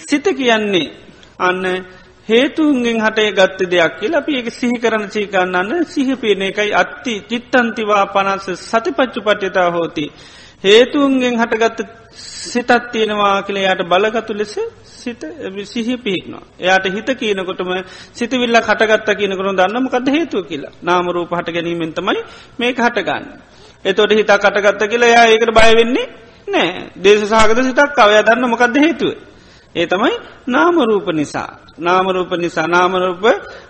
[0.00, 0.88] සිත කියන්නේ
[1.38, 1.64] අන්න
[2.28, 6.70] හේතුන්ගෙන් හටේ ගත්ත දෙයක් කියලා අපි ඒක සිහි කරන සීකරන්නන්න සිහිපියන එකයි.
[6.74, 10.04] අත්ති චිත්තන්තිවා පනස්ස සති පච්චු පට්්‍යතා හෝති.
[10.64, 11.80] හේතුන්ගෙන් හටගත්ත
[12.16, 14.54] සිතත් තියෙනවා කියල යායට බලගතු ලෙස
[14.96, 15.22] සිත
[15.64, 16.44] සිහි පිහික්නවා.
[16.58, 17.70] එයාට හිත කියනකොටම
[18.12, 22.22] සිතවිල්ල කටගත්ත කියනකරු දන්නම කද හේතුව කියලා නාමරූප හට ගැනීමෙන් තමයි
[22.58, 23.24] මේක හටගන්න.
[23.84, 26.06] එතොට හිතා කටගත්ත කියලා යා ඒකට බයවෙන්නේ
[26.48, 29.12] නෑ දේශ සාගත සිතක් අවය දන්න මොකක්ද හේතුව.
[29.74, 30.14] ඒ තමයි
[30.46, 31.50] නාමරූප නිසා.
[31.78, 33.24] නාමරූප නිසා නාමරූප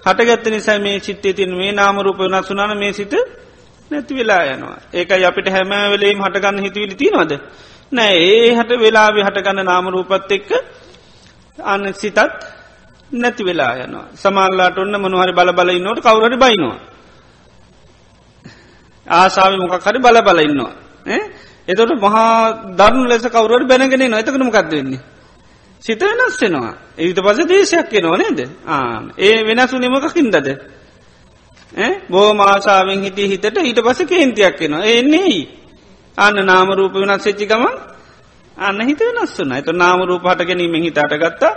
[0.05, 3.15] හටගත්ත නිසා මේ චිත්තේ තින් මේ නාමරූප වනසුනාන මේ සිත
[3.91, 4.79] නැති වෙලා යනවා.
[4.93, 7.33] ඒකයි අපිට හැම වෙලේම හටගන්න හිතවිලි තිනවද.
[7.93, 10.51] නෑ ඒ හට වෙලාවෙ හටගන්න නාමරූපත් එක්ක
[11.59, 12.19] අන්න සිතත්
[13.13, 14.07] නැති වෙලා යනවා.
[14.15, 16.79] සමල්ලාට ඔන්න මොනහරි බල බලයි නොට කවුරට බයිනවා.
[19.07, 20.73] ආසාාව මොකක් හරි බල බලඉන්නවා.
[21.69, 22.31] එතොට මහා
[22.73, 25.01] දරුණු ලෙස කවරුවට බැනගෙන නො එතකනම කක්ද වෙන්නේ.
[25.85, 26.75] සිත වෙනස් වෙනවා.
[26.99, 28.41] ඊට පස දේශයක් එනවා නේද.
[28.67, 30.49] ආ ඒ වෙනසු නිමකකින්දද.
[32.11, 34.83] බෝ මාසාාවෙන් හිටිය හිතට ඊට පස කේන්තියක් එනවා.
[34.85, 35.39] එන්නේ
[36.19, 37.65] අන්න නාමරූප වෙනස් වෙච්චිකම
[38.59, 41.53] අන්න හිත වෙනස්සන ඇත නාමරූප හට ගැනීමෙන් හිතට ගත්තා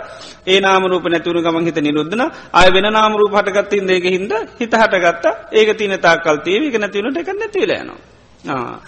[0.46, 5.32] ඒ නාමරූප නැතුරු ගමන් හිත නිරුද්ධන අය වෙන නාමරූප හටගත් ඉන්දේක හින්ද හිත හටගත්තා.
[5.52, 8.80] ඒක තින තාකල්තේ එක නැතිවනට එක නැතිවලයනවා.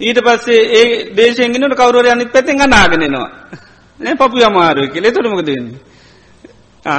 [0.00, 3.28] ඊට පස්සේ ඒ දේශයෙන්ගෙනට කවරුවර අනිත් පැතිෙන් නාගෙනවා.
[4.20, 5.12] පපු අමාරුව කියලේ.
[5.12, 5.80] තොටමකද වෙන්නේ.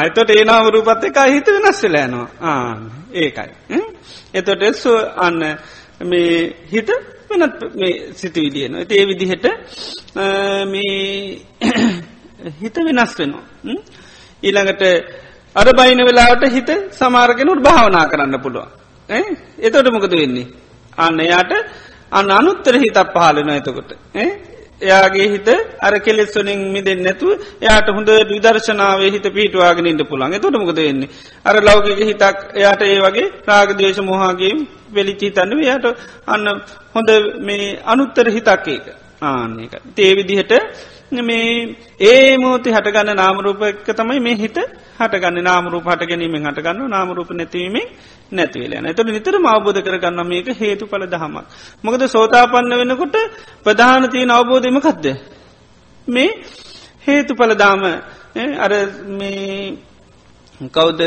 [0.08, 2.76] එතොට ඒනාව රූපත් එක හිත වෙනස් වෙලෑනවා ආ
[3.14, 3.80] ඒකයි.
[4.34, 5.40] එතොට එස්සෝ අන්න
[6.02, 6.90] මේ හිත
[7.32, 7.56] වෙනත්
[8.16, 9.46] සිතුවිලියන ඒ විදිහට
[10.66, 11.40] මේ
[12.62, 13.46] හිත වෙනස් වෙනවා.
[14.44, 14.84] ඊළඟට
[15.56, 18.70] අර බයින වෙලාවට හිත සමාර්ගෙනුට භාවනා කරන්න පුළුවන්.
[19.60, 20.48] එතොට මොකද වෙන්නේ.
[20.98, 21.52] අන්න යාට
[22.12, 23.92] අන්න අනුත්තර හිතක් පහලන එතකොට.
[24.82, 25.50] එයාගේ හිත
[25.80, 27.28] අර කෙලෙස් වලින් මිදෙන් නැතු
[27.62, 31.10] යාට හොඳ විදර්ශනාවේ හිත පිටවාගෙන ඉන්න පුළන් තොට මොකද වෙන්නේ
[31.46, 34.54] අර ලෞකික හිතක් එයාට ඒ වගේ රාගදේශ මොහාගේ
[34.94, 35.86] වෙලිචි තන්න යාට
[36.28, 36.48] අන්න
[36.96, 37.10] හොඳ
[37.48, 38.86] මේ අනුත්තර හිතක් ඒක.
[39.22, 40.54] ආන්නේක තේවිදිහට
[41.20, 44.58] මේ ඒ මෝති හටගන්න නාමරූපක තමයි මේ හිත
[45.00, 45.44] හටගන්න.
[45.44, 47.86] නාමරූප හට ගැනීමෙන් හටගන්න නාමරූප නැතිවීමේ
[48.32, 51.46] නැතිවලන එතට නිතර අවබෝධ කරගන්න මේක හේතු පල දහමක්.
[51.84, 53.16] මොකද සෝතාපන්න වෙනකොට
[53.64, 55.06] ප්‍රධානතියන අවබෝධමකක්ද.
[56.08, 56.30] මේ
[57.08, 57.82] හේතු පලදාම
[58.60, 58.72] අර
[59.20, 59.78] මේ
[60.72, 61.00] කෞද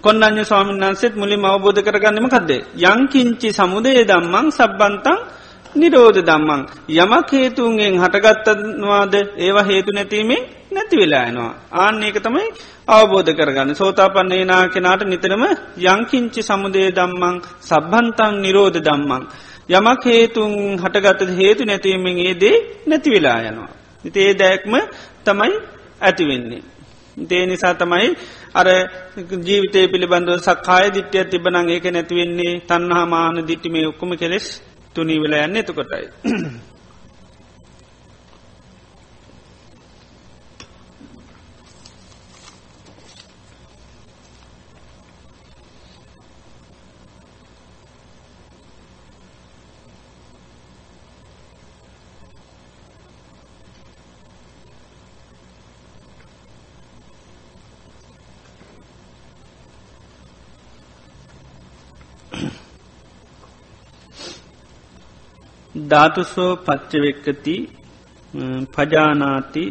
[0.00, 2.62] කොන්නඥ ස්වාමින්න්සෙත් මුලින් අවබෝධ කරගන්නම කදේ.
[2.84, 5.18] යංකින්චි සමුදය දම්මං සබ්බන්තං
[5.74, 6.60] නිරෝධ දම්මං
[6.94, 10.40] යමක් හේතුන්ගෙන් හටගත්තවාද ඒවා හේතු නැතිීමේ
[10.72, 11.52] නැති වෙලායනවා.
[11.74, 12.44] ආන්න ඒක තමයි
[12.88, 15.44] අවබෝධ කරගන්න සෝතාපන්නේ නා කෙනාට නිතරම
[15.84, 19.22] යංකින්චි සමුදේ දම්මං සබ්බන්තන් නිරෝධ දම්මං.
[19.70, 20.52] යමක් හේතුන්
[20.82, 22.56] හටගත්තද හේතු නැතිවීමෙන් ඒදේ
[22.86, 23.70] නැති වෙලා යනවා.
[24.04, 24.74] ඉතේ දැක්ම
[25.24, 25.52] තමයි
[26.00, 26.62] ඇතිවෙන්නේ.
[27.16, 28.16] දේ නිසා තමයි
[28.54, 28.66] අර
[29.40, 34.46] ජීවිතය පිළිබඳව සක්කාය දිට්්‍යය තිබනං ඒක නැතිවෙන්නේ තන්නහා මාන දිට්ටිමේ ඔක්කොම කෙලෙස්
[34.94, 36.06] තුනී වෙලා යන්න එතකොටයි.
[65.74, 67.54] ධාතුසෝ පච්චවෙක්කති
[68.74, 69.64] පජානාති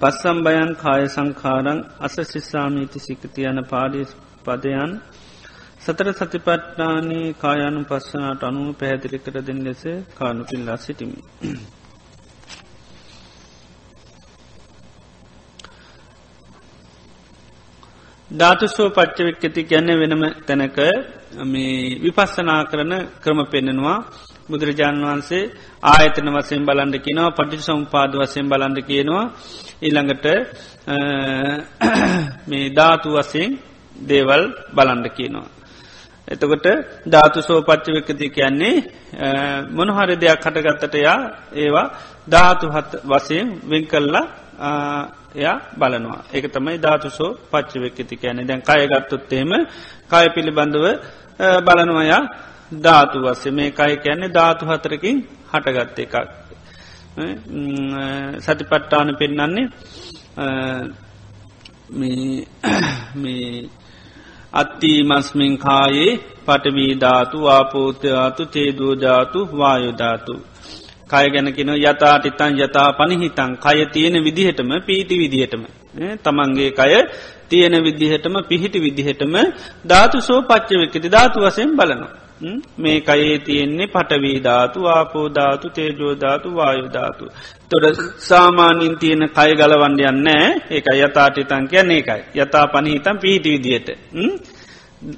[0.00, 4.10] පස්සම්බයන් කාය සංකාරං අස ශිස්සාමීති සිකති යන පාඩිස්
[4.44, 4.92] පදයන්
[5.80, 9.82] සතර සතිපට්ටානී කායනු පස්සනාට අනුව පැහැදිලි කර දෙන්න ලෙස
[10.18, 11.18] කානුපිල්ලා සිටිමි.
[18.30, 20.78] ධාතුසෝ පච්චවික්කති ගැන්න වෙනම තැනක
[21.44, 23.98] මේ විපස්සනා කරන ක්‍රම පෙන්නෙනවා
[24.48, 25.50] බුදුරජාණන් වහන්සේ
[25.84, 29.24] ආයතන වසයෙන් බලන්ඩ කියනවා පටිි සම්පාද වසයෙන් බලන්ඩ කියනවා.
[29.82, 30.26] ඊළඟට
[32.48, 33.50] මේ ධාතු වසයෙන්
[34.02, 34.42] දේවල්
[34.74, 35.48] බලන්ඩ කියනවා.
[36.28, 36.66] එතකොට
[37.06, 38.76] ධාතු සෝපච්චවකති කියන්නේ
[39.70, 41.20] මොනහරි දෙයක් කටගත්තට යා
[41.54, 41.88] ඒවා
[42.28, 44.26] ධාතු හත් වසයෙන් වෙන් කල්ලා
[45.34, 46.22] එයා බලනවා.
[46.32, 49.50] ඒක තමයි ධාතුසෝ පච්චවෙක්කති කියන දැන් කයගත්තොත්තේම
[50.10, 50.86] කය පිළිබඳව
[51.66, 52.22] බලනවයා
[52.78, 53.50] ධාතු වස්සේ.
[53.50, 55.16] මේ කය කියන්නේ ධාතු හතරකින්
[55.50, 56.14] හටගත්ත එකක්.
[58.38, 59.66] සතිපට්ටාන පෙන්නන්නේ
[61.92, 63.68] මේ
[64.52, 66.12] අත්තිී මස්මින් කායේ
[66.46, 70.34] පටවී ධාතු ආපෝතයාතු තේදූධාතු වායුධාතු
[71.10, 75.62] කය ගැනකින යතාටිතන් යතා පනිහිතන් කය තියෙන විදිහටම පීති විදිහටම.
[76.24, 76.92] තමන්ගේ කය
[77.48, 79.34] තියෙන විදිහටම පිහිටි විදිහටම
[79.84, 82.23] ධාතු සෝ පච්චවෙක්කති ධාතු වසයෙන් බලනවා.
[82.78, 87.24] මේ කයේ තියෙන්නේ පටවී ධාතු ආපෝධාතු තේජෝධාතු වායුධාතු.
[87.70, 93.88] තොට සාමාන්‍යින් තියෙන කය ගලවන්ඩ යන්නෑ ඒක යතාටිතන් කියන්නේ එකයි යතා පනිහිතන් පිහිටි විදිහට.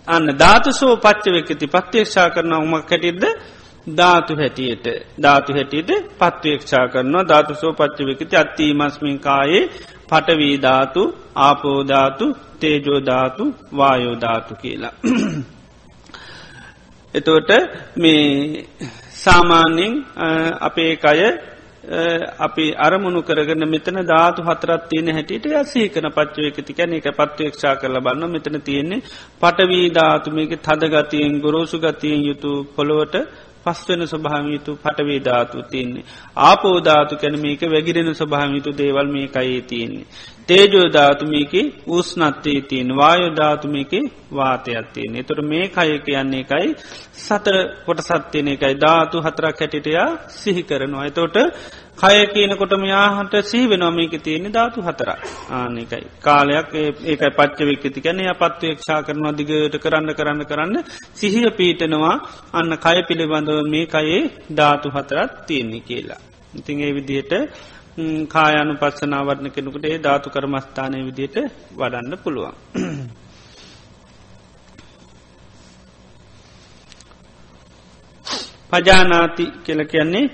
[0.06, 3.24] අන්න ධාතු සෝ පච්චවෙක්කති පත්්‍යේක්ෂා කරන උමක් කැටිද්ද
[3.88, 4.86] ධාතු හැටියට.
[5.22, 7.28] ධාතු හැටියට පත්වේක්ෂා කරනවා.
[7.28, 9.64] ධාතු සෝ පච්චවිකති අත්තීමස්මින් කායේ
[10.08, 11.02] පටවීධාතු
[11.36, 12.26] ආපෝධාතු
[12.60, 13.44] තේජෝධාතු
[13.76, 14.94] වායෝධාතු කියලා.
[17.16, 17.52] එතවට
[17.96, 18.64] මේ
[19.16, 19.94] සාමාන්‍යෙන්
[20.60, 21.20] අපේ කය
[22.38, 28.32] අපි අරමුණු කරගන්න මෙතන ධාතු හතරත් තියෙන හැටියට යසේකන පච්චවයකති කැන එක පත්වේක්ෂා කරල බන්න
[28.32, 29.04] මෙතන තියෙන්නේ
[29.40, 33.16] පටවී ධාතුමයක තදගතියෙන් ගොරෝසු ගතියෙන් යුතු පොළොවට
[33.66, 36.06] පස්වෙන ස්වභාවිතු පටවේ ධාතු තියන්නේ.
[36.42, 40.06] ආපෝධාතු කැන මේක වැගිරෙන ස්වභාවිතු දේවල් මේ අයේ තියෙන්නේ.
[40.48, 41.54] තේජෝ ධාතුමයක
[41.88, 43.92] උස්නත්තේ තියෙන් වායෝධාතුමයක
[44.32, 45.22] වාතයක් තියෙන්නේ.
[45.22, 46.68] තොර මේ කය කියන්නේ එකයි
[47.16, 47.56] සතර
[47.86, 51.04] කොට සත්‍යයන එකයි ධාතු හතරක් හැටිටයා සිහි කරනවා.
[51.04, 51.36] එතෝට
[51.98, 55.10] කය කියනකොටම යාහට සීවෙන මේක තියෙන්නේ ධාතු හතර
[55.50, 56.70] ආනකයි කාලයක්
[57.04, 60.76] ඒකයි පච්චවෙක්කති කැන පත්වේක්ෂා කරනවා දිගට කරන්න කරන්න කරන්න
[61.14, 62.14] සිහිය පීටනවා
[62.52, 64.22] අන්න කය පිළිබඳව මේ කයේ
[64.56, 66.20] ධාතු හතරත් තියෙන්නේ කියලා.
[66.54, 67.32] ඉතින් ඒ විදිහට
[68.28, 71.36] කායනු පස්සනාවරණ කෙනෙකුට ඒ ධාතු කරමස්ථානය විදියට
[71.72, 72.54] වඩන්න පුළුවන්.
[78.72, 80.24] පජානාති කියල කියන්නේ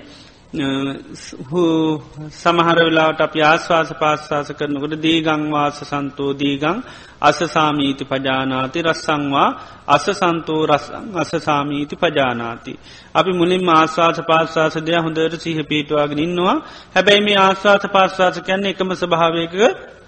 [2.33, 6.77] සමහර වෙලාට අප ආශ්වාස පාශ්වාස කරනකොට දීගංවාස සන්තෝ දීගං
[7.23, 9.49] අසසාමීති පජානාති රස්සංවා
[9.87, 12.73] අසසන්තෝ රස්සං අසසාමීති පජානාති.
[13.15, 16.57] අපි මුලින් ආශ්වාස පාශ්වාස දෙය හොඳට සිහ පීටවාගෙන ඉන්නවා
[16.95, 19.55] හැබැයි මේ ආශ්වාස පාශ්වාස කැන්න එකම ස්භාවයක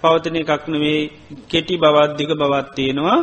[0.02, 1.00] පවතන එකක්නවේ
[1.48, 3.18] කෙටි බවත්දික බවත්තියෙනවා.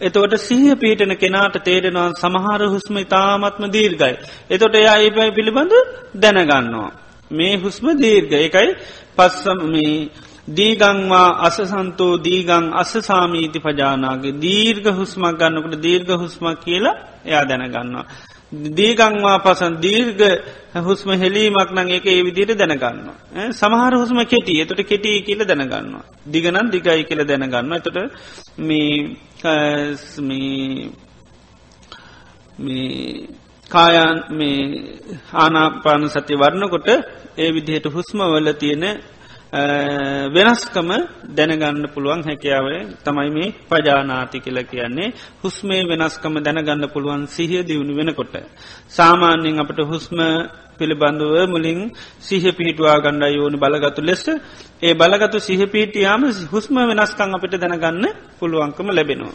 [0.00, 4.14] එතවට සිහ පීටන කෙනාට තේරෙනවා සමහර හුස්ම ඉතාමත්ම දීර්ගයි.
[4.50, 5.74] එතොට එයා ඒපයි පිළිබඳ
[6.16, 6.90] දැනගන්නවා.
[7.30, 8.68] මේ හුස්ම දීර්ග එකයි
[9.16, 9.60] පස්සම
[10.48, 18.06] දීගංවා අසසන්තෝ දීගං අස සාමීති පජානාගේ දීර්ඝ හුස්මක් ගන්නකට දීර්ඝ හුස්මක් කියලා එයා දැනගන්නවා.
[18.76, 20.20] දීගංවා පසන් දීර්ග
[20.76, 23.10] හුස්ම හෙලීමක් නං එක ඒ විදියට දැනගන්න.
[23.52, 25.96] සමහර හුස්ම කෙටි එතට කෙටි කියල දැනගන්න.
[26.26, 27.96] දිගනන් දිගයි කියල දැනගන්න එතට
[28.58, 29.16] මේ
[33.66, 34.58] කායන් මේ
[35.34, 36.88] ආනාපාන සති වරණකොට
[37.36, 38.84] ඒ විදිහට හුස්ම වල තියෙන
[39.52, 40.90] වෙනස්කම
[41.28, 48.34] දැනගන්න පුළුවන් හැකියාවේ තමයි මේ පජානාති කියල කියන්නේ හුස්මේ වෙනස්කම දැනගන්න පුළුවන් සිහිය දියුණු වෙනකොට.
[48.88, 50.18] සාමාන්‍යෙන් අපට හුස්ම
[50.78, 54.24] පිළිබඳුව මුලින් සිහ පිහිටවා ගණ්ඩ යෝනි බලගතු ලෙස
[54.82, 56.22] ඒ බලගතු සිහ පිහිටියාම
[56.52, 58.04] හුස්ම වෙනස්කං අපිට දැනගන්න
[58.38, 59.34] පුළුවන්කම ලැබෙනවා.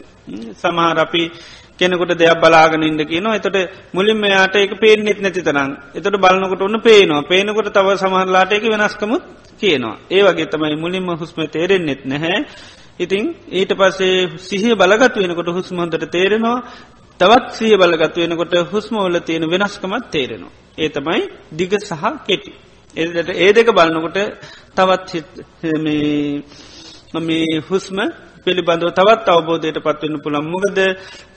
[0.53, 1.23] සමහර අපි
[1.81, 3.37] කෙනෙකුට දෙයක් බලාගෙන ඉන්න කියනවා.
[3.37, 3.57] එතට
[3.93, 5.71] මුලින්ම යාට එක පේනෙත් නැති තරම්.
[5.95, 7.21] එතට බලන්නකොට ඔන්න පේනවා.
[7.23, 9.23] පේනකොට තව සමහරලාට එක වෙනස්කමුත්
[9.59, 9.95] කියනවා.
[10.09, 12.39] ඒ වගේ තමයි මුලින්ම හුස්ම තේරෙන්නෙත් නැහැ.
[12.99, 16.57] ඉතිං ඊට පස්සේ සිහිය බලගත් වෙනකොට හුස්මන්තට තේරෙනවා.
[17.19, 20.53] තවත් සිය බලගත් වෙනකොට හුස්මෝල තියෙන වෙනස්කමත් තේරෙනවා.
[20.77, 21.21] ඒ තමයි
[21.51, 22.51] දිග සහ කෙටි.
[22.95, 24.17] එට ඒ දෙක බලන්නකොට
[24.75, 25.09] තවත්
[27.19, 27.97] මේ හුස්ම
[28.45, 30.79] පිළිබඳව තවත් අවබෝධයට පත්වන්න පුළන් මොකද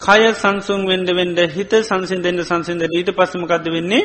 [0.00, 4.02] කය සංසුන් වෙන්ඩ වෙන්ඩ හිත සංසින් දෙන්න සංසින්ද ඊට පස්සමකක්ද වෙන්නේ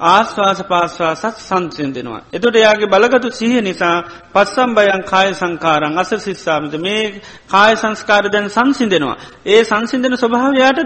[0.00, 2.20] ආස්වාස පාස්වාසත් සංසින්දෙනවා.
[2.32, 3.96] එතොට යාගේ බලගතු සිහ නිසා
[4.32, 9.16] පස්සම් බයන් කාය සංකාරං අස සිස්සාමත මේ කාය සංස්කාර දැන් සංසිින්දෙනවා.
[9.46, 10.80] ඒ සංසිින්දන ස්වභාවයාට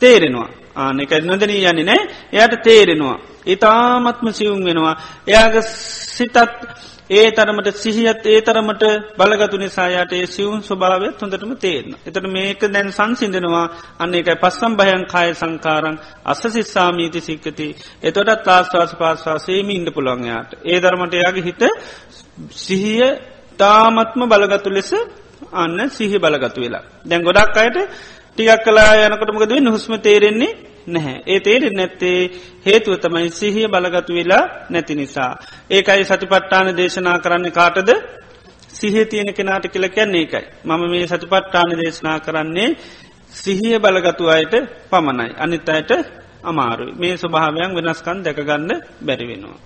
[0.00, 0.48] තේරෙනවා.
[0.76, 2.02] ආන එක නොදනී යන්නේ නෑ
[2.34, 3.18] එයට තේරෙනවා.
[3.46, 4.94] ඉතාමත්ම සිවුම් වෙනවා.
[5.26, 5.62] එයාගේ
[6.08, 6.36] සිතත්
[7.10, 8.82] ඒ තරමට සිහියත් ඒ තරමට
[9.16, 11.92] බලගතු නිසායාට ඒ සිවුන් ස්වභාවය හොඳටම තේරන.
[12.06, 13.66] එතට මේක දැන් සංසිින්දනවා
[13.98, 17.68] අන්න එකයි පස්සම් භයන් කාය සංකාරං අස සිස්සාමීති සික්කති
[18.02, 20.50] එතොටත් ලාස්වාස පාස්වාසේම ඉන්න පුළොන්යාට.
[20.64, 21.62] ඒ ධර්මට යාගේ හිත
[22.58, 23.08] සිහිය
[23.58, 24.90] තාමත්ම බලගතු ලෙස
[25.54, 26.84] අන්න සිහි බලගතු වෙලා.
[27.04, 27.76] දැන් ගොඩක් අයට
[28.32, 31.22] ටිකක් කලා යනකටමකද හුස්ම තේරෙන්නේ නැහැ.
[31.26, 32.20] ඒ තේරෙන් නැත්තේ
[32.66, 35.32] හේතුව තමයි සිහිය බලගතු වෙලා නැති නිසා.
[35.70, 37.90] ඒකයි සතිපට්ටාන දේශනා කරන්න කාටද
[38.70, 40.44] සිහ තියෙන කෙනාට කියල කැන්නේ එකයි.
[40.64, 42.68] මම මේ සතිපට්ටාන දේශනා කරන්නේ
[43.32, 44.54] සිහිය බලගතු අයට
[44.90, 45.30] පමණයි.
[45.38, 45.90] අනිත් අයට
[46.42, 46.92] අමාරුයි.
[46.92, 48.70] මේ ස්වභාවයන් වෙනස්කන් දැකගන්න
[49.06, 49.58] බැරිවෙනවා.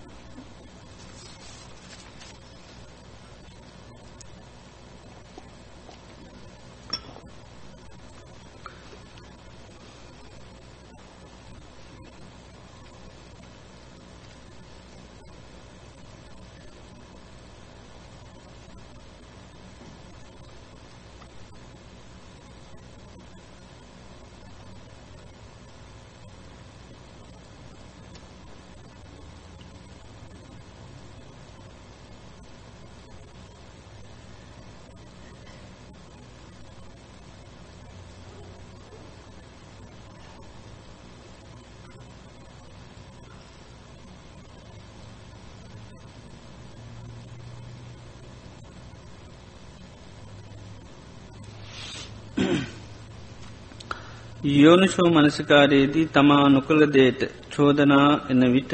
[54.55, 58.72] යෝනිශෝ මනසිකාරයේදී තමා නොකළ දේට චෝදනා එන විට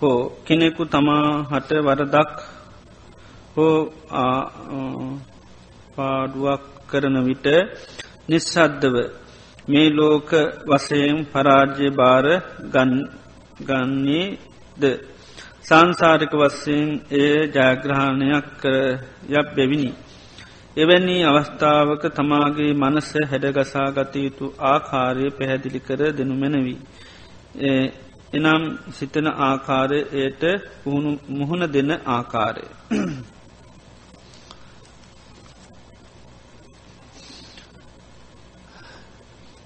[0.00, 2.34] හෝ කෙනෙකු තමා හට වරදක්
[3.54, 3.78] හෝ
[5.96, 7.46] පාඩුවක් කරන විට
[8.28, 8.96] නිස්සද්දව
[9.68, 10.30] මේ ලෝක
[10.66, 12.26] වසයෙන් පරාජ්‍ය භාර
[13.60, 14.82] ගන්නේද
[15.62, 18.74] සංසාරික වස්සයෙන් ඒ ජයග්‍රහණයක් කර
[19.28, 19.90] යක් බැවිනි.
[20.78, 26.78] එවැනි අවස්ථාවක තමාගේ මනස හැඩගසා ගත යුතු ආකාරය පැහැදිලි කර දෙනු මැනවී.
[28.32, 30.42] එනම් සිතන ආකාරය එයට
[31.30, 32.64] මුහුණ දෙන ආකාරය.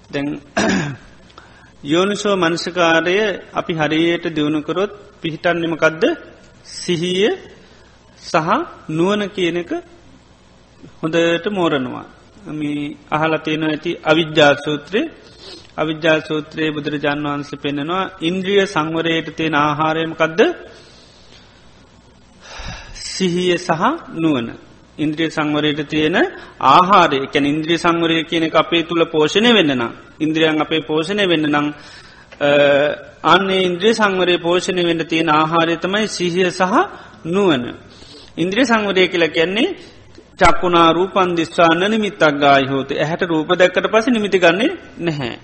[0.09, 0.29] දැන්
[1.91, 3.17] යෝනිසෝ මනසකාරය
[3.53, 4.91] අපි හරියට දියුණුකරොත්
[5.21, 6.03] පිහිටන්නමකදද
[6.75, 7.25] සිහිය
[8.21, 8.47] සහ
[8.89, 9.71] නුවන කියනක
[10.99, 12.05] හොඳට මෝරනවා.
[12.51, 15.11] මේ අහල තියෙන ඇති අවිද්‍යාසූත්‍රයේ
[15.77, 20.39] අවිද්‍යාසූත්‍රයේ බුදුරජාන් වහන්සේ පෙන්නෙනවා ඉන්ද්‍රිය සංවරයට තියෙන ආහාරයමකදද
[23.05, 23.81] සිහිය සහ
[24.15, 24.47] නුවන.
[24.97, 26.17] ඉන්ද්‍රිය සංවරයට තියෙන
[26.67, 29.83] ආහාරය කැන ඉන්ද්‍රිය සංවරය කියන අපේ තුළ පෝෂණය වෙන්නනම්
[30.19, 31.67] ඉන්ද්‍රියන් අපේ පෝෂණය වෙන්න නම්
[33.25, 36.73] අන්නේ ඉන්ද්‍රිය සංවරය පෝෂණය වෙන්න තියෙන ආහාරය තමයි සිහිය සහ
[37.25, 37.63] නුවන.
[38.37, 39.75] ඉන්ද්‍රිය සංවරය කියල කියන්නේ
[40.39, 45.35] චක්කුණා රූපන් දිස්වාන්න නිමිත්තක් ගායි හෝත ඇහැට රූප දැක්කට පස නිමිති ගන්නේ නැහැ.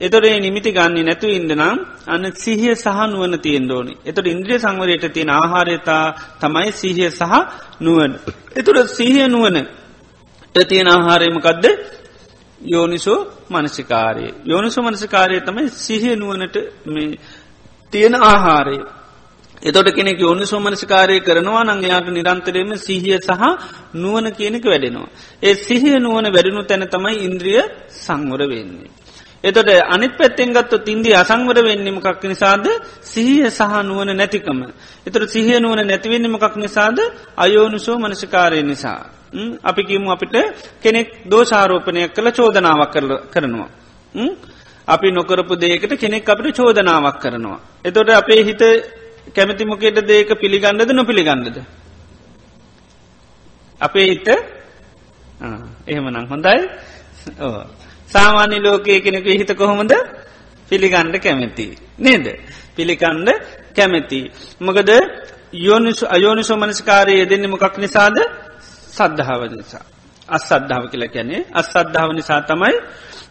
[0.00, 3.94] එතොරේ නිමිති ගන්නේ නැතු ඉන්දනම් අන්න සිහිය සහනුවන තියෙන් ඕනි.
[4.04, 6.04] එතට ඉන්ද්‍රිය සංවරයට තියෙන ආහාරයතා
[6.40, 7.32] තමයි සිහිය සහ
[7.80, 8.12] නුවන්.
[8.56, 9.56] එතුට සිහිය නුවන
[10.64, 11.64] තියෙන ආහාරයමකදද
[12.64, 13.20] යෝනිසෝ
[13.50, 14.34] මනසිකාරය.
[14.44, 16.56] යෝනිසු මනසිකාරය තමයි සිහිය නුවනට
[17.92, 18.78] තියෙන ආහාරය.
[19.66, 23.42] එතොට කෙනෙක් ඔන්න සෝමනසිකාරය කරනවා නංගයාට නිරන්තරයම සිහිය සහ
[23.94, 25.08] නුවන කියනෙක වැඩෙනවා.
[25.42, 27.60] ඒ සිහිය නුවන වැඩුණු තැන තමයි ඉන්ද්‍රිය
[27.96, 28.90] සංවර වෙන්නේ.
[29.44, 32.66] එතොට අනිත් පැත්තෙන් ගත්තු තින්දි අසංවර වෙන්නමකක් නිසාද
[33.04, 34.60] සිහිය සහ නුවන නැතිකම.
[35.06, 36.98] එතට සිහිය නුවන නැතිවෙන්නමකක් නිසාද
[37.36, 39.00] අයෝනුසෝ මනසිකාරය නිසා.
[39.62, 40.34] අපි කිමු අපිට
[40.82, 42.94] කෙනෙක් දෝෂාරෝපනයක් කළ චෝදනාවක්
[43.32, 43.70] කරනවා.
[44.88, 47.58] අපි නොකරපු දේකට කෙනෙක් අපිට චෝදනාවක් කරනවා.
[47.84, 48.62] එතොට අපේ හිත
[49.34, 51.56] කැමති මොකෙට දේක පිළිගන්නද නොපිළිගන්නද.
[53.80, 54.28] අපේ හිත
[55.86, 56.60] එහෙමනම් හොඳයි
[58.08, 59.92] සාමාන්‍ය ලෝකය කෙනෙක හිත කොහොමද
[60.68, 61.66] පිළිගණ්ඩ කැමැති.
[61.98, 62.26] නේද.
[62.76, 63.28] පිළිකණ්ඩ
[63.76, 64.20] කැමැති.
[64.60, 64.90] මොකද
[65.58, 68.16] යෝනිසු අයෝනිසු මනස්කාරය දෙන්න මොකක් නිසාද
[68.92, 69.95] සද්ධාව නිසා.
[70.28, 72.76] අස් සද්ධාව කියලා කැනෙ අස් සද්ධාව නිසා තමයි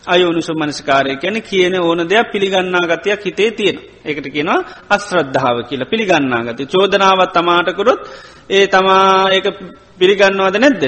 [0.07, 3.77] අයෝනිසු මනස්කාරය කැන කියන ඕන දෙයක් පිළිගන්නා ගතයක් හිතේ තියෙන.
[4.05, 6.65] එකට කියනවා අස්ශ්‍රද්ධාව කියලා පිළිගන්නා ගති.
[6.65, 8.01] චෝදනාවත් තමාටකරොත්
[8.49, 9.41] ඒ තමා ඒ
[9.99, 10.83] පිළිගන්නවාද නැද්ද.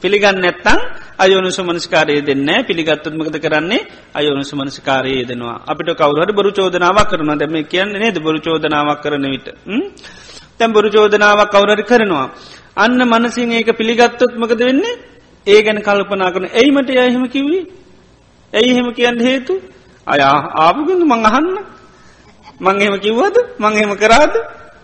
[0.00, 0.80] පිළිගන්න නැත්තං
[1.18, 3.86] අයෝනුස මනස්කාරය දෙන්න පිළිගත්තුත්මකද කරන්නේ?
[4.14, 8.16] අයෝනුස මනස්කාරයේ දෙනවා අපිට කවුහට බොරු චෝදනාවක් කරන දැම කියන්නේ නේද?
[8.18, 9.48] බොරු චෝදනාවක් කරන විට.
[10.60, 12.26] තැම් බොරු චෝදනාවක් කවුරරි කරනවා.
[12.76, 15.00] අන්න මනසින් ඒක පිළිගත්තොත්මකද වෙන්නේ?
[15.46, 17.62] ඒ ගැන කල්පනා කරන එයිමට යහෙම කිවී
[18.52, 19.54] ඇයි එහෙම කියන්න හේතු?
[20.06, 21.48] අයා ආපුගඳ මං අහන්න.
[22.60, 23.36] මං එහෙම කිව්වද?
[23.58, 24.34] මං එහෙම කරාද?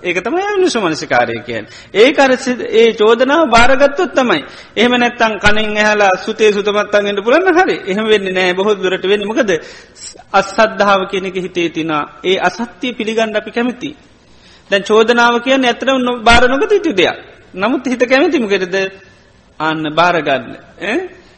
[0.02, 1.64] ඒක තමයි අනුස මනසිකාරය කියන්
[1.94, 2.30] ඒ අර
[2.72, 4.40] ඒ චෝදනාව භාරගත්තොත් තමයි.
[4.76, 7.76] එහම නැත්තං කනින් ඇහලා සුතේ සුතමත්තන්ගට පුරන්න හරි.
[7.86, 9.50] එහම වෙන්න නෑ බොහෝ දුරට වෙන්න මකද?
[10.32, 12.04] අස්සද්ධාව කියනෙක හිතේ තිනා.
[12.24, 13.90] ඒ අසත්‍යය පිළිගණ්ඩ අපි කැමති
[14.70, 17.16] දැන් චෝදනාව කියන්න ඇතරම භාරනොක තිති දෙයක්.
[17.54, 18.76] නමුත් හිත කැමතිමකෙරද
[19.60, 20.46] අන්න භාරගන්න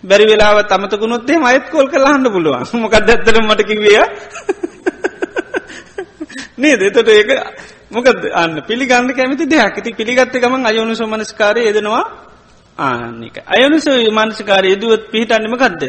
[0.04, 2.64] බැරි වෙලාව තමතකුණොත්තේ මයත් කොල් කලාහන්න පුළුවන්.
[2.82, 3.92] මොකක් ඇත්තර මටකිවය
[6.58, 6.80] නේද?
[6.80, 7.30] එතට ඒක
[7.90, 8.20] මොකද?
[8.34, 9.62] අන්න පිළිගන්න කැමති දෙයක්.
[9.70, 12.04] ඇති පිළිගත්ත ගමන් අයුණු සමනස්කාරය යෙදෙනවා.
[12.78, 15.82] ආනික අයුණුස මානසිකාරය යදුවත් පිහිටන්නම ගදද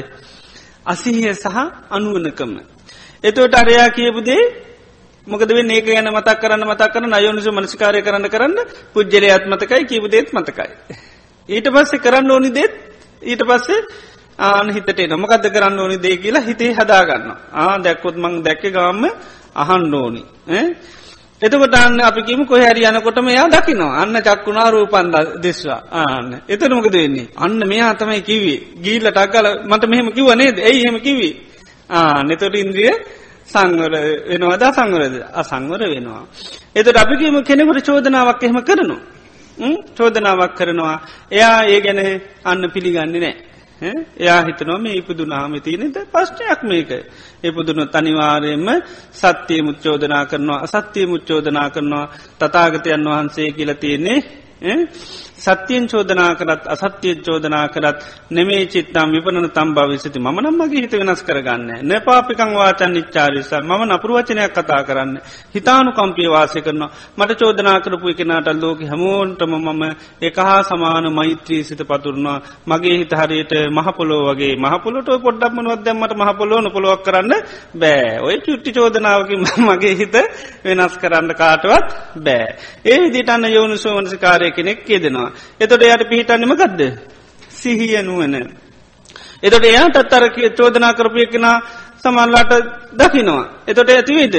[0.85, 1.57] අසිහිය සහ
[1.89, 2.51] අනුවනකම
[3.23, 4.41] එතවට අරයා කියපුදේ
[5.27, 8.57] මොකද ඒක ගැන මතක් කරන්න මතක් කරන අයුනිසු මනස්කාරය කරන්න කරන්න
[8.93, 10.71] පුද්ජලයත් මතකයි කිවදේත් මතකයි.
[11.49, 12.73] ඊට පස්සේ කරන්න ඕනි දේත්
[13.21, 13.81] ඊට පස්සේ
[14.39, 19.05] ආන හිතට නොමකද කරන්න ඕනි දේ කියලා හිතේ හදාගන්න ආ දැක්කොත් මං දැක්ක ගාම
[19.55, 20.21] අහන්න ඕනි.
[21.41, 23.93] එතකොට අන්න අපි කිම කොහැරි යනකොටම එයා දකිනවා.
[23.97, 25.81] අන්න චක්කුණා රූපන්ද දෙස්වා.
[25.93, 27.27] ආන්න එතනමකද වෙන්නේ?
[27.35, 30.57] අන්න මෙයා තමයි කිවේ ගීල්ල ටක්ගල මට මෙහෙම කිව නේද?
[30.59, 31.33] ඇයි හෙම කිවී
[31.89, 32.93] ආ නෙතොට ඉන්ද්‍රිය
[33.47, 33.93] සංවර
[34.29, 36.23] වෙනවාදා සංවරද අසංවර වෙනවා.
[36.75, 38.97] එතට අපි කියම කෙනෙකුට චෝදනාවක් එහෙම කරනු.
[39.97, 40.95] චෝදනාවක් කරනවා
[41.31, 41.99] එයා ඒ ගැන
[42.43, 43.35] අන්න පිළිගන්නේ නෑ.
[44.17, 46.91] එයා හිතනොම මේ ඉපදුනාම තියනෙද පශ්ටයක් මේක.
[47.43, 48.67] එපදුනො තනිවාරයෙන්ම
[49.13, 52.05] සත්‍යය මුච්චෝදනා කරනවා අසත්‍යය මුච්චෝදනා කරනවා
[52.39, 54.19] තතාගතයන් වහන්සේ කියල තියෙන්නේ
[55.43, 57.97] සත්‍යයෙන් චෝදනා කරත් අසත්‍යය චෝදනා කරත්
[58.31, 63.71] නෙමේ චිත්තම් විපන තම් භවිසති ම නම්මගේ හිත වෙනස් කරගන්න න පාපිකං වාචන් නිච්චාරිස ම
[63.89, 65.17] නපුරුවචනයක් කතා කරන්න.
[65.49, 66.91] හිතානු කම්පිය වාසය කරනවා.
[67.17, 69.83] මට චෝදනා කරපු එකනට ලෝක හැමෝන්ටම මම
[70.21, 74.55] එක හා සමාන මෛත්‍රී සිත පතුරුණවා මගේ හිත හරියට මහපොලෝ වගේ.
[74.57, 77.33] මහපොලට පොඩ්ඩක්මනුවත් දැම්මට මහපොලෝන පොලොක් කරන්න
[77.75, 78.19] බෑ.
[78.21, 80.15] ඔය චුට්ටි චෝදනාවකින් මගේ හිත
[80.65, 81.87] වෙනස් කරන්න කාටවත්
[82.17, 82.47] බෑ.
[82.85, 86.81] ඒ විදිටන්න යවුණු සෝමනසිකාරය කෙනෙක් කියදෙනවා එතොට එයට පිහිටන්නම ගදද
[87.51, 88.35] සිහිය නුවන.
[89.43, 91.47] එතොට එයාට අත්තර චෝදනා කරපය කෙන
[91.97, 92.53] සමල්ලාට
[92.93, 93.43] දකිනවා.
[93.67, 94.35] එතොට ඇතිවේද.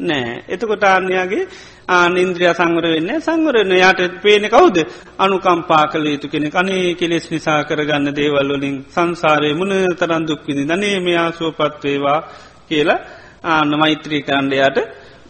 [0.00, 1.44] නෑ එතකොට ආන්‍යයාගේ
[1.88, 4.76] ආනින්ද්‍රිය සංවර වෙන්න සංවරන යායට පේන කවුද
[5.18, 11.28] අනුකම්පා කළ යුතු කෙනෙ අනේ කෙලෙස් නිසා කරගන්න දේවල්වලින් සංසාරය මුණ තරන් දුක්විනි දනේ මෙයා
[11.32, 12.20] සුවපත්වේවා
[12.68, 13.04] කියලා
[13.44, 14.78] ආන්න මෛත්‍රී කරණ්ඩයාට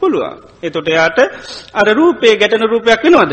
[0.01, 0.37] පුළුවන්.
[0.63, 1.19] එතොට යාට
[1.75, 3.33] අර රූපේ ගැටන රූපයක් වෙනවාද.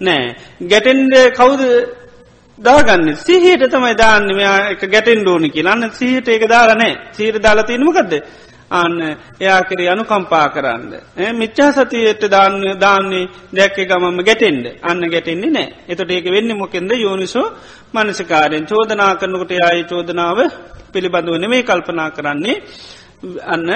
[0.00, 0.34] නෑ.
[0.62, 1.62] ගැටෙන්ඩ කවුද
[2.58, 3.14] දාගන්න?
[3.16, 8.12] සිහයට තමයි දාන්න මෙයා එක ගැටෙන් ඩෝනි කියලන්න සිහට ඒක දාරනෑ සීර දාලතිනමකක්ද
[8.70, 8.96] අන්න
[9.40, 10.92] එයා කරේ අනු කම්පා කරන්න.
[11.34, 15.68] මිච්චා සතියට දාන්න දාන්නේ දැක්ක ගමම ගැටෙන්ඩ අන්න ගැටෙන්නේ නෑ.
[15.88, 16.90] එතට ඒක වෙන්න මොකෙන්ද?
[16.96, 17.46] යෝනිසෝ
[17.94, 18.66] මනසිකාරයෙන්.
[18.66, 20.38] චෝදනා කරනකොට යාය චෝදනාව
[20.92, 22.62] පිළිබඳව නෙමේ කල්පනා කරන්නේ.
[23.44, 23.68] අන්න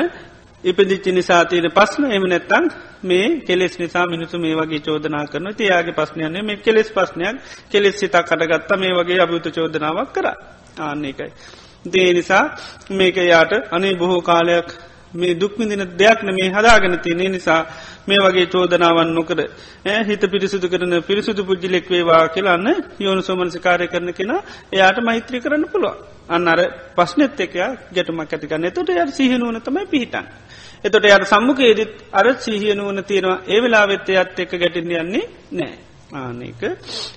[0.64, 2.66] ඉපදිච්චි නිසා තියෙන පස්න එම නැත්තං
[3.02, 7.36] මේ කෙලෙස් නිසා මිනිසු මේ වගේ චෝදනා කරන තියාගේ පස්්නයන්නේ මේ කෙලෙස් පස්්නයක්
[7.70, 10.26] කෙලෙස් සිතා කටගත්ත මේ වගේ අභිත චෝදනාවක් කර.
[10.78, 11.32] ආන්න එකයි.
[11.84, 12.44] දේ නිසා
[12.90, 14.68] මේක යාට අනේ බොහෝ කාලයක්
[15.14, 17.28] මේ දුක්මිදින දෙයක්න මේ හදාගෙන තියනෙ.
[17.30, 17.60] නිසා
[18.06, 19.40] මේ වගේ චෝදනාවන් නොකර
[20.04, 24.32] හිත පිරිසුදු කරන පිරිසුදු පුද්ජිලෙක් වේවා කියලාන්න යෝනු සෝමනසිකාරය කරන කෙන
[24.72, 25.96] එයාට මෛත්‍රී කරන්න පුළුව
[26.28, 26.60] අන්න අර
[26.96, 30.26] පස්නෙත් එකයා ගැටුමක් ඇතිකන්න එතොට යට සිහනුවන තමයි පිහිටන්
[30.84, 31.80] එතොට යට සම්මුකේදත්
[32.12, 33.38] අර සීහියනුවන තියෙනවා.
[33.46, 35.74] ඒ වෙලා වෙත්තේ අත් එක්ක ගැටින්න යන්නේ නෑ
[36.14, 36.62] ආනක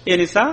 [0.05, 0.49] ඒ නිසා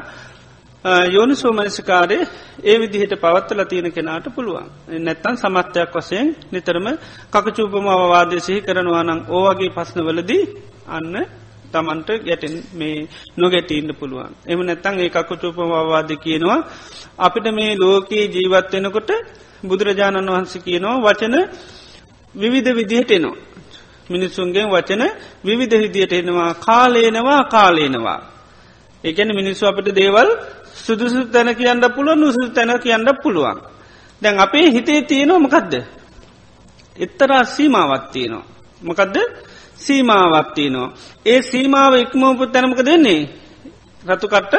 [1.09, 2.19] යෝනි සෝමනසිකාරය
[2.63, 4.69] ඒ විදිහට පවත්තල තියෙන කෙනාට පුළුවන්.
[4.99, 6.87] නැත්තන් සමත්වයක් වසයෙන් නිතරම
[7.33, 10.43] කකචූපම අවවාදය සිහි කරනවා නං ඕවගේ පස්නවලදී
[10.89, 11.15] අන්න
[11.71, 14.33] තමන්ට ගැටෙන් මේ නොගැටීන්න පුළුවන්.
[14.47, 16.61] එම නැත්තං ඒ කකුචූපම අවවාද කියනවා
[17.19, 19.11] අපිට මේ ලෝකයේ ජීවත්වෙනකොට
[19.63, 21.37] බුදුරජාණන් වහන්ස කියනවා වචන
[22.35, 23.37] විවිධ විදිහට එනවා.
[24.11, 25.03] මිනිස්සුන්ගේ වචන
[25.45, 28.20] විවිධ විදියට එනවා කාලේනවා කාලේනවා.
[29.05, 30.28] එකන මිනිස්සු අපට දේවල්
[30.76, 33.59] සුදුසු තැන කියන්න පුළුව නුසු තැන කියන්න පුළුවන්.
[34.22, 35.74] දැන් අපේ හිතේ තියෙනවා මකදද.
[36.97, 38.45] එත්තරා සීමාවත්තියනවා.
[38.83, 39.16] මොකදද
[39.76, 40.95] සීමාවත්තියනවා.
[41.26, 43.20] ඒ සීමාව ඉක්මෝපු තැනමක දෙන්නේ
[44.05, 44.55] රතුකට්ට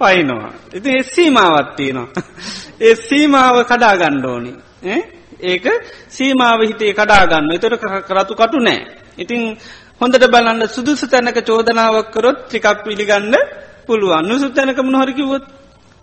[0.00, 0.52] පයිනවා.
[0.74, 2.08] ඉති ඒ සීමාවත්තියනවා.
[2.80, 4.52] ඒ සීමාව කඩා ගණ්ඩෝනි.
[5.42, 5.64] ඒක
[6.08, 8.80] සීමාව හිතේ කඩාගන්න එතොට කරතු කටු නෑ.
[9.16, 9.40] ඉතිං
[10.00, 13.34] හොඳට බලන්න සුදුසු තැනක චෝදනාවක්කරොත් ත්‍රිකක් පිළිගන්න
[13.86, 14.24] පුළුවන්.
[14.24, 15.44] නුසු තැනක මොහොරකිවොත්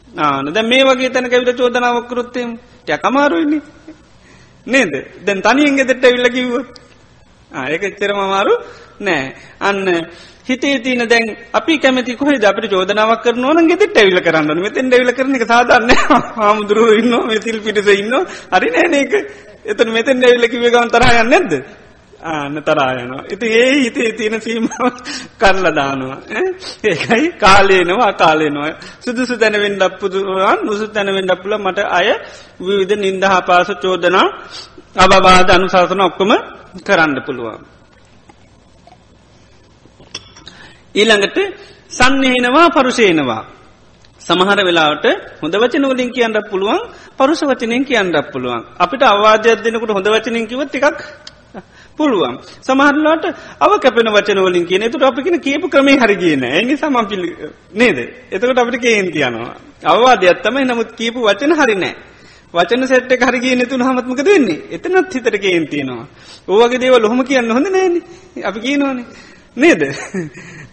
[0.08, 2.50] ආන ද මේ වගේ තැන ඇවිට චෝදනාවකරුත්තයම
[2.82, 3.60] ටැ කමාරුයිනි
[4.68, 4.94] නේද?
[5.20, 6.56] දැන් තනියෙන් ගෙදෙට විල්ල කිව්ව
[7.66, 8.54] ඒක එච්චරම අමාරු
[9.00, 9.36] නෑ.
[9.60, 9.80] අන්න
[10.50, 15.12] හිතේ තින දැන් අපි කැමති කොහ අපට චෝදනාවක් කරන ඕන ගෙෙත් ඇවිල කරන්න මෙතෙන් ඩැවිල
[15.14, 15.92] කරන එක සාධන්න
[16.38, 18.16] හාමුදුරුව ඉන්න මෙතිල් පිටිස ඉන්න
[18.52, 19.14] හරි නෑන එක
[19.66, 21.54] එතන මෙතෙන් ඇවිල කිව ගවන් තරහයන්න නැද්ද?
[22.24, 24.92] ආන්න තරායනවා ඉති ඒ හිතේ තියෙන සීමාව
[25.42, 26.18] කරල දානවා.
[26.84, 32.08] ඒකයි කාලේනවා කාලේනවා සුදුසු තැනවෙන් ඩප්පුදුරුවන් මුසු තැනවෙන් ඩප්පුල මට අය
[32.60, 34.28] විවිධ නින්ද හපාස චෝදනා
[34.98, 36.32] අබවාද අනුශාසන ඔක්කොම
[36.80, 37.79] කරන්න පුළුවන්.
[40.96, 41.38] ඊළඟට
[41.90, 43.44] සන්නහෙනවා පරුෂේනවා.
[44.22, 45.06] සමහර වෙලාට
[45.42, 46.80] හොඳ වචනවලින් කියන්නක් පුළුවන්
[47.18, 48.62] පරුෂ වචනයෙන් කියන්නක් පුළුවන්.
[48.78, 51.00] අපිට අවාදයක් දෙනකට හොඳ වචනින් කිවත් එකක්
[51.98, 52.36] පුළුවන්.
[52.62, 53.26] සමහරලාට
[53.60, 57.30] අව කැපෙන වචනවලින් කියන තුට අපිගෙන කියපු ක්‍රමේ හරිගියන ඇනි සමම් පිලි
[57.72, 57.98] නේද.
[58.32, 59.54] එතකට අපිට කේන් කියනවා.
[59.84, 61.96] අවවාදයක් තමයි නමුත් කියපු වචන හරිනෑ.
[62.54, 66.08] වචන සැට්ට කරගේ නතුන් හමත්මක දෙන්නේ එතනත් හිතර කේන් තියෙනවා.
[66.48, 67.96] ඕවගේ දේව ලොහම කියන්න හොඳ නෑන
[68.44, 69.06] අපි කියනවානේ.
[69.56, 69.82] නේද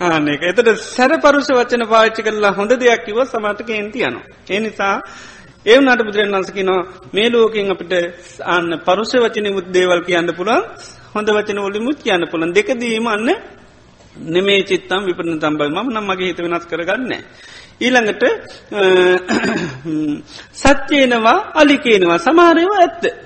[0.01, 4.25] ආන එක එතට සැර පරුෂ වචන පාච්චි කරලා හොඳ දෙයක් කිව සමටක එන්ති යනවා.
[4.51, 4.95] ඒ නිසා
[5.67, 7.93] ඒ නට බුදුරන් වන්සකිනවා මේ ලෝකින් අපිට
[8.47, 10.65] අන්න පරුෂ වචන මුත් දේවල් කියන්න පුළුවන්
[11.15, 13.29] හොඳ වචන ොලි මුත් කියන්න පුළන් දෙකදීම අන්න
[14.27, 17.13] නෙමේ චිත්තම් විපරණ තම්බයි ම නම් මගේ හිත වෙනස් කරගන්න.
[17.81, 18.23] ඊළඟට
[20.55, 23.26] සත්‍යයනවා අලිකේනවා සමාරයවා ඇත්ත.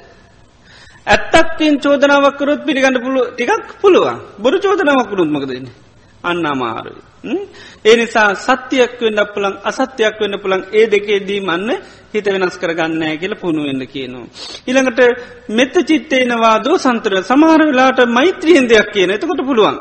[1.07, 5.73] ඇත්තක්තින් චෝදනාවක්කරොත් පිළිගන්න පුළුව ටිකක් පුළුවන් බොරු චෝදනාවක්කරුත් මකදන්නේ
[6.25, 7.03] අන්න අමාරුයි.
[7.85, 11.71] ඒ නිසා සත්‍යයක් වෙන්න පුළන් අසත්‍යයක් වෙන්න පුළන් ඒ දෙකේදී මන්න
[12.13, 14.27] හිත වෙනස් කරගන්නෑ කියල පුුණුවෙන්න කියනවා.
[14.67, 15.01] ඉළඟට
[15.49, 19.77] මෙත්ත චිත්තේනවා දෝ සන්තර සමහර වෙලාට මෛත්‍රියෙන් දෙයක් කියන එතකොට පුළුවන්.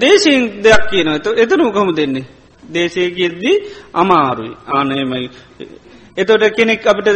[0.00, 2.26] දේශයෙන් දෙයක් කියන එතන උකම දෙන්නේ.
[2.72, 3.56] දේශයගෙද්දී
[3.94, 5.28] අමාරුයි ආනයමයි
[6.16, 7.08] එතොට කෙනෙක් අපට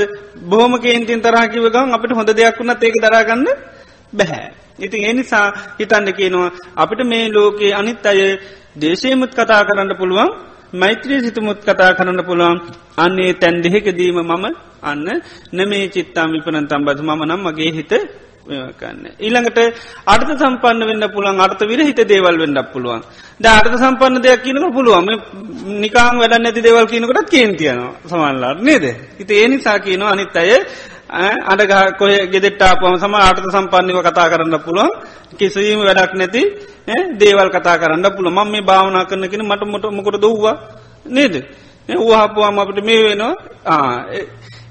[0.44, 3.46] බොහම කේන්තින් තරහකිව ගම් අපට හොඳ දෙයක් වුණත් ඒක දරාගන්න
[4.12, 4.46] බැහැ.
[4.78, 5.46] ඉතින් එනිසා
[5.76, 8.20] හිතන්න කියනවා අපිට මේ ලෝකයේ අනිත් අය
[8.76, 10.30] දේශයමුත් කතා කරන්න පුළුවන්
[10.72, 12.59] මෛත්‍රී සිතුමුත් කතා කරන්න පුළුවන්
[12.99, 14.44] අන්නේ තැන් දෙහෙකදීම මම
[14.82, 15.07] අන්න
[15.53, 17.92] නමේ චිත්තාම විපනන් තම්බද මම නම් මගේ හිත
[18.47, 19.05] කන්න.
[19.18, 19.59] ඊළඟට
[20.07, 23.03] අර්ථ සම්පන්න වෙන්න පුළුවන් අර්ථ විරහිත දේවල් වෙන්නක් පුළුවන්.
[23.41, 25.09] ද අර්ථ සම්පන්න දෙයක් කියනක පුළුවන්.
[25.82, 28.84] නිකාම් වැඩ නැති දේවල් කියනකට කේන්තියනවා සමල්ලාර නේද.
[29.18, 30.51] හිත ඒ නිසා කියනවා අනිත් අය
[31.45, 34.91] අඩග කොය ගෙදෙට්ටාපම සම ආර්ථ සම්පන්නව කතා කරන්න පුළුවන්.
[35.39, 36.43] කිසිීම වැඩක් නැති
[37.16, 40.57] දේවල් කතා කරන්න පුළ මම මේ භාවනා කරනගෙන මට මොට මොකට දව්වා
[41.07, 41.34] නේද.
[41.89, 43.34] ඌහපුවාම අපට මේ වෙනවා.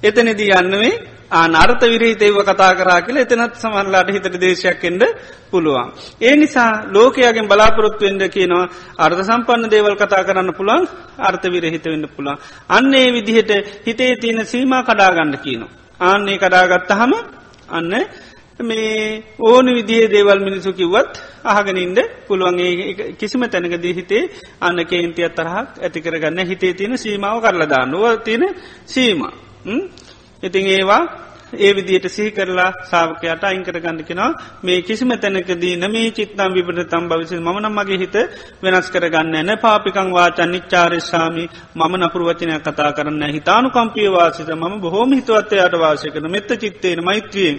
[0.04, 5.04] එතනදී යන්නවේ ආනර්ථ විරහිතේව කතා කරා කියල එතනත් සමන්ලාට හිතට දේශයක්කෙන්ට
[5.52, 5.92] පුළුවන්.
[6.22, 10.88] ඒ නිසා ලෝකයාගෙන් බලාපොරොත්තුවෙන්ද කියනවා අර්ථ සම්පන්න දේවල් කතා කරන්න පුළුවන්
[11.20, 12.38] අර්ථ විරහිත වෙන්න පුළුවන්.
[12.70, 13.52] අන්නේ විදිහට
[13.84, 15.72] හිතේ තියෙන සීම කඩාගන්න කියනවා.
[16.00, 17.14] ආන්නේ කඩාගත්ත හම
[17.70, 17.94] අන්න
[18.60, 21.14] මේ ඕන විදිේ දේවල් මිනිසු කිව්වත්
[21.46, 22.60] අහගෙනින්ද පුළුවන්
[23.14, 24.24] කිසිම තැනකදී හිතේ
[24.62, 28.44] අන්න කේන්තිය තරහක් ඇතිකරගන්න හිතේ තියෙන සීමාව කරලදා නොව තියෙන
[28.86, 29.22] සීම.
[30.44, 31.04] ඉතිං ඒවා
[31.56, 34.32] ඒ විදියට සිහි කරලා සාාවකයට අයිංකර ගන්නකෙනවා
[34.64, 38.16] මේ කිසිම තැනකදී නමේ චිත්නම් විබට තම් භවිස මනම් මගේ හිත
[38.64, 44.50] වෙනස් කරගන්න ඇන පාපිකං වාචන් නිච්චාරශාමි මම නපුරුවචනය කතා කරන්න හිතානු කම්පිය වාසිත.
[44.52, 47.58] ම බොහෝම හිතුවත්තයට වාසය කරන මෙත්ත චිත්තේන මෛත්‍රියෙන්.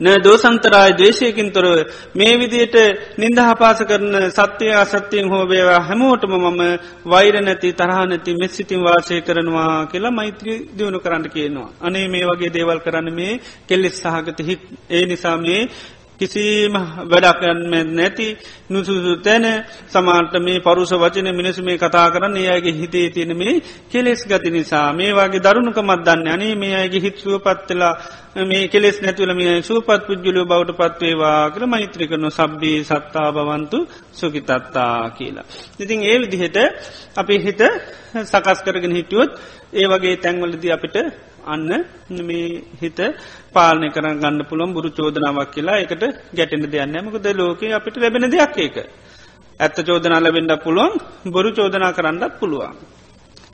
[0.00, 1.72] න දෝසන්තරාය දේශයකින් තොරව
[2.14, 2.76] මේ විදියට
[3.18, 6.62] නින්දහපාස කරන සත්‍යය අසත්‍යයෙන් හෝ බේවා හැමෝටම මම
[7.04, 11.68] වෛර නැති තරහනැති මෙස්සිතින් වාසය කරනවා කියලා මෛත්‍රී දියුණු කරන්න කියනවා.
[11.80, 15.62] අනේ මේ වගේ දේවල් කරන්න මේ කෙල්ලෙස් සහගත හිත් ඒ නිසා මේ
[16.20, 18.26] කිසිම වැඩක්යන්ම නැති
[18.68, 19.46] නුසුසු තැන
[19.88, 23.54] සමාන්ට මේ පරුස වචන මිනිසු මේ කතා කරන්න ඒයගේ හිතේ තියෙන මේ
[23.88, 27.94] කෙලෙස් ගති නිසා මේ වගේ දරුණුක මත්දන්න අනේ මේ අයගේ හිත්සුව පත්වෙලා
[28.44, 33.78] මේ කෙලෙස් නැතුවල මේ සූපත් පුද්ජුලෝ බවට පත්වේවා කළ මෛත්‍රිකරන සබ්බී සත්තා බවන්තු
[34.12, 35.46] සුකිතත්තා කියලා.
[35.78, 36.58] ඉතින් ඒ විදිහට
[37.16, 37.62] අපි හිත
[38.24, 39.32] සකස් කරගෙන හිටියොත්
[39.72, 40.96] ඒ වගේ තැන්වලද අපිට
[41.48, 41.70] අන්න
[42.20, 43.00] මේ හිත
[43.52, 48.56] පාලනය කරන්න ගන්න පුළොම් බුරු චෝදනාවක් කියලා එකට ගැටෙන දෙයන්න මකද ලෝක අපිට ලැබෙන දෙයක්
[48.58, 48.76] ඒක.
[49.60, 50.94] ඇත්ත චෝදනා ලැබෙන්ඩ පුළුවන්
[51.26, 52.76] බොරු චෝදනා කරන්නත් පුළුවන්.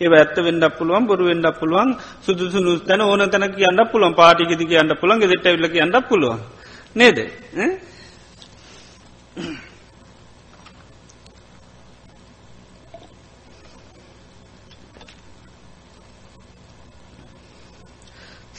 [0.01, 1.90] ඒ ඇත්ත වෙන්ඩ පුළුවන් බොරු වෙන්ඩ පුළුවන්
[2.22, 6.40] සුදුසු නුස්තැන ඕන තැන කියන්න පුළුවන් පාටිගෙති කියන්න පුළන් ෙට ල කියන්න පුළුවන්
[6.95, 7.18] නේද.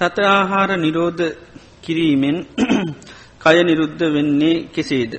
[0.05, 1.23] සත ආහාර නිරෝධ
[1.81, 2.37] කිරීමෙන්
[3.43, 5.13] කය නිරුද්ධ වෙන්නේ කෙසේද.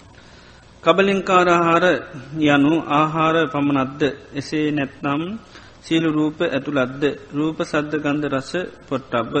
[0.82, 1.84] කබලින්කාරාහාර
[2.46, 4.02] යනු ආහාර පමණත්ද
[4.34, 5.22] එසේ නැත්නම්
[5.82, 7.02] සීලු රූප ඇතුළත්ද
[7.32, 8.50] රූප සද්ධ ගන්ධ රස
[8.88, 9.34] පොට්ටබ්බ.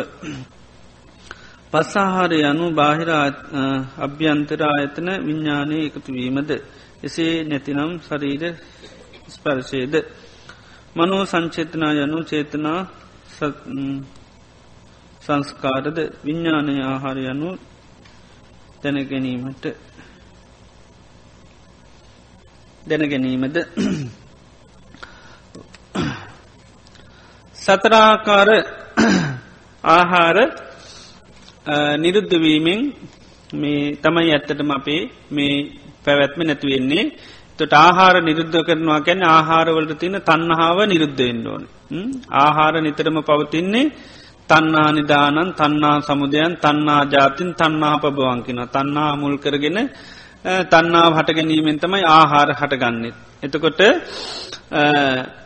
[1.72, 3.10] පස්සාහාර යනු බාහිර
[3.98, 6.50] අභ්‍යන්තර ආයතන විඤ්ඥානය එකතුවීමද.
[7.02, 8.42] එසේ නැතිනම් ශරීර
[9.28, 9.94] ස්පර්ශයද.
[10.96, 12.80] මනෝ සංචේතනා යනු චේතනා
[15.22, 17.50] සංස්කාරද විඤ්ඥානය ආහාර යනු
[18.82, 19.64] දැනගැනීමට
[22.86, 23.56] දැනගැනීමද
[27.56, 28.50] සතරාකාර
[29.84, 30.38] ආහාර
[31.96, 32.80] නිරුද්ධවීමෙන්
[33.54, 35.54] මේ තමයි ඇත්තටම අපේ මේ
[36.04, 37.04] පැවැත්ම නැතිවෙන්නේ
[37.58, 41.62] තොට ආහාර නිරුද්ධ කරනවා ගැන ආහාරවලට තින තන්නහාාව නිරුද්ධෙන්න්න ඕන.
[42.36, 43.92] ආහාර නිතරම පවතින්නේ
[44.52, 49.78] තන්නා නිදානන් තන්නා සමුදයන් තන්නා ජාතින් තන්නා පබවංකින තන්නා මුල් කරගෙන
[50.66, 53.16] තන්නාව හට ගැනීමෙන් තමයි ආහාර හටගන්නෙත්.
[53.42, 53.80] එතකොට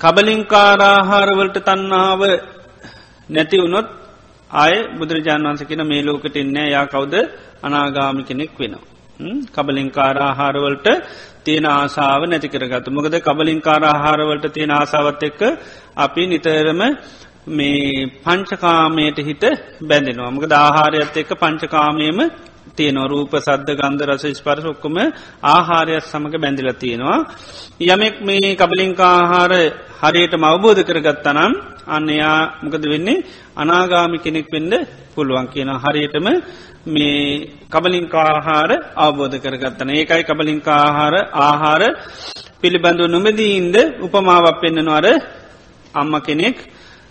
[0.01, 2.21] කබලින්කාරාහාරවලට තන්නාව
[3.29, 3.89] නැති වුණොත්
[4.51, 7.15] ආය බුදුරජාණන් වන්ස කියෙන මේ ලෝකට එන්නේ යා කවුද
[7.63, 8.85] අනාගාමි කෙනෙක් වෙනවා.
[9.49, 10.87] කබලින්කාරාහාරවලට
[11.45, 15.43] තියෙන ආසාාව නැති කරගතු මොකද කබලින්කාරාහාරවලට තියෙන ආසාවත් එක්ක
[15.97, 16.81] අපි නිතරම
[17.49, 19.45] මේ පංචකාමයට හිත
[19.81, 20.31] බැඳෙනවා.
[20.31, 22.19] මක ආහාරයත් එක්ක පංචකාමයම
[22.75, 24.97] තියෙන රූප සද්ධ ගන්ධ රස ස්පර්ශ ඔක්කොම
[25.45, 27.27] ආහාරයක් සමඟ බැඳිල තියෙනවා.
[27.83, 29.53] යමෙක් මේ කබලින්කාආහාර
[30.03, 31.53] හරියට මවබෝධ කරගත්තනම්
[31.89, 33.25] අන්නයා මොකද වෙන්නේ?
[33.57, 34.75] අනාගාමි කෙනෙක් වෙන්ඩ
[35.15, 36.27] පුළුවන් කියන හරියටම
[36.87, 41.83] මේ කබලින්කාආහාර අවබෝධ කරගත්තන ඒකයි කබලින්කාආහාර ආහාර
[42.61, 45.07] පිළිබඳව නොමදීන්ද උපමාවක් පෙන්න්නනවාර
[45.95, 46.57] අම්ම කෙනෙක්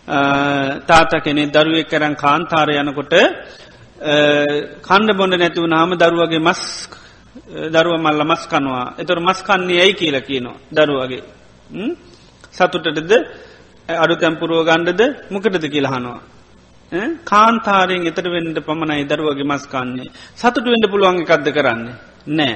[0.08, 3.16] තාත කෙනෙ දරුවෙක් කරන් කාන්තාර යනකොට
[4.82, 6.62] කණ්ඩ බොඩ නැතිව නාම දරුවගේ මස්
[7.72, 8.96] දරුව මල්ල මස් කනවා.
[9.00, 11.24] එතොර මස් කන්නේ ඇයි කියල කියනවා දරුවගේ.
[12.54, 13.12] සතුටටද?
[13.90, 15.02] අඩු තැම්පුරුව ගණ්ඩද
[15.32, 16.20] මොකටද කියලහනවා
[17.26, 20.12] කාන්තාරයෙන් එතර වෙන්ඩ පමණයි දරුවගේ මස් කන්නේ.
[20.36, 21.96] සතුට වෙන්ඩ පුළුවන් එකක්ද කරන්නේ?
[22.30, 22.56] නෑ.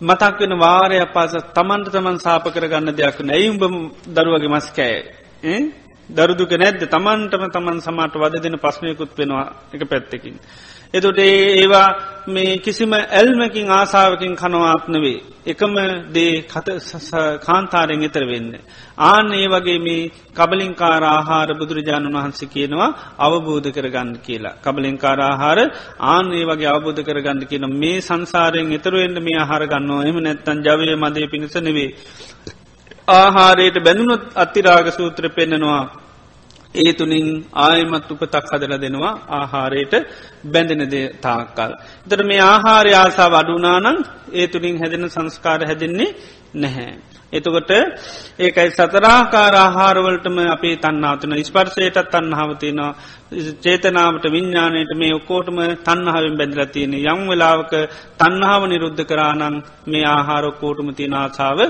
[0.00, 3.62] මතක් වෙන වාරය පාස තමන්ට තමන් සාප කරගන්න දෙයක් නැයිඋඹ
[4.08, 4.98] දරුවගේ මස් කෑ
[6.12, 10.36] දරුදුක නැද්ද තමන්ටම තමන් සමට වද දෙන පස්්නයකුත් වෙනවා එක පැත්තකින්.
[10.94, 11.88] එතොට ඒවා
[12.28, 15.22] මේ කිසිම ඇල්මකින් ආසාාවකින් කනවාත්නවේ.
[15.44, 15.74] එකම
[16.12, 16.44] දේ
[17.40, 18.50] කාන්තාරයෙන් එතර වෙන්න.
[19.00, 24.58] ආන ඒ වගේ මේ කබලින්කාර ආහාර බුදුරජාණන් වහන්සේ කියනවා අවබෝධ කරගන්න කියලා.
[24.58, 25.58] කබලින්කාර ආහාර
[26.06, 30.94] ආන ඒ වගේ අවබෝධ කරගන්න කියන මේ සංසාරයෙන් එතරවෙන්න මේ ආහාර ගන්නවා එම නැත්තන් ජවය
[30.96, 31.90] මදය පිණිස නෙවේ.
[33.12, 36.01] ආහාරයට බැඳුනොත් අත්තිරාග සූත්‍ර පෙන්නෙනවා.
[36.74, 39.94] ඒ තුළින් ආයමත් උපතක් හදල දෙනවා ආහාරයට
[40.46, 41.72] බැඳෙනද තාකල්.
[42.06, 43.98] තර මේ ආහාරය ආසා වඩුනානං
[44.32, 46.10] ඒ තුළින් හැදෙන සංස්කාර හැදෙන්නේ
[46.56, 46.92] නැහැ.
[47.32, 47.70] එතකොට
[48.38, 52.90] ඒකයි සතරාකාර ආහාරවලටම අපේ තන්නාවතන ස්පර්සයටත් තන්නහාවතිනවා
[53.60, 57.72] චේතනාවට විඤ්ඥානයට මේ ඔක්කෝටම තන්නහාවෙන් බැඳල තියෙන යම් වෙලාවක
[58.18, 59.56] තන්නහාව නිරුද්ධ කරානං
[59.86, 61.60] මේ ආහාරොක්කෝටම තියෙන ආසාාව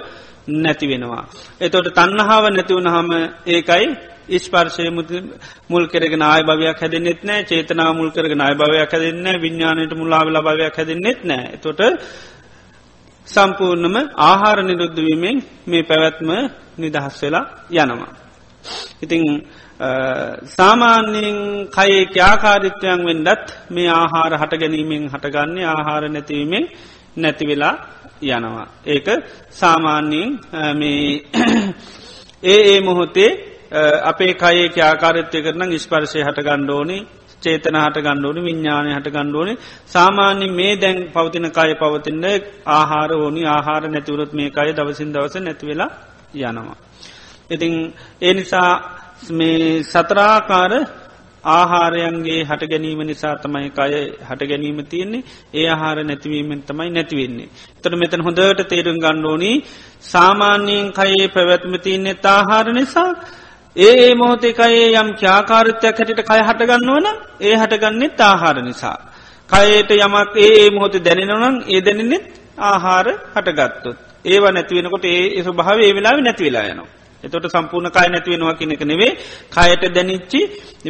[0.49, 1.25] නැති වෙනවා.
[1.61, 3.11] එතොට තන්නහාාව නැතිවුණහම
[3.47, 3.87] ඒකයි
[4.39, 4.91] ස්පර්ශය
[5.69, 10.77] මුල් කරගෙන ආය භවයක් හැදෙන්නෙත් නෑ චේතනා මුල් කරගෙන අය භවයක් හැදෙන්න විඤ්ඥානයට මුල්ලාවෙල භවයක්
[10.77, 11.81] හැදෙන්නෙත් නෑ තොට
[13.29, 15.37] සම්පූර්ණම ආහාර නිරුද්ධවීමෙන්
[15.67, 16.31] මේ පැවැත්ම
[16.79, 18.13] නිදහස් වෙලා යනවා.
[19.01, 19.23] ඉතිං
[20.49, 21.39] සාමාන්‍යයෙන්
[21.69, 26.65] කයේ ක්‍යාකාරිත්වයන් වෙන්ඩත් මේ ආහාර හට ගැනීමෙන් හටගන්නේ ආහාර නැතිවීමෙන්
[27.17, 27.75] නැතිවෙලා
[28.23, 28.67] යනවා.
[28.87, 29.07] ඒක
[29.53, 30.31] සාමාන්‍යයෙන්
[30.75, 31.25] මේ
[32.45, 33.31] ඒ ඒ මොහොතේ
[34.03, 36.99] අපේ කයේ ආකාරත්ය කරන ස්පර්ශය හට ගණ්ඩෝනි
[37.43, 39.55] චේතන හට ගණ්ඩෝනි විඤ්ඥානය හට ගණ්ඩෝනි
[39.87, 42.25] සාමාන්‍ය මේ දැන් පවතින කය පවතින්න
[42.71, 45.91] ආහාර ඕනි ආහාර නැතිවරත් මේ කය දවසින් දවස නැතිවෙලා
[46.35, 46.77] යනවා.
[47.51, 47.75] ඉතිං
[48.23, 48.73] ඒ නිසා
[49.31, 50.73] මේ සතරාකාර
[51.45, 53.93] ආහාරයන්ගේ හට ගැනීම නිසා තමයි කය
[54.29, 55.23] හට ගැනීම තියෙන්නේ
[55.55, 57.49] ඒ ආහාර නැතිවීමෙන් තමයි නැතිවෙන්නේ.
[57.83, 59.57] තොට මෙතන හොඳට තේරුම් ගණ්ඩෝනී
[60.03, 63.11] සාමාන්‍යයෙන් කයේ පැවැත්ම තියන්නේ තාහාර නිසා
[63.77, 67.07] ඒ මොහොතේකයේ යම් ක්‍යාකාරත්වයක් හැටිට කය හටගන්නවන
[67.41, 68.99] ඒ හටගන්නෙත් ආහාර නිසා.
[69.51, 72.25] කයට යමක් ඒ මොහොත දැනෙනවනන් ඒ දැනෙනෙත්
[72.61, 73.97] ආහාර හටගත්තොත්.
[74.25, 77.02] ඒව නැතිවෙනකොට ඒ ස්වභාව ඒ වෙලා නැතිවෙලා යනවා.
[77.25, 79.13] එතොට සම්පූර්ණ කය නැතිවෙනවා කෙනෙක නෙවේ
[79.51, 80.41] කයට දැනිච්චි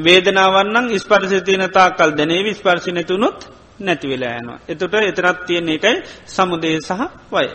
[0.01, 3.39] වේදනාවන්නන් ස්පර්ශතියනතා කල් දැනේ ස්පර්ශි නැතුනොත්
[3.81, 4.59] නැතිවෙලා යනවා.
[4.69, 7.01] එතොට එතරත් තියෙන එකයි සමුදේ සහ
[7.33, 7.49] වය.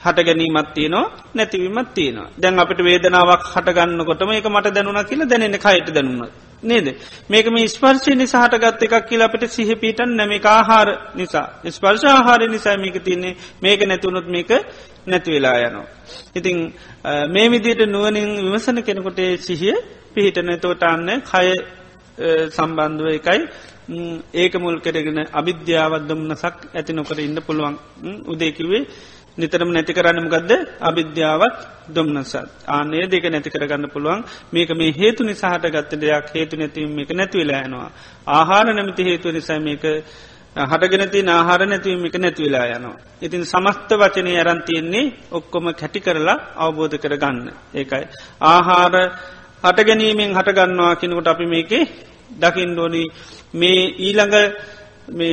[0.00, 1.04] හට ගැනීමත් තියනවා
[1.34, 2.30] නැතිවීමත් තියෙනවා.
[2.42, 6.30] දැන් අපට වේදනාවක් හටගන්නකොටම එක මට දැනුන කියල දැනෙන කයට දැනුණ.
[6.62, 6.86] නේද?
[7.30, 10.32] මේක මේ ස්පර්ශය නිසා හටගත් එකක් කියලා අපට සිහපීටන් නැම.
[10.46, 11.46] ආහාර නිසා.
[11.68, 13.36] ස්පර්ශ ආහාර නිසා මේක තියන්නේ.
[13.62, 14.50] මේක නැතුවනොත් මේක
[15.06, 15.86] නැතිවෙලා යනවා.
[16.36, 16.56] ඉතිං
[17.28, 19.76] මේ විදියට නුවනින් විමසන කෙනකොට සිහිය
[20.14, 21.48] පිහිටන තෝටන්න කය
[22.50, 23.40] සම්බන්ධුව එකයි.
[24.34, 27.74] ඒක මුල් කෙරගෙන අවිද්‍යාවත්දම්නසක් ඇති නොකර ඉන්න පුළුවන්.
[28.26, 28.82] උදේකිවේ
[29.38, 31.56] නිතරම නැති කරන්න ගදද අවිද්‍යාවත්
[31.88, 32.34] දුම්නසත්
[32.68, 34.24] ආනේ දෙක නැති කරගන්න පුළුවන්.
[34.52, 36.26] මේක මේ හේතු නිසාහට ගත්ත දෙයක්.
[36.34, 37.90] හේතු නැතිවීම එක නැතිවෙලායනවා.
[38.28, 39.84] ආහාර නැමති හේතුව නිසා මේක
[40.56, 42.96] හටගෙනති ආහාර නැතිවීම එක නැතිවෙලා යනවා.
[43.22, 47.38] ඉතින් සමස්ත වචනය ඇරන් තියෙන්නේ ඔක්කොම කැටි කරලා අවබෝධ කරගන්න.
[47.74, 48.04] ඒකයි.
[48.42, 48.94] ආහාර
[49.64, 51.84] හටගැනීමෙන් හටගන්නවා කෙනකොට අපි මේකේ
[52.32, 53.04] දකිින්ඩෝනි
[53.54, 54.36] මේ ඊළඟ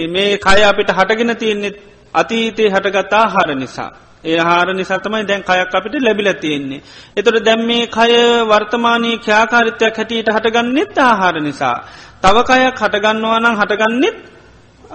[0.08, 1.78] මේ කය අපිට හටගෙන තියෙන්නේ
[2.14, 3.92] අතීතයේ හටගත් ආහාර නිසා.
[4.24, 6.82] ඒ හාර නිසාතමයි දැන් කයක් අපිට ලැබිල තියෙන්නේ.
[7.18, 8.12] එතොට දැම් මේ කය
[8.44, 11.78] වර්තමානී ක්‍යාකාරිත්‍යයක් හැටියට හටගන්නෙත් ආහාර නිසා.
[12.22, 14.18] තව කයක් හටගන්නවා නම් හටගන්නෙත්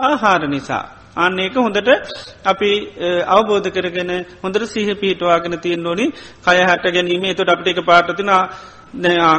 [0.01, 0.85] ආහාර නිසා.
[1.17, 1.89] අන්න ඒක හොඳට
[2.45, 2.71] අපි
[3.29, 4.11] අවබෝධ කරගෙන
[4.43, 6.07] හොඳට සිහ පිහිටවාගෙන තියෙන් ඕනි
[6.45, 8.33] කය හැට ගැනීම තොට අපිට එක පාටතින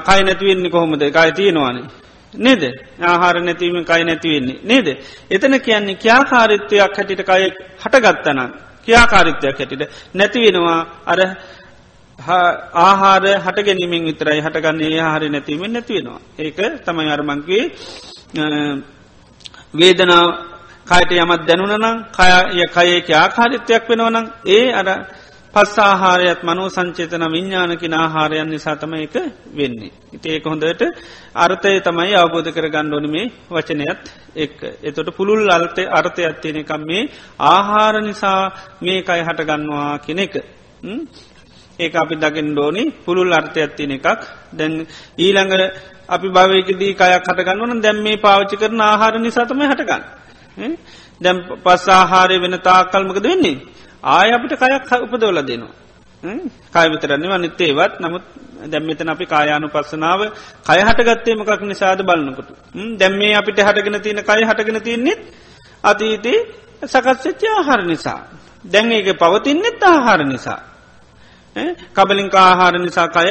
[0.08, 1.86] කයි නැතිවෙන්නේ කොහොමද කයි තියෙනවානේ.
[2.34, 2.64] නේද
[3.02, 4.88] ආහාර නැතිවීම කයි නැතිවෙන්නේ නේද.
[5.30, 7.44] එතන කියන්නේ ක්‍යාකාරිත්වයක් හැටිට කය
[7.84, 8.50] හටගත්තනම්
[8.88, 9.84] ක්‍යාකාරිත්වයක් හැටිට
[10.16, 11.20] නැතිවෙනවා අර
[12.78, 16.20] ආහාර හට ගැනීමෙන් විතරයි හටගන්නේ ආහාරි නැතිවීමෙන් නැතිවෙනවා.
[16.38, 17.64] ඒක තමයි අරමංගේ
[19.74, 20.28] වේදනාව
[20.90, 24.88] කයට යමත් දැනුනනම් කය කයේ ආකාරිත්වයක් වෙනවනම් ඒ අර
[25.54, 29.16] පස්සාහාරයත් මනෝ සංචේතන විඤ්ඥානකින ආහාරයන් නිසා තම එක
[29.52, 29.92] වෙන්නේ.
[30.14, 30.82] ඉති ඒක හොඳට
[31.36, 34.04] අර්ථය තමයි අවබෝධ කර ගණ්ඩෝන මේ වචනයත්
[34.36, 37.10] එක් එතොට පුළුල් අල්තය අර්ථයක් තියෙනකම් මේ
[37.48, 38.42] ආහාර නිසා
[38.82, 40.34] මේ කයි හටගන්නවා කෙන එක.
[41.80, 44.08] ඒක අපි දකිින් ඩෝනි පුළුල් අර්ථයක් තියෙන එකක්
[44.54, 44.74] දැන්
[45.18, 45.54] ඊළඟ
[46.10, 50.19] අපි භවයකදී කයක් හටගන්නවන දැම් මේ පාවිච්චි කරන ආහාර නිසාතම හටගන්න.
[51.22, 53.58] දැම් පස් ආහාරය වෙන තාකල්මකද වෙන්නේ.
[54.04, 55.74] ආය අපිට කයක් උපදවල දෙනවා.
[56.70, 58.24] කයවිතරන්නේ අනිත්තේවත් නමුත්
[58.64, 60.22] දැම්මතන අපි කායානු පස්සනාව
[60.66, 62.50] කය හටගත්තේ මකක් නිසාද බලන්නකොට.
[62.98, 65.22] දැම් මේ අපිට හටගෙන තියෙන කය හටගෙන තියන්නෙත්
[65.84, 66.40] අතීතේ
[66.84, 68.20] සකත්සච්ච ආහාර නිසා.
[68.66, 70.60] දැන් ඒක පවතින්නෙත් ආහාර නිසා.
[71.90, 73.30] කබලින් ආහාර නිසා කය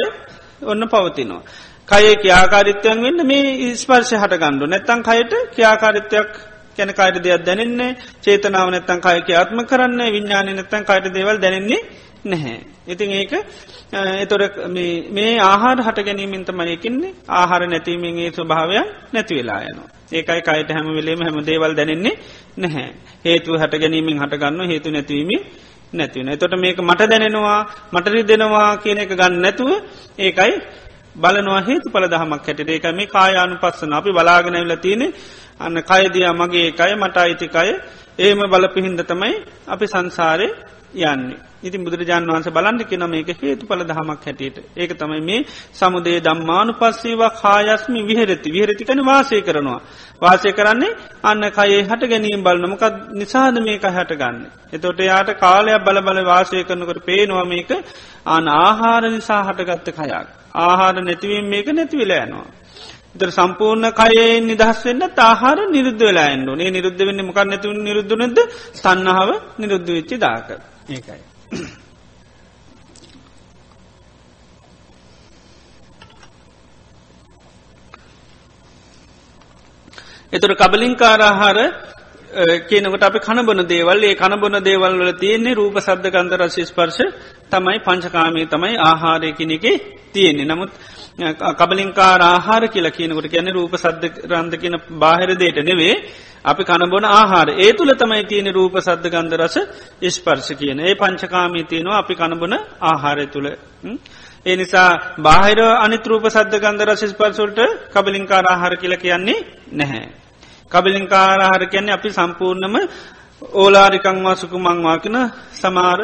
[0.63, 1.43] ඔන්න පවතිනවා.
[1.87, 6.31] කයේ ක්‍යාකාරිත්වයන් වෙන්න මේ ස්පර්ශ හට ගණ්ඩු නැත්තන් කයට ක්‍යාකාරිත්වයක්
[6.79, 7.91] කැන කායට දෙයක් දැනෙන්නේ
[8.23, 11.81] චේතනාව නැත්තන් කායක ආත්ම කරන්න විඤ්ඥානය නැත්තන් කායට දේවල් දැනෙන්නේ
[12.25, 12.57] නැහැ.
[12.87, 13.33] ඉතින් ඒක
[14.19, 14.41] එතොර
[15.09, 19.89] මේ ආහාර හට ගැනීමෙන් තමයකින්නේ ආහාර නැතිීමෙන් ඒ ස්වභාවයක් නැති වෙලා යනවා.
[20.11, 22.15] ඒකයි කයට හැම වෙලේම හැම දේවල් දැනෙන්නේ
[22.57, 22.87] නැහැ.
[23.25, 25.43] හේතු හට ගැනීමෙන් හටගන්න හේතු නැතිවීම
[25.93, 26.29] නැතිවන.
[26.37, 27.59] තොට මේක මට දැනෙනවා
[27.93, 29.69] මටරි දෙනවා කියන එක ගන්න නැතුව
[30.19, 30.53] ඒකයි
[31.15, 35.03] බලනවා හේතු පල දහමක් හැට ඒක මේ කායානු පස්සන අපි බලාගෙනැවිල තියෙන
[35.59, 37.69] අන්න කයදිය මගේ එකය මට අයිතිකය.
[38.19, 39.33] ඒම බලපිහින්ද තමයි
[39.67, 40.47] අපි සංසාරය
[40.93, 41.37] යන්නේ.
[41.61, 44.57] ඉතින් බුදුරජාන් වහන්ස බලන්ඩි කෙන මේක හේතු පල දහමක් හැටියට.
[44.75, 49.81] ඒක තමයි මේ සමුදේ දම්මානු පස්සේවා කායස්මි විහරති විහරතිකන වාසය කරනවා.
[50.21, 52.83] වාසය කරන්නේ අන්න කයේ හට ගැනීම් බලනොමකක්
[53.13, 54.37] නිසාද මේක හටගන්න.
[54.71, 57.69] එතොට යාට කාලයක් බල බල වාසය කරනකට පේනවා මේක
[58.27, 60.27] අන ආහාර නිසා හටගත්ත කයක්.
[60.57, 62.47] ආහාර නැතිවීම මේක නැතිවෙලා යනවා.
[63.15, 68.39] තර සම්පූර්ණ කයේ නිදහස් වෙන්න තාහාර නිරුද්ධ වෙලා එන්නු නේ නිරුද්ධ වෙන්න මොකක් නැතිව නිරුද්ධනද
[68.77, 69.29] තන්නහාව
[69.59, 70.49] නිරුද්ධ වෙච්චි දාක
[70.89, 71.21] ඒකයි.
[80.33, 81.57] එතුර කබලින්කාරාහාර
[82.63, 87.01] කියනකට අප කණබන දේවල් ඒ කණබන දේවල් වල තියෙන්නේ රූප සද්ධ ගන්ධ රශිස්පර්ශ
[87.49, 89.77] තමයි පංචකාමී තමයි ආහාරය කෙනෙගේ
[90.13, 90.71] තියෙන්නේ නමුත්
[91.17, 95.95] කබලින්කාර ආහාර කියලා කියනකොට ගැන රූප සද්ධ රන්ධ කියන බාහිර දේට නෙවේ
[96.45, 97.49] අපි කණබොන ආහාර.
[97.57, 99.57] ඒ තුළ තමයි තියෙන රූප සද්ධ ගන්ධ රස
[100.09, 100.79] ස්පර්ශ කියන.
[100.79, 103.47] ඒ පංචකාමී තියෙනවා අපි කණබන ආහාරය තුළ
[104.45, 107.59] ඒ නිසා බාහිර අනිත්‍රූප සද්ධ ගන්ධ රස ස්පර්සුල්ට
[107.89, 110.07] කබලින්කාර ආහාර කියල කියන්නේ නැහැ.
[110.71, 112.75] කබලින්කාර ආහාර කියන්නේ අපි සම්පූර්ණම
[113.55, 115.17] ඕලාරිකංවා සුකුමංවාකන
[115.53, 115.99] සමාර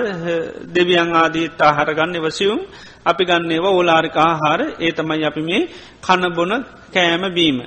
[0.69, 2.59] දෙවියන් ආදීත් ආහාරගන්න වසියුම්
[3.05, 5.61] අපි ගන්නේවා ඕලාරික ආහාර ඒ තමයි අපි මේ
[6.01, 6.51] කණබොන
[6.93, 7.59] කෑම බීම.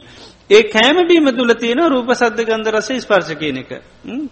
[0.50, 3.70] ඒ කෑමබීම තුළ තියෙන රූප සද්ධ ගන්ධ රස ස්පර්ශ කියන එක.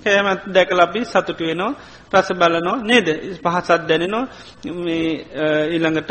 [0.02, 1.72] කෑමත් දැකල අපි සතුට වෙනවා
[2.10, 3.08] ප්‍රස බලනෝ නේද
[3.38, 4.24] පහසත් දැනෙනවා
[5.68, 6.10] ඊළඟට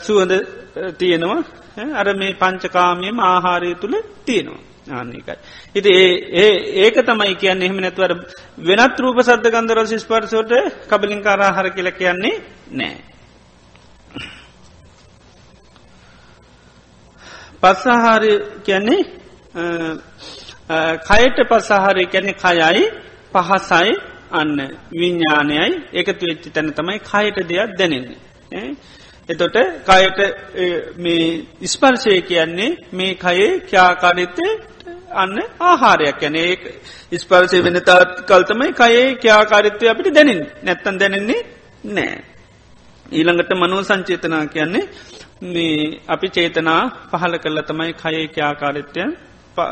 [0.00, 0.32] සුවඳ
[0.98, 1.40] තියෙනවා
[1.94, 4.62] අර මේ පංචකාමයම ආහාරය තුළ තියෙනවා.
[4.90, 5.36] ආන්නේකයි.
[5.74, 5.90] ඉති
[6.36, 8.12] ඒ ඒක තමයි කියන්න එහෙම නැතුවර
[8.60, 10.52] වෙනත් රූප සද්ධ ගන්ධර ශිස්පර්සෝට
[10.88, 12.34] කබලින්කාරහර කියල කියන්නේ
[12.72, 13.15] නෑ.
[17.66, 18.32] පස්සාහාරය
[18.62, 19.02] කියන්නේ
[21.06, 22.84] කයට පස්සාහාරය කැනෙ කයයි
[23.32, 23.94] පහසයි
[24.32, 24.52] අන්න
[24.92, 28.18] විඤ්ඥානයයි එකතු වෙච්චි තැන තමයි කයට දෙයක් දැනෙන්නේ.
[29.28, 30.18] එතොට කයට
[30.98, 34.46] මේ ඉස්පර්ශය කියන්නේ මේ කයේ ක්‍යාකාරිත්තය
[35.14, 36.54] අන්න ආහාරයක් යන ඒ
[37.12, 41.40] ඉස්පර්සය වෙන තාත් කල්තමයි කයේ ක්‍යාකාරිත්වය අපිට දැනින් නැත්තන් දැනෙන්නේ
[41.86, 42.16] නෑ.
[43.12, 44.88] ඊළඟට මනෝ සංචේතනා කියන්නේ
[45.42, 49.10] මේ අපි චේතනා පහල කරල තමයි කයේ ක්‍යාකාරිත්වයන්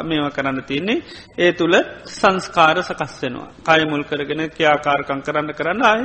[0.02, 1.02] මේව කරන්න තියන්නේ.
[1.38, 1.76] ඒ තුළ
[2.06, 3.48] සංස්කාර සකස් වෙනවා.
[3.64, 6.02] කය මුල් කරගෙන ක්‍යාකාරකං කරන්න කරන්න ආය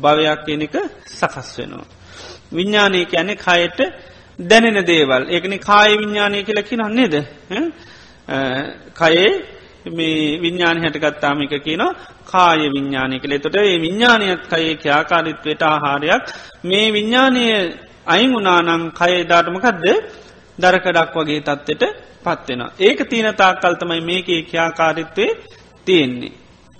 [0.00, 0.76] භවයක් කියනක
[1.10, 1.86] සකස් වෙනවා.
[2.52, 3.78] විඤ්ඥානය කියන්නේ කයට
[4.40, 5.22] දැනෙන දේවල්.
[5.26, 7.14] ඒකන කාය විඤ්ඥානය කියලකි නන්නේද
[8.94, 9.28] කයේ
[9.88, 11.82] මේ විඤ්ඥාන හැටගත්තාමික කියන
[12.26, 16.22] කාය විඤ්ඥානය කළේ තොට ඒ විඤ්ඥානයත් කයේ ක්‍යාකාරිත්වයට ආහාරයක්.
[16.64, 17.44] මේ විඤ්ඥානය
[18.08, 19.86] අයින් උනානං කයදාටමකක්ද
[20.58, 21.84] දරකඩක් වගේ තත්වට
[22.24, 22.62] පත්වෙන.
[22.78, 25.26] ඒක තියන තාක්කල්තමයි මේකේ ක්‍යාකාරිත්වය
[25.86, 26.32] තියෙන්නේ.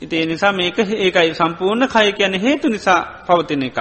[0.02, 3.78] ඉතිේ නිසා මේක ඒකයි සම්පූර්ණ කය කියන හේතු නිසා පවතින එකක්.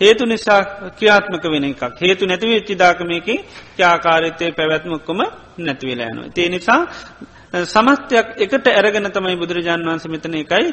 [0.00, 0.60] හේතු නිසා
[0.98, 3.28] ක්‍රියාත්මක වෙන එකක් හේතු නැතිවච්චිදාකමයක
[3.76, 5.20] ක්‍යාකාරිතය පැවැත්මක්කොම
[5.58, 6.28] නැතිවෙලායනවා.
[6.34, 6.80] තිය නිසා
[7.52, 10.72] සමස්තයක් එකට ඇරගෙන තමයි බුදුරජාන් වන්ස මෙතන එකයි.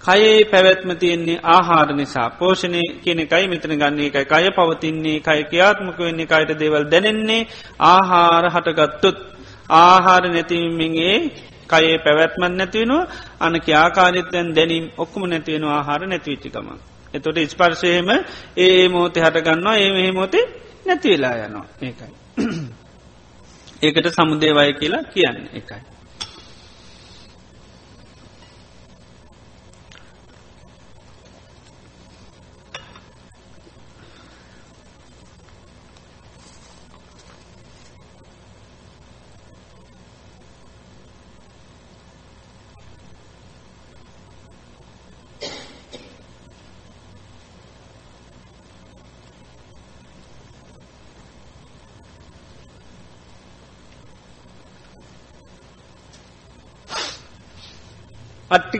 [0.00, 2.30] කයේ පැවැත්ම තියෙන්නේ ආහාර නිසා.
[2.32, 4.24] පෝෂණය කියන එකයි මෙතන ගන්නේ එකයි.
[4.24, 7.48] කය පවතින්නේ කය ක්‍රියාත්මක වෙන්නේ කයට දේවල් දැනෙන්නේ
[7.80, 9.18] ආහාර හටගත්තුත්.
[9.70, 11.16] ආහාර නැතිවීමගේ
[11.68, 13.06] කයේ පැවැත්මත් නැතිවෙනවා
[13.40, 16.68] අන ක්‍යාකාරිතයන් දැනීම් ඔක්කම නැතිවෙන ආහාර නැතිවිච්චිකම.
[17.14, 18.08] එතොට ස්පර්ශයම
[18.56, 20.44] ඒ මෝතය හටගන්නවා ඒ මෙහෙ මෝතේ
[20.86, 21.66] නැතිවෙලා යනවා.
[21.82, 22.21] ඒකයි.
[23.82, 25.80] ඒකට සමුදේවය කියලා කියන්න එකයි.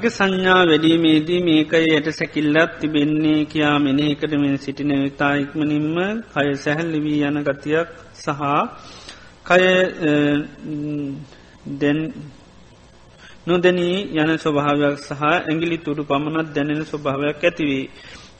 [0.02, 5.96] අට්ටික සංඥා වැඩීමේදී මේකයි යට සැකිල්ලත් තිබෙන්නේ කියා මෙනෙහි කරමින් සිටින විතා ඉක්මනින්ම
[6.32, 8.40] කය සැහැල්ලිවී යන ගතියක් සහ
[9.46, 9.62] කය
[13.46, 17.84] නොදැනී යන ස්වභාවයක් සහ ඇගිලි තුරු පමණත් දැනෙන ස්වභාවයක් ඇතිවී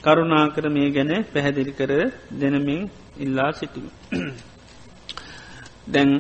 [0.03, 1.93] කරුණා කර මේ ගැන පැහැදිලි කර
[2.33, 2.83] දෙනමින්
[3.19, 3.87] ඉල්ලා සිටිම.
[5.87, 6.11] දැන්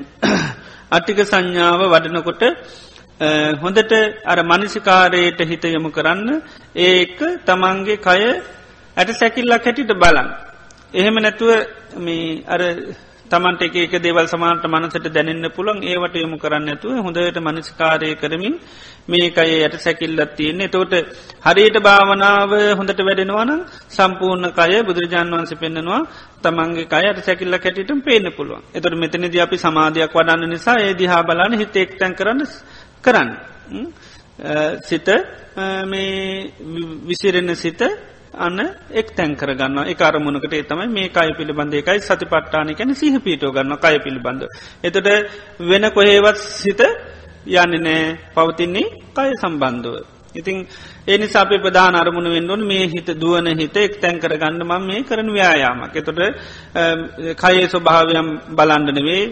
[0.90, 2.42] අට්ටික සංඥාව වඩනකොට
[3.56, 3.92] හොඳට
[4.24, 6.42] අර මනිසිකාරයට හිත යොමු කරන්න.
[6.76, 8.20] ඒක තමන්ගේ කය
[8.96, 10.28] ඇට සැකිල්ලක් හැටිට බලන්.
[10.94, 11.50] එහෙම නැතුව
[11.98, 12.60] මේ අර
[13.30, 18.54] තමන්ට එක දේවල් සමාන්ට මනසට දැනන්න පුළන් ඒවට යොමු කරන්න ඇතුව හොඳට මනසිකාරය කරමින්
[19.08, 20.68] මේකයි යට සැකිල්ලත් තියන්නේ.
[20.68, 20.92] තෝට
[21.42, 23.52] හරියට භාවනාව හොඳට වැඩෙනවාන
[23.88, 26.02] සම්පූර්ණ කය බුදුරජාන් වන්ස පෙන්න්නනවා
[26.42, 28.62] තමන්ගේ කයට සැකිල්ල කැටිට පේන පුළුවන්.
[28.74, 32.42] එතට මෙතනද අපි සමාධයක් වඩන්න නිසා ඒ දිහා බලන්න හිත එක්තැන් කරන්න
[33.04, 33.30] කරන්න.
[34.88, 35.08] සිත
[35.86, 36.50] මේ
[37.08, 37.82] විසිරෙන සිත
[38.34, 38.58] අන්න
[38.90, 43.52] එක් තැන් කරගන්න එක අරමුණකට තමයි මේ කය පිළිබඳ එකයි සති පට්ටාන කැන සිහ පිටෝ
[43.52, 44.42] ගන්න කය පිළිබඳ.
[44.82, 45.08] එතට
[45.60, 46.80] වෙන කොහේවත් සිත
[47.44, 49.96] යන්න නෑ පවතින්නේ කය සම්බන්ධුව.
[50.34, 50.56] ඉතින්
[51.06, 55.28] ඒනි සපේ ප්‍රධාන අරමුණ වෙන්ඩුවන් මේ හිත දුවන හිත එක් තැන් කරගන්න මම මේ කරන
[55.28, 55.94] ව්‍යයාමක්.
[55.94, 56.20] එතොට
[57.42, 59.24] කයේ ස්වභාවයම් බලන්ඩනවේ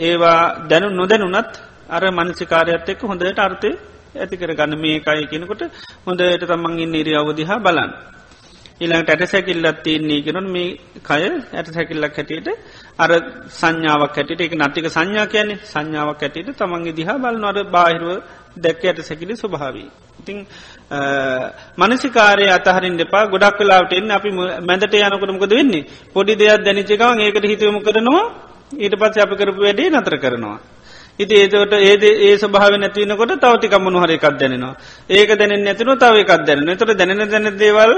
[0.00, 0.40] ඒවා
[0.70, 1.52] දැනු නොදැනුනත්
[1.88, 3.70] අර මනසිකාරයත් එක්ක හොඳට අර්ථය
[4.16, 5.62] ඇති කර ගන්න මේ එකයි කෙනකොට
[6.06, 7.90] හොඳට තමන්ගින් නිරි අවදිහා බලන්න.
[8.80, 11.22] ඉළඟට ඇට සැකිල්ලත් තියන්නේ කෙනුන් මේ කය
[11.52, 12.48] ඇට සැකිල්ලක් හැටියට
[12.98, 13.10] අර
[13.50, 18.10] සංඥාවක් හැටියට එක නතික සංඥා කියන්නේ සංඥාවක් ඇටියට තමන්ගේ දිහා බලන්නවර බාහිරුව
[18.56, 19.88] දැක්ක ඇයට සැකිලි ස්වභාවී.
[20.20, 20.38] ඉතිං
[21.78, 24.30] මනසිකාරය අතහරින් දෙපා ගොඩක් වෙලාට එන්න අපි
[24.62, 28.24] මැදට යනකරමකද වෙන්නේ පොඩි දෙයක් දැනිචකවන් ඒකට හිතුවම කරනවා
[28.74, 30.58] ඊට පත් අප කරපු වැඩේ නතර කරනවා.
[31.18, 34.74] ඉති ඒතවට ඒද ඒ සභාව නැතිවනකොට තවතිකම්මනු හරි එකක් දැනෙනවා.
[35.10, 37.92] ඒක දැනෙන් නැතින තව එකක් දැනෙන තොට දැනෙන දැන දේවල්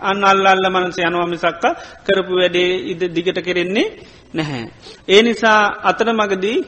[0.00, 1.64] අන්න අල්ල අල්ල මනස යනවා මිසක්ක
[2.06, 3.88] කරපු වැඩේ ඉද දිගට කෙරෙන්නේ
[4.34, 4.64] නැහැ.
[5.08, 6.58] ඒ නිසා අතන මගදී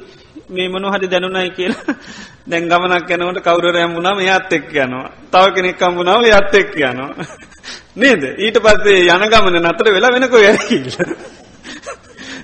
[0.50, 1.94] මේ මොනු හරි දැනුනයි කියලා
[2.50, 5.12] දැන් ගමනක් යනවට කවුරරයම් වුණාම යත් එක් යනවා.
[5.30, 7.10] තව කෙනෙක් කම්බුණාව යත් එක් යනවා.
[7.96, 10.88] නේද ඊට පස්සේ යන ගමන නතර වෙලා වෙනකො යැකිල්ල.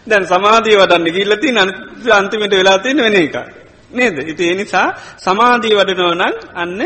[0.07, 1.49] දැන් සමාධී වඩන්න ගිල්ලති
[2.11, 3.37] අන්තිමට වෙලාතියෙන වෙන එක.
[3.91, 4.17] නේද.
[4.25, 6.23] ඉති එනිසා සමාධී වඩනෝනන්
[6.55, 6.81] අන්න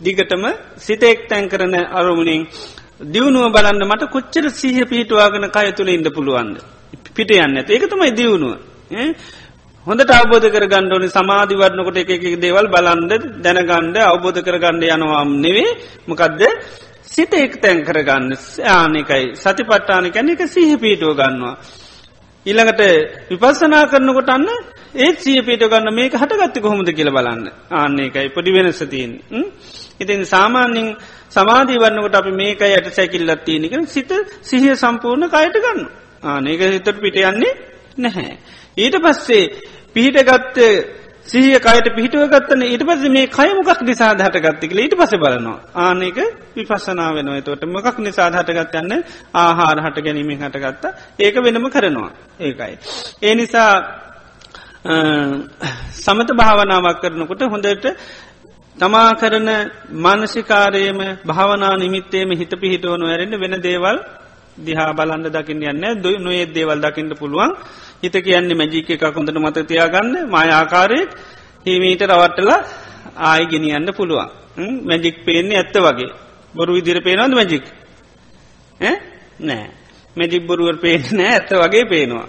[0.00, 0.44] දිගටම
[0.78, 2.42] සිතෙක් තැන් කරන අරමුණින්
[3.04, 6.56] දියුණුව බලන්න මට කොච්චර සීහ පිහිටවාගෙන කය තුළ ඉන්න පුළුවන්ද.
[7.14, 8.54] පිට යන්න ඒක තමයි දියුණුව.
[9.86, 13.12] හොඳට අවබෝධ කර ගණ්ඩෝනි සමාධිවරණකොට එක දේවල් බලන්ඩ
[13.44, 15.70] දැනගණ්ඩ අවබෝධ කර ගණ්ඩ යනවාම් නෙවේ
[16.08, 16.42] මොකක්ද
[17.06, 18.32] සිත එක් තැන් කරගන්න
[18.68, 21.56] ආනකයි සති පට්ටාන කැන එක සිහ පීටෝ ගන්නවා.
[22.46, 22.82] ඊළඟට
[23.30, 24.48] විපස්සනා කරනකොට අන්න
[24.96, 29.12] ඒත් සිය පීට ගන්න මේක හටගත්ති කොහොමද කියල බලන්න ආන්නේකයි පොඩි වෙනසතින්.
[30.00, 30.88] ඉතින් සාමාන්‍යින්
[31.30, 34.12] සමාධී වන්නකට අපි මේක යට සැකිල්ලත් තියෙනක සිත
[34.42, 35.80] සිහිය සම්පූර්ණ කයට ගන්න
[36.24, 37.54] ආනක හිතට පිට යන්නේ
[37.98, 38.36] නැහැ.
[38.76, 39.44] ඊට පස්සේ
[39.94, 40.58] පිහිට ගත්ත
[41.28, 45.58] සිහිය කයට පිහිටුව ගත්තන ඊට පස මේ කයමකක් නිසා හටගත්තික ඊට පස බලනවා.
[45.76, 46.18] ආනක
[46.54, 47.40] විපසනා වෙනවා.
[47.42, 48.92] තොට මකක් නිසා හටගත් යන්න
[49.34, 50.92] ආහාර හට ගැනීමෙන් හටගත්තා.
[51.18, 52.10] ඒක වෙනම කරනවා.
[52.40, 52.74] ඒකයි.
[53.22, 53.72] ඒ නිසා
[55.96, 57.86] සමත භාවනාවක් කරනකොට හොඳට
[58.76, 59.48] තමා කරන
[59.96, 63.98] මානසිකාරයම භාවනා නිමිත්තේම හිත පිහිටුවනු ඇරෙන්න්න වෙන දේවල්
[64.58, 65.84] දිහා බලන්න දකින්න යන්න.
[65.96, 67.52] දුයි නොඒ දේවල් දකිට පුළුවන්.
[68.02, 70.14] හිත කියන්නේ මැජික එක කොඳට මත තියාගන්න.
[70.34, 71.10] මය ආකාරයට
[71.66, 72.60] හිමීට රවට්ටලා
[73.16, 74.28] ආයි ගෙනියන්න පුළුවන්.
[74.88, 76.12] මැජික් පේන්නේ ඇත්ත වගේ.
[76.56, 77.64] බොරු විදිර පේනවද මැජික්?
[79.40, 79.66] නෑ.
[80.16, 82.28] මැජික් බොරුවර් පේන නෑ ඇත්ත වගේ පේනවා.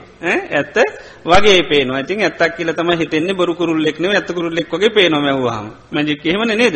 [0.60, 0.77] ඇත්ත
[1.26, 3.34] වගේ පේන ඉතින් ඇත්තක් කියල තම හිතෙන්නේ.
[3.34, 6.76] බොරු කුරුල්ලෙක්නව ඇත කුරුල්ලෙක් වගේ පේනොමවාම මැජික් එහෙමන නේද?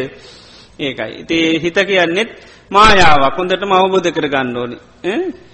[0.79, 1.11] ඒකයි.
[1.21, 2.29] ඉතිේ හිත කියන්නෙත්
[2.71, 4.77] මායාවක් හොඳට මවබෝධ කර ගණ්ඩෝනි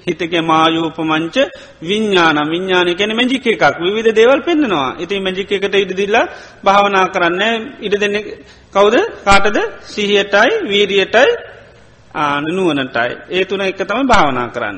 [0.07, 1.38] හිතක මායූපමංච
[1.81, 3.64] විඤ්ඥාන විඤ්ඥාන කැන මැජික එකක්.
[3.95, 4.89] විධ දේවල් පෙන්න්නවා.
[4.99, 6.26] ඉති මැජික එකට ඉඩදිල්ලා
[6.64, 7.41] භාවනා කරන්න
[7.81, 8.18] ඉඩ දෙන්න
[8.73, 8.95] කවුද?
[9.26, 9.57] කාටද?
[9.85, 11.30] සිහියටයි වීරියටයි
[12.15, 14.77] ආනනුවනටයි ඒ තුන එක තම භාවනා කරන්න.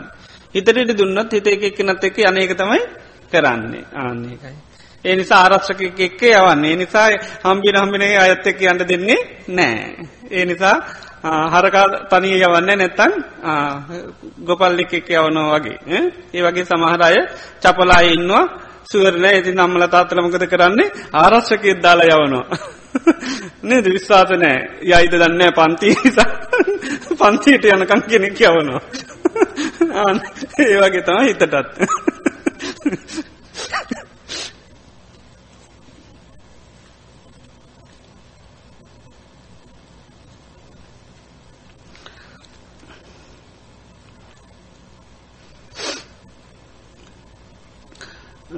[0.55, 2.81] හිතට ඉඩ දුන්නත් හිත එක එක්නත් එක අනේක තමයි
[3.31, 3.85] කරන්නේ.
[3.95, 4.55] ආන්නේකයි
[5.05, 6.75] ඒ නිසා ආරක්ෂක එක්ක යවන්නේ.
[6.75, 7.07] නිසා
[7.43, 10.75] හම්බි හම්බිනේ අයත් එක්ක යන්න දෙන්නේ නෑ ඒ නිසා
[11.23, 13.13] හරකා තනී යවන්න නැත්තන්
[14.45, 15.77] ගොපල්ලික් එක් යවනෝ වගේ
[16.33, 17.21] ඒ වගේ සමහරය
[17.61, 18.43] චපලා ඉන්නවා.
[18.85, 20.91] සුවරණ ඇති නම්මල තාත්තලමකද කරන්නේ?
[21.13, 22.45] ආරශ්කයත් දාලා යවනවා.
[23.69, 23.85] නේද?
[23.87, 25.89] විශ්වාස නෑ යයිද දන්න පන්ති
[27.19, 28.81] පන්තිීට යනකං කෙනෙක් යවනවා.
[30.61, 31.53] ඒ වගේ තම හිතටත්.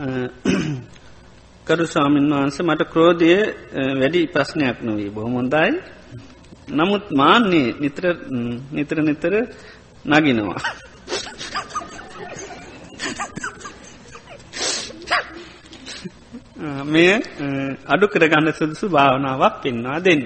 [1.67, 3.33] කරු ස්වාමීන් වහන්සේ මට ක්‍රෝධය
[3.99, 5.71] වැඩි ප්‍රශ්නයක් නොවී බොහොමොන්දයි
[6.69, 8.05] නමුත් මාන්නේ නිතර
[8.71, 9.33] නිතර නිතර
[10.05, 10.61] නගිනවා.
[16.85, 17.09] මෙය
[17.85, 20.21] අඩු කරගන්න සුදුසු භාවනාවක් පෙන්වා දෙන්න.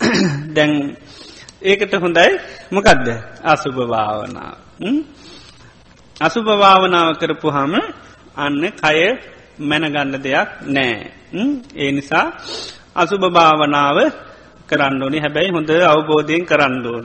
[0.56, 0.72] දැන්
[1.62, 2.30] ඒකට හොඳයි
[2.70, 3.06] මොකක්ද
[3.44, 4.56] අසුභ භාවනාව.
[6.20, 7.74] අසුභ භාවනාව කරපු හම
[8.36, 8.98] අන්න කය
[9.60, 10.94] මැනගන්න දෙයක් නෑ.
[11.76, 12.26] ඒ නිසා
[12.94, 13.98] අසුභ භාවනාව
[14.68, 17.04] කරන්නඩෝනි හැබැයි හොඳ අවබෝධයෙන් කරන්නඩෝන්.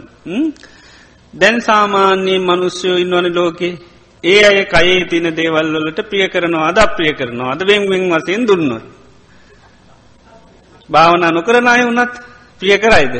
[1.33, 3.73] දැන් සාමාන්‍යයේ මනුස්්‍යයෝ ඉන්නවන ලෝකේ
[4.23, 8.71] ඒ අය කයේ තින දේවල්වලට ප්‍රිය කරනවා අද අප්‍රිය කරනවා අද වෙන්වෙන් වසයෙන් දුන්න.
[10.89, 12.13] භාවනා නොකරන අය වනත්
[12.61, 13.15] ප්‍රිය කරයිද.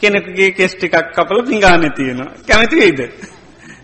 [0.00, 3.00] කෙනෙකුගේ කෙස්්ටිකක් කපල පිංගාන තියෙනවා කැමතිවෙයිද.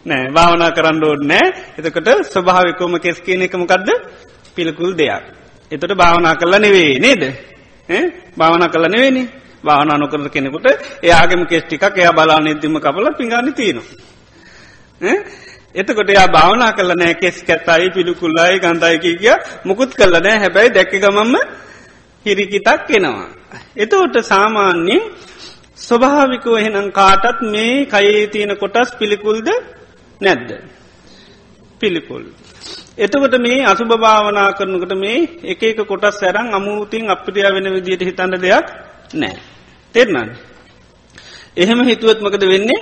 [0.06, 1.46] නෑ භාවනා කරන්න ඕඩ නෑ
[1.78, 3.88] එතකට ස්වභාවිකෝම කෙස් කියන එකමකක්ද
[4.54, 5.24] පිළිකුල් දෙයක්.
[5.72, 7.22] එතට භාවනා කරලා නෙවේ නේද.
[8.38, 9.22] භාවනා කල නෙවෙනි
[9.64, 10.66] භාවනා නොකර කෙනෙකුට
[11.02, 13.86] එයාගේම කෙස්්ටිකක් එයා බලා නිදදිම කපල පිඟාන තියෙනවා.
[15.74, 20.92] එතකොට එයා භාවනා කල නෑ කෙස් කැත්තයි පිළිකුල්ලයි ගන්ධයකි කිය මුකුත් කල්ල නෑ හැබැයි දැක්ක
[20.96, 21.34] ගමම්ම
[22.26, 23.26] හිරිකිතක් එනවා.
[23.76, 25.02] එතවට සාමාන්‍යෙන්
[25.78, 29.48] ස්වභාවිකව එහෙනම් කාටත් මේ කයේ තියෙන කොටස් පිළිකුල්ද
[30.20, 30.50] නැද්ද.
[31.80, 32.24] පිළිකුල්.
[32.96, 38.34] එතකොට මේ අසුභ භාවනා කරනකට මේ එක එක කොටස් සැරං අමුූතින් අපිටිය වෙන විදියට හිතන්න
[38.38, 38.66] දෙයක්
[39.14, 39.36] නෑ.
[39.94, 40.30] තෙරනන්න.
[41.56, 42.80] එහෙම හිතුවත්මකද වෙන්නේ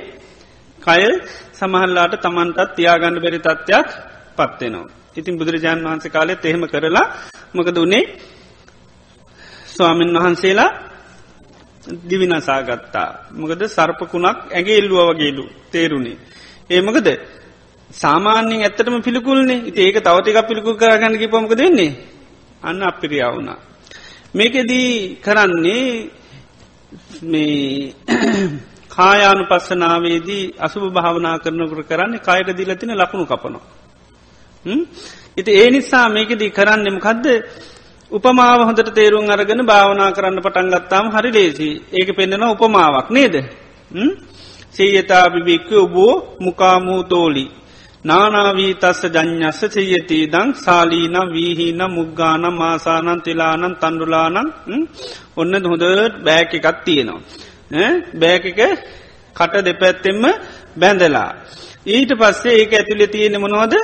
[0.82, 1.02] කය
[1.52, 3.88] සමහල්ලාට තමන්ටත් තියාගන්න බැරි තත්ත්වයක්
[4.36, 4.92] පත්වෙනවා.
[5.16, 7.06] ඉතින් බුදුරජාණන් වහන්සේ කාලෙත් එහෙම කරලා
[7.54, 8.04] මකද වනේ
[9.68, 10.70] ස්වාමීන් වහන්සේලා
[12.02, 13.08] දිවිනසාගත්තා.
[13.32, 16.18] මොකද සර්පකුණක් ඇගේ ඉල්ලුව වගේලු තේරුණේ.
[16.70, 17.08] ඒමකද
[17.90, 21.92] සාමාන්‍යෙන් ඇත්තටම පිළිකුල්න්නේ ඒක තවතික පිළිකුල් කරගන්න කිපොමක දෙන්නේ
[22.62, 23.58] අන්න අපිරියාවුණා.
[24.34, 26.10] මේකෙදී කරන්නේ
[27.22, 27.94] මේ
[28.96, 33.64] කායානු පස්සනාවේදී අසුභ භාවනා කරනකට කරන්නේ කායට දිලතින ලකුණු කපනවා.
[35.36, 37.26] ඉති ඒ නිසා මේකෙදී කරන්නෙම කදද
[38.10, 43.34] උපමාව හොඳට තේරුම් අරගෙන භාවනා කරන්න පටන් ගත්තාම හරි ලේසි ඒක පෙන්න්නන උපමාවක් නේද.
[44.74, 47.44] සීයතා බිබික්ක ඔබෝ මුකාමූ තෝලි
[48.04, 54.36] නානාවී තස්ස ජඥස්ස චයති දං සාලීන වීහින මුග්ගාන මාසානන් තිලානන් තන්ඩුලානන්
[55.36, 57.20] ඔන්න හොඳට බෑක එකත් තියෙනවා.
[58.14, 58.60] බෑක එක
[59.36, 60.22] කට දෙපැත්තෙම
[60.76, 61.30] බැඳලා.
[61.86, 63.74] ඊට පස්සේ ඒක ඇතුළෙ තියෙන මොනවද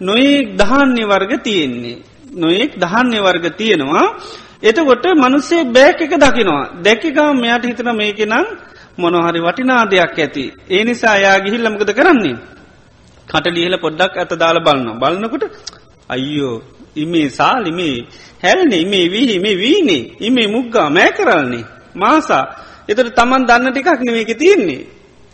[0.00, 2.02] නොයෙක් දහන්නේ වර්ග තියෙන්නේ.
[2.34, 4.06] නොයෙක් දහන්නේ වර්ග තියෙනවා.
[4.62, 6.64] එතකොට මනුස්සේ බෑක එක දකිනවා.
[6.82, 8.46] දැකිකා මෙයට හිතන මේක නම්
[8.98, 10.44] මොනොහරි වටිනා දෙයක් ඇති.
[10.70, 12.36] ඒ නිසා යා ගිහිල්ලමකද කරන්නේ.
[13.28, 14.98] කට ලියල පොඩ්ඩක් ඇත දාල බලන්න.
[15.00, 15.44] බලන්නකොට
[16.08, 16.62] අයියෝ
[16.96, 17.96] ඉමේ සාලිමේ
[18.42, 21.64] හැල්නේ ඉමේ වීහි මේ වීනේ ඉමේ මුග්ගා මෑ කරන්නේ.
[21.94, 22.44] මාසා
[22.88, 24.82] එතට තමන් දන්න ටිකක් නෙමේක තියෙන්නේ.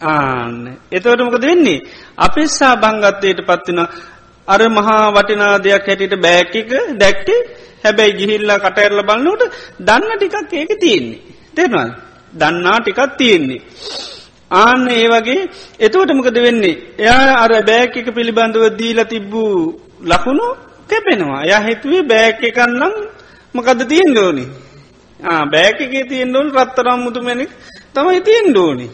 [0.03, 0.61] ආන්න
[0.93, 1.81] එතවට මොකද වෙන්නේ.
[2.19, 3.81] අපෙස්සා බංගත්තයට පත්වෙන
[4.49, 6.70] අර මහා වටිනා දෙයක් හැටියට බෑකික
[7.01, 7.41] දැක්ටේ
[7.85, 9.43] හැබැයි ගිහිල්ලා කටඇරල බලන්නට
[9.81, 11.20] දන්න ටිකක් ඒක තියෙන්නේ.
[11.57, 11.91] තෙරවල්
[12.35, 13.61] දන්නා ටිකක් තියෙන්නේ.
[14.51, 15.43] ආන්න ඒ වගේ
[15.81, 16.81] එතවට මොකද වෙන්නේ.
[16.98, 19.55] එයා අර බෑක එක පිළිබඳව දීල තිබ්බූ
[20.02, 20.47] ලකුණු
[20.90, 21.43] කැපෙනවා.
[21.44, 22.94] ය හිතුවේ බෑක එකන්නම්
[23.55, 24.44] මොකද තියෙන් දෝනි.
[25.52, 27.51] බෑක එක තියෙන් ොල් රත්තරම් මුතුමැනික්
[27.94, 28.89] තමයි තියෙන් දෝනි.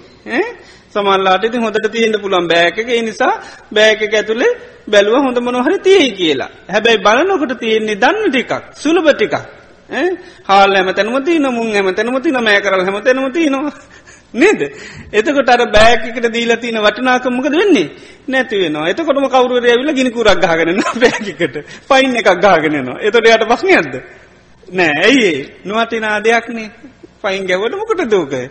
[0.93, 3.35] සමල්ලාට ඉති හොඳට තියෙන්ට පුළන් බෑක එක නිසා
[3.73, 4.53] බෑක ඇතුළේ
[4.89, 6.51] බැලුව හොඳ මොනොහරි තියයි කියලා.
[6.73, 8.53] හැබැයි බලනොකට තියෙන්නේ දන්න ටිකක්
[8.83, 9.35] සුළබ ටිකක්.
[10.45, 13.73] හාල් ඇම තැනමති නමුන් ඇම තැනමති නමෑ කරල් හැම තැනමති නවා.
[14.35, 14.61] නේද.
[15.13, 17.91] එතකොට අර බෑකට දීලා තින වටනාකමකද වෙන්නේ?
[18.29, 18.89] නැති වෙනවා.
[18.89, 21.57] එතකොටම කවරුර ඇවිල ගිනිකුරක් ගාගෙන බෑකට
[21.89, 23.95] පයින් එකක් ගාගෙනනවා එතොට යට පස්්නයක්ද
[24.69, 24.95] නෑ.
[25.03, 25.33] ඇයි
[25.65, 26.71] නොවතිනා දෙයක්නේ
[27.23, 28.43] පයින් ගැවට මොකට දෝකය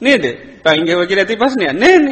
[0.00, 0.24] නේද?
[0.64, 2.04] පයින්ගව කිය ඇති පස්නය නෑන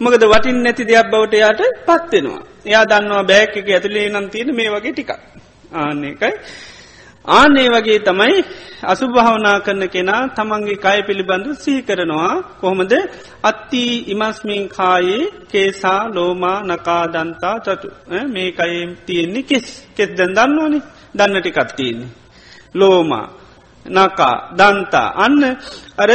[0.00, 4.70] මොකද වටින් නැති දෙයක් බවට යායට පත්වෙනවා එයා දන්නවා බෑක එක ඇතුලේ නම් තියෙන මේ
[4.70, 5.10] වගේ ටික
[5.72, 6.32] ආන්න එකයි.
[7.28, 8.36] ආනේ වගේ තමයි
[8.82, 12.32] අසුභාවනා කරන කෙනා තමන්ගේ කය පිළිබඳු සිහි කරනවා.
[12.60, 12.92] කොහොමද?
[13.42, 17.88] අත්ති ඉමස්මින් කායේ කේසා ලෝමා නකාදන්තා චතු.
[18.28, 19.66] මේ කයෙන් තියෙන්නේ කෙස්.
[19.96, 20.82] කෙස් දැන් දන්නවනේ.
[21.14, 22.10] දන්නටිකත් තියෙන්නේ.
[22.74, 23.26] ලෝමා
[23.86, 25.08] නකා දන්තා.
[25.16, 25.42] අන්න
[25.98, 26.10] අර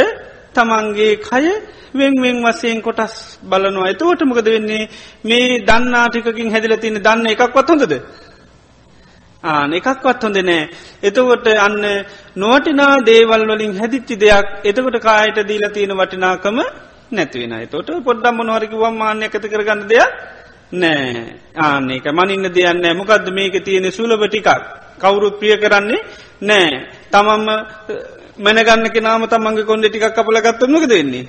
[0.54, 1.44] තමන්ගේ කය
[1.94, 3.88] වෙන්වෙන් වසයෙන් කොටස් බලනවා.
[3.88, 4.88] එතවට මොකද වෙන්නේ?
[5.24, 7.94] මේ දන්නාටිකින් හැදිල තින දන්න එකක්වත් හොඳද?
[9.44, 10.68] ආන එකක්වත් හොඳ නෑ.
[11.02, 11.82] එතකොට අන්න
[12.36, 16.58] නොවටිනා දේවල් වලින් හැදිච්චි දෙයක් එතකොට කායට දීල තියෙන වටිනාකම
[17.10, 20.10] නැතිවෙන තොට පොඩ්ඩම් මොනවරකි වම්මාන්‍ය ඇත කරගන්න දෙයක්
[20.72, 21.24] නෑ.
[21.56, 24.48] ආනක මනින්න දෙයන්න මොකක්ද මේක තියෙන සුලභ ටිකක්?
[24.98, 26.04] කවුරුත් ප්‍රිය කරන්නේ
[26.40, 26.70] නෑ.
[27.12, 27.46] තමම්ම
[28.38, 31.26] මැනගන්න කෙනාම තමන්ගේ කොන්ඩ ටිකක් කපල ගත්තමක දෙන්නේ.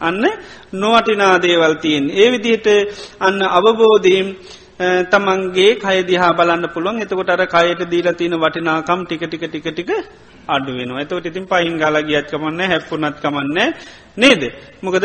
[0.00, 0.24] අන්න
[0.72, 2.04] නොවටිනා දේවල් තියෙන්.
[2.12, 2.68] ඒ විදිහට
[3.20, 4.28] අන්න අවබෝධීම්
[4.78, 7.02] තමන්ගේ කයදිහා බලන්න පුළුවන්.
[7.02, 9.90] එතකොට අර කයට දීලා තියෙන වටිනාකම් ටික ටික ටික ටික
[10.48, 11.00] අඩු වෙනවා.
[11.00, 13.58] එතවට ඉතින් පහින් ගල ගියත් කමන්න හැප්පුනත් කමන්න
[14.16, 14.42] නේද?
[14.82, 15.04] මොකද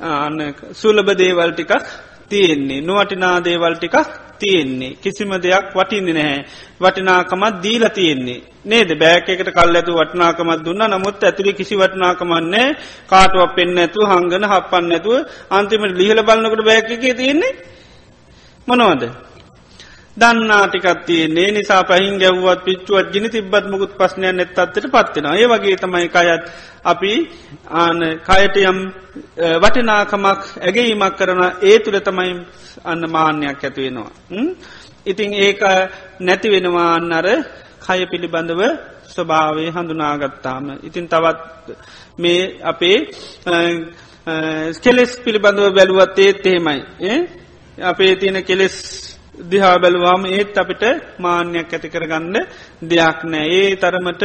[0.00, 1.72] අන්න සුලබ දේවල් ටිකක්
[2.28, 2.80] තියෙන්නේ.
[2.80, 3.96] නුවටිනා දේවල් ටිකක්
[4.38, 4.96] තියෙන්නේ.
[4.96, 6.44] කිසිම දෙයක් වටින්නේ නැහැ.
[6.80, 8.90] වටිනාකමත් දීල තියෙන්නේ නේද?
[8.94, 10.82] බෑකෙකට කල් ඇතු වටනාකමත් දුන්න.
[10.88, 12.68] නමුත් ඇතුළි කිසි වටනාකමන්නේ
[13.06, 15.14] කාටුවක් පෙන්න්න ඇතු හංගන හපන්න ඇතුව
[15.50, 17.52] අන්තිමට ලිහල බලන්නකට බෑකගේ තියෙන්නේ
[18.70, 19.04] මොනවද
[20.16, 25.76] දන්නාටිකත් තියන්නේ නිසා පහින් ගැව්වත් පිච්චුවත් ගිනි තිබත් මුකුත් පස්්නයන් නැත් අත්තට පත්වෙන ඒ වගේ
[25.76, 26.44] තමයි කයත්
[26.84, 27.12] අපි
[27.76, 28.78] ආන කයට යම්
[29.62, 32.32] වටිනාකමක් ඇගේීමක් කරන ඒ තුළ තමයි
[32.84, 34.12] අන්න මාන්‍යයක් ඇතිවෙනවා.
[35.06, 35.62] ඉතිං ඒක
[36.20, 37.26] නැති වෙනවා අන්නර
[37.80, 38.62] කය පිළිබඳව
[39.06, 40.64] ස්වභාවය හඳුනාගත්තාම.
[40.82, 41.40] ඉතින් තවත්
[42.18, 42.98] මේ අපේ
[44.82, 46.80] කෙලෙස් පිළිබඳව බැලුවත් ඒත් එහෙමයි.
[47.82, 48.76] අපේ තියෙන කෙලෙස්
[49.50, 50.82] දිහා බැලවාම ඒත් අපිට
[51.20, 52.36] මාන්‍යයක් ඇති කරගන්න
[52.82, 53.46] දෙයක් නෑ.
[53.50, 54.24] ඒ තරමට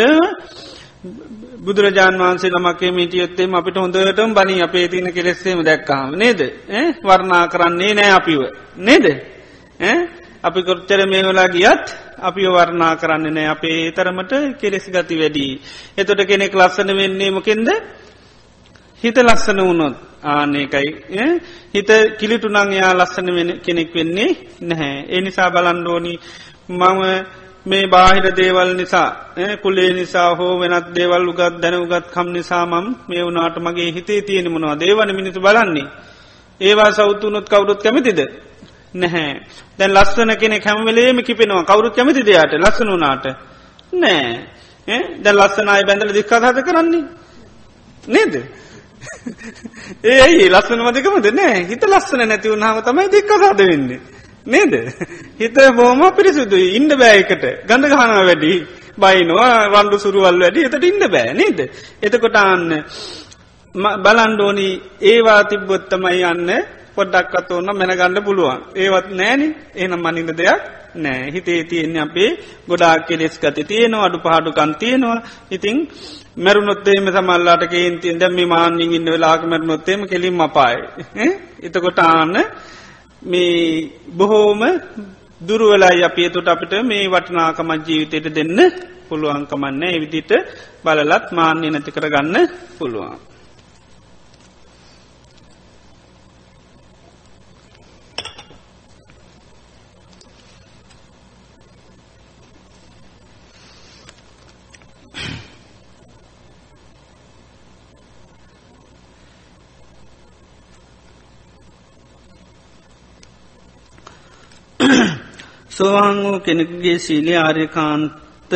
[1.58, 6.40] බුදුරජාන් වන්සේ නමක්ේ මිටියොත්තේම අපිට හොඳටම බනි අපේ තියන කෙලෙස්සේම දැක්කාම නේද?
[7.04, 8.42] වර්ණා කරන්නේ නෑ අපිව.
[8.78, 9.06] නේද?
[10.44, 11.86] අපි කොච්චර මේ වෙලා ගියත්
[12.20, 13.48] අපි වර්ණා කරන්න නෑ.
[13.48, 15.54] අපේ තරමට කෙලෙසි ගති වැඩී
[15.98, 17.70] එතොට කෙනෙක් ලස්සන වෙන්නේ මොකෙන්ද?
[19.04, 20.90] හිත ලස්සන වුණොත් ආනකයි
[21.74, 21.90] හිත
[22.20, 24.30] කිලිටුනං එයා ලස්සන වෙන කෙනෙක් වෙන්නේ
[24.62, 25.06] නැහැ.
[25.10, 26.14] ඒ නිසා බලන්ඩෝනි
[26.70, 27.02] මම
[27.66, 29.10] මේ බාහිර දේවල් නිසා
[29.64, 34.22] කුලේ නිසා හෝ වෙනත් දේවල් උගත් දැන උගත් කම් නිසා මම් මේ වුනාට මගේ හිතේ
[34.22, 35.88] තියෙන මොනවා දේවන මිනිතු බලන්නේ.
[36.62, 38.20] ඒවා සෞතුනොත් කවුරුත් කැමතිද.
[38.94, 39.34] නැහැ.
[39.80, 43.26] දැන් ලස්සන කෙනෙ හැමවලේම කිපෙනවා කවුරුත් කැමති දෙයාට ලස්සන වනාට.
[43.94, 44.28] නෑ
[45.24, 47.04] දැ ලස්සනයි බැඳල දික්කහත කරන්නේ.
[48.08, 48.34] නේද.
[50.04, 50.50] ඒ ඇයි?
[50.50, 51.66] ලස්සන මදකමද නෑ.
[51.66, 54.00] හිත ලස්සන නැති වුණහම තමයි දෙක්කසාද වෙන්නේ.
[54.46, 54.74] නේද.
[55.36, 56.68] හිත බෝම පිරිසුදුයි.
[56.76, 58.54] ඉන්ඩ බෑයකට ගඳ ගහනා වැඩි.
[58.98, 60.66] බයිනවා රණ්ඩු සුරුවල් වැඩි.
[60.66, 61.34] එතට ඉන්න බෑ.
[61.34, 61.60] නේද.
[62.02, 62.66] එතකොට අන්න
[64.00, 64.70] බලන්ඩෝනි
[65.04, 66.52] ඒවා තිබ්බොත්තමයි යන්න
[66.96, 68.60] පොඩ්ඩක්කත් ඕන්න මැනගණඩ පුළුවන්.
[68.76, 69.42] ඒවත් නෑන.
[69.76, 70.62] එනම් මනින්න දෙයක්
[70.98, 71.32] නෑ.
[71.32, 72.30] හිතේ තියෙන්නේ අපේ
[72.68, 75.20] ගොඩාක් කෙලෙස් ගති තියෙනවා අඩු පහඩුකන් තියෙනවා.
[75.52, 75.78] ඉතිං
[76.38, 81.28] මැරුණොත්තේම සමල්ලාට කේන්තින් දැම්ම මාන්‍යින් ඉන්න වෙලාක මැරුණොත්තේම කෙලින් මපායි
[81.62, 82.36] එතකොට ආන්න
[83.22, 84.62] මේ බොහෝම
[85.42, 88.60] දුරුවලයි අපියතුට අපිට මේ වටනාකමත් ජීවිතයට දෙන්න
[89.10, 90.32] පුළුවන්කමන්න එවිදිට
[90.84, 92.36] බලලත් මාන්‍ය නැති කරගන්න
[92.78, 93.35] පුළුවන්.
[115.70, 118.52] සෝවාන් වූ කෙනෙකුගේ සීලේ ආර්යකාන්ත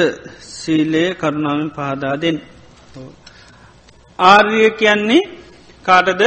[0.51, 2.37] සීලය කරුණාවෙන් පහදාදෙන්.
[4.19, 5.29] ආර්ය කියන්නේ
[5.85, 6.21] කාටද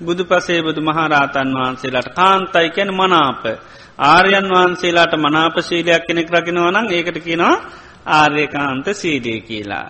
[0.00, 3.42] බුදු පසේ බුදු මහරාතන් වහන්සේලාට කාන්තයි කැන මනාප.
[4.06, 7.56] ආර්යන් වහන්සේලාට මනාප සීලයක් කෙනෙක් රකිනවනං ඒකට කියනවා
[8.12, 9.86] ආර්යකාන්ත සීලය කියලා.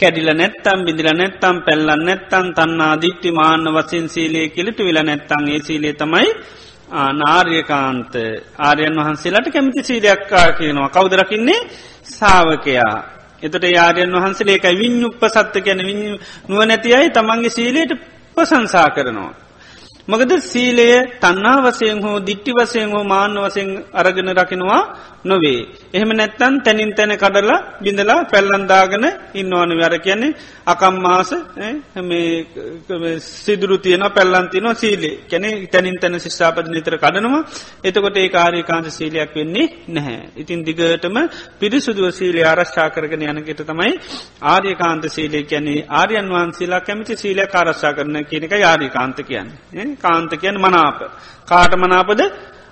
[0.00, 5.60] කැඩිල නැත්තම් බිදිල නැත්තම් පැල්ලන්න නැත්තන් තන්නා දිට්ටි මාන්න වසින් සීලය කිලිට විල නැත්තන් ඒ
[5.60, 6.28] සීලේ තමයි
[6.90, 8.12] නාර්යකාන්ත
[8.60, 11.60] ආරයන් වහන්සේලාට කැමති සීලයක්කා කියනවා කවදරකින්නේ
[12.04, 12.96] සාාවකයා.
[13.42, 15.82] එතට යාරයන් වහන්සේ ඒකයි විඤ්ඥුප්ප සත්ත ගැන
[16.48, 17.92] නුවනැති අයි තමන්ගේ සීලයට
[18.36, 19.32] ප්‍රසංසා කරනවා.
[20.08, 20.88] මකද සීලය
[21.20, 24.82] තන්නා වසයෙන් හෝ දිට්ටි වසයෙන් හෝ මාන්න වසයෙන් අරගෙන රකිනවා
[25.24, 25.66] නොවේ.
[25.92, 29.04] එහෙම නැත්තන් තැනින් තැන කඩලා බිඳලා පැල්ලන්දාගෙන
[29.34, 30.36] ඉන්නවන වැර කියන්නේ
[30.66, 31.30] අකම්මාස
[33.18, 37.42] සිදුරු තියන පැල්ලන්තිනවා සීලේ කැනෙ තැනින් තැන ශිෂ්ාපද නිතර කඩනවා
[37.84, 40.28] එතකොට ඒ කාරයකාන්ත සීලයක් වෙන්නේ නැහැ.
[40.36, 41.16] ඉතින් දිගටම
[41.58, 43.94] පිරිසුදුව සීලේ ආරශ්ා කරගෙන යනකට තමයි
[44.44, 49.96] ආර්යකාන්ත සීලේ කියන්නේ ආර්යන් වහන්සේලා කැමිති සීලය කාරශ්ා කරන කියනක යාරිකාන්ත කියන්නේ.
[49.96, 50.98] කාන්ත කියන මනාප.
[51.44, 52.22] කාට මනාපද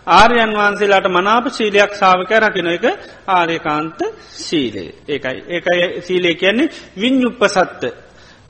[0.07, 2.85] ආර්යන් වහන්සේලාට මනාප සීලයක් සාාවක රකින එක
[3.29, 3.99] ආර්යකාන්ත
[4.39, 5.39] සීලේ ඒකයි.
[5.49, 7.83] ඒකයි සීලේ කියන්නේ විඤ්ඥුප්ප සත්ත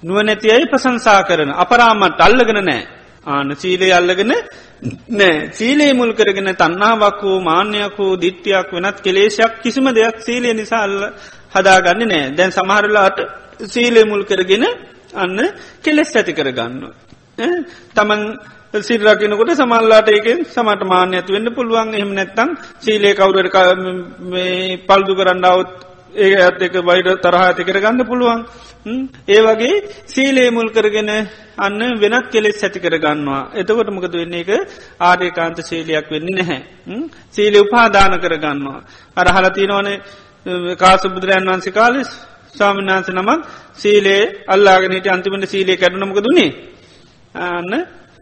[0.02, 2.82] නුවනැති අයි ප්‍රසංසා කරන අපරාමට අල්ලගෙන නෑ
[3.26, 4.32] ආන සීලේ අල්ලගෙන
[5.10, 10.82] නෑ සීලේ මුල් කරගෙන තන්නාවක් වූ මාන්‍යයක් වූ දිට්ටියක් වෙනත් කෙලේශයක් කිසිම දෙයක් සීලය නිසා
[10.82, 10.98] අල්ල
[11.54, 13.18] හදාගන්න නෑ දැන් සමහරලාට
[13.66, 14.64] සීලේ මුල් කරගෙන
[15.14, 15.38] අන්න
[15.82, 16.76] කෙලෙස් ඇති කරගන්න.
[17.94, 18.22] තමන්
[18.80, 21.94] සිරකිනකොට සමල්ලාට ඒකෙන් සමට මාන්‍ය ඇතු වෙන්න පුළුවන්.
[21.94, 23.56] එහම නැත්තං සීලේ කවුරට
[24.88, 25.70] පල්දු කරන්නවත්
[26.16, 28.40] ඒ ඇත් එක වයිඩ තරහ ඇති කරගන්න පුළුවන්.
[29.28, 29.74] ඒ වගේ
[30.06, 31.10] සීලේ මුල් කරගෙන
[31.58, 33.42] අන්න වෙනත් කෙලෙස් ඇති කරගන්නවා.
[33.54, 34.40] එතකොට මොකද වෙන්නේ?
[34.42, 34.50] එක
[35.00, 36.60] ආර්යකාන්ත සීලයක් වෙන්නේ නැහැ.
[37.30, 38.80] සීලය උපාදාන කරගන්නවා.
[39.16, 40.00] අර හලතිනවනේ
[40.76, 42.10] කාස බුදුරයන් වන්සේ කාලෙස්
[42.54, 43.40] ස්වාමිනාන්ස නමක්
[43.74, 46.50] සීලේ අල්ලාගෙනට අන්තිමට සීලේ කරනමක දුන්නේ
[47.34, 47.72] අන්න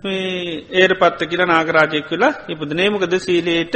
[0.04, 3.74] ඒර පත්ත කියලා නාගරාජයෙක් වෙලා ඉපද නේමකද සීලයට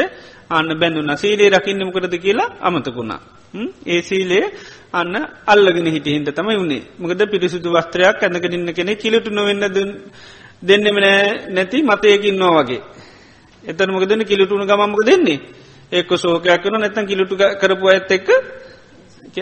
[0.50, 2.54] අන්න බැඳුන්න සීලේ රකින්නමකරද කියලා?
[2.60, 3.20] අමතකුණා.
[3.86, 4.44] ඒ සීලේ
[4.92, 5.14] අන්න
[5.46, 9.64] අල්ලගෙන හිට හින්ද තමයි වුණේ මකද පිරිසුදු වස්ත්‍රයක් ඇඳකරන්න කෙනෙ කිලටු නොවෙන්න
[10.62, 12.82] දෙන්නෙම නෑ නැති මතයකින් නෝ වගේ.
[13.64, 15.40] එතන මොකදන කිලටුුණ ගමමක දෙන්නේ
[15.92, 18.28] එක්ක සෝකයක් වන නැතන් කිලුටු කරපු ඇත් එක්ක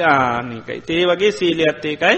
[0.02, 0.82] ආනිකයි.
[0.90, 2.16] ඒ වගේ සීලියත් ඒකයි.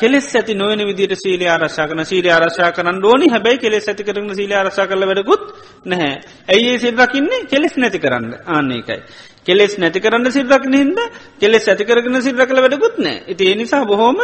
[0.00, 3.28] කෙලෙස් ඇති නොවන විදිට සීලි ආරශාකන සීලි ආරශා කරන්න ඕනි.
[3.28, 5.42] හැබැයි කෙලෙස් ඇති කරන සීලි ආරශා කල වැඩකුත්
[5.86, 6.20] නැහැ.
[6.48, 8.34] ඇයි සිල්රකින්නේ කෙලෙස් නැති කරන්න.
[8.46, 9.00] ආන්නේකයි.
[9.46, 11.00] කෙලෙස් නැති කරන්න සිල්රක්න හිද
[11.40, 14.18] කෙලෙස් ඇති කරගෙන සිල්ර කළ වැඩකුත් නෑ ඉති ඒ නිසා බොහෝම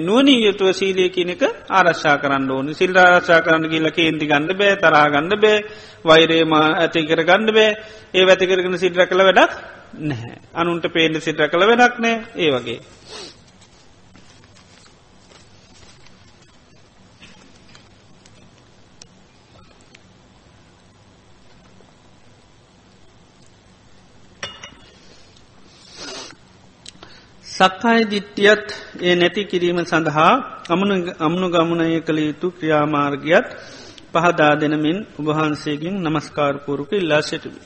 [0.00, 2.74] නුවනී යුතුව සීලිය කියනක ආරශ්ා කරන්න ඕනි.
[2.74, 5.58] සිල් ආරශා කරන්න කියල්ල කේන්ති ගන්න බෑ තරාගන්න බෑ
[6.04, 7.68] වෛරේම ඇති කර ගන්න බෑ.
[8.14, 10.38] ඒ ඇති කරගෙන සිල්ර කළ වැඩක් නැහැ.
[10.54, 12.80] අනුන්ට පේන්ඩ සිට කළ වැඩක් නෑ ඒ වගේ.
[27.44, 28.66] සක්කාය දිට්ටියත්
[29.02, 30.32] ඒ නැති කිරීම සඳහා
[30.68, 33.48] අමනු අමනු ගමනය කළ යුතු ක්‍රියාමාර්ගයත්
[34.12, 37.60] පහදා දෙනමින් උබහන්සේකින් නමස්කාරපුරුක ඉල්ලා සිටුවි.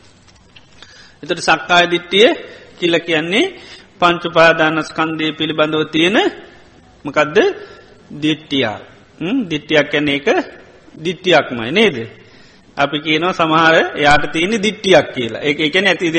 [1.25, 2.29] එතට සක්කාය දිට්ටිය
[2.79, 3.47] කියල කියන්නේ
[4.01, 6.17] පංචුපාදානස්කන්දය පිළිබඳව තියෙන
[7.05, 7.39] මකදද?
[8.15, 8.81] දිට්ටියක්
[9.49, 10.27] දිට්ටියක් කැන එක
[10.97, 11.97] දිට්ටියක්මයි නේද.
[12.77, 15.43] අපි කියනවා සමහර යාට තියෙන දිට්ටියක් කියලා.
[15.43, 16.17] එක එක ඇතිද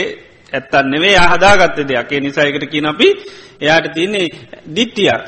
[0.54, 2.10] ඇත්තන්නෙවේ හදාගත්ත දෙයක්.
[2.18, 3.08] නිසායකට කියන අපි
[3.62, 4.30] එයාට තියන්නේ
[4.68, 5.22] දිට්ටියක්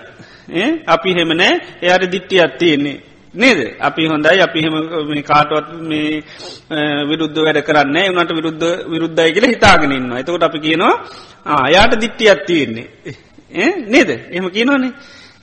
[0.88, 3.02] අපි හෙමනෑ එයාට දිට්ටියක් තියෙන්නේ.
[3.38, 3.60] නේද?
[3.80, 4.76] අපි හොඳයි අපි හෙම
[5.24, 6.24] කාටුවත් මේ
[7.04, 12.88] විරුද්ධ වැඩ කරන්න උනට විරුද්ධ විරුද්ධයි කියල හිතාගෙනන්න එතකොට අපි කියනවා යායට දිට්ටියත් තියෙන්නේ.
[13.88, 14.10] නේද?
[14.30, 14.94] එහම කියනවානේ.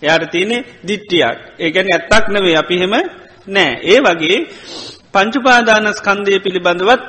[0.03, 2.95] යායට තියනෙ දිට්ටියක් ඒගැන ඇත්තක් නවේ අපි හෙම
[3.49, 4.39] නෑ ඒ වගේ
[5.15, 7.09] පංචුපාදානස් කන්දය පිළිබඳවත්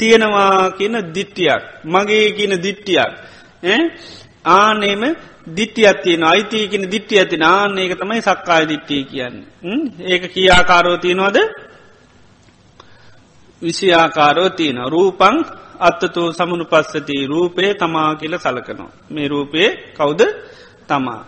[0.00, 3.12] තියෙනවා කියන දිට්ටියක් මගේ කියන දිට්ටියක්
[4.52, 5.02] ආනේම
[5.46, 9.36] දිට්ටියත් තියෙන අයිතියකෙන දිට්ටිය ඇති නාන්න ඒක තමයි සක්කාය දිට්ටිය කියන්න.
[10.00, 11.38] ඒක කියාකාරෝ තියෙනවාද?
[13.62, 15.36] විසිආකාරෝ තියෙන රූපං
[15.78, 18.92] අත්තතෝ සමුණු පස්සති රූපය තමා කියල සලකනවා.
[19.10, 20.20] මේ රූපයේ කවුද?
[20.88, 21.22] තමා.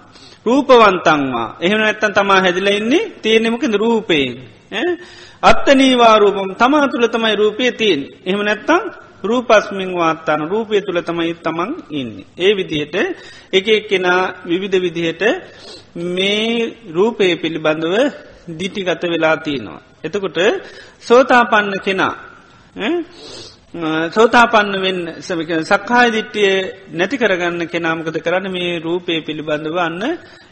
[0.47, 1.57] රූපවන්තංවා.
[1.61, 4.33] එහෙම ඇත්තන් තමා හැදිල ඉන්නේ තියෙනෙමකද රූපයෙන්.
[5.43, 8.83] අත්තනීවාරූපම් තමා තුළ තමයි රූපය තියෙන් එහෙම නැත්තං
[9.27, 12.13] රූපස්මින් වාත්තාන රූපය තුළ තමයි තමන් ඉන්න.
[12.39, 12.97] ඒ විදිහට
[13.53, 15.23] එක එක්කෙනා විවිධ විදිහට
[16.15, 17.95] මේ රූපය පිළිබඳව
[18.51, 19.81] දිටිගත වෙලා තියෙනවා.
[20.05, 20.39] එතකොට
[21.01, 22.15] සෝතාපන්න කෙනා
[24.11, 24.99] සෝතාපන්න වෙන්
[25.65, 26.51] සක්හාය දිට්ටිය
[26.93, 30.03] නැති කරගන්න කෙනාමකද කරන්න මේ රූපය පිළිබඳව අන්න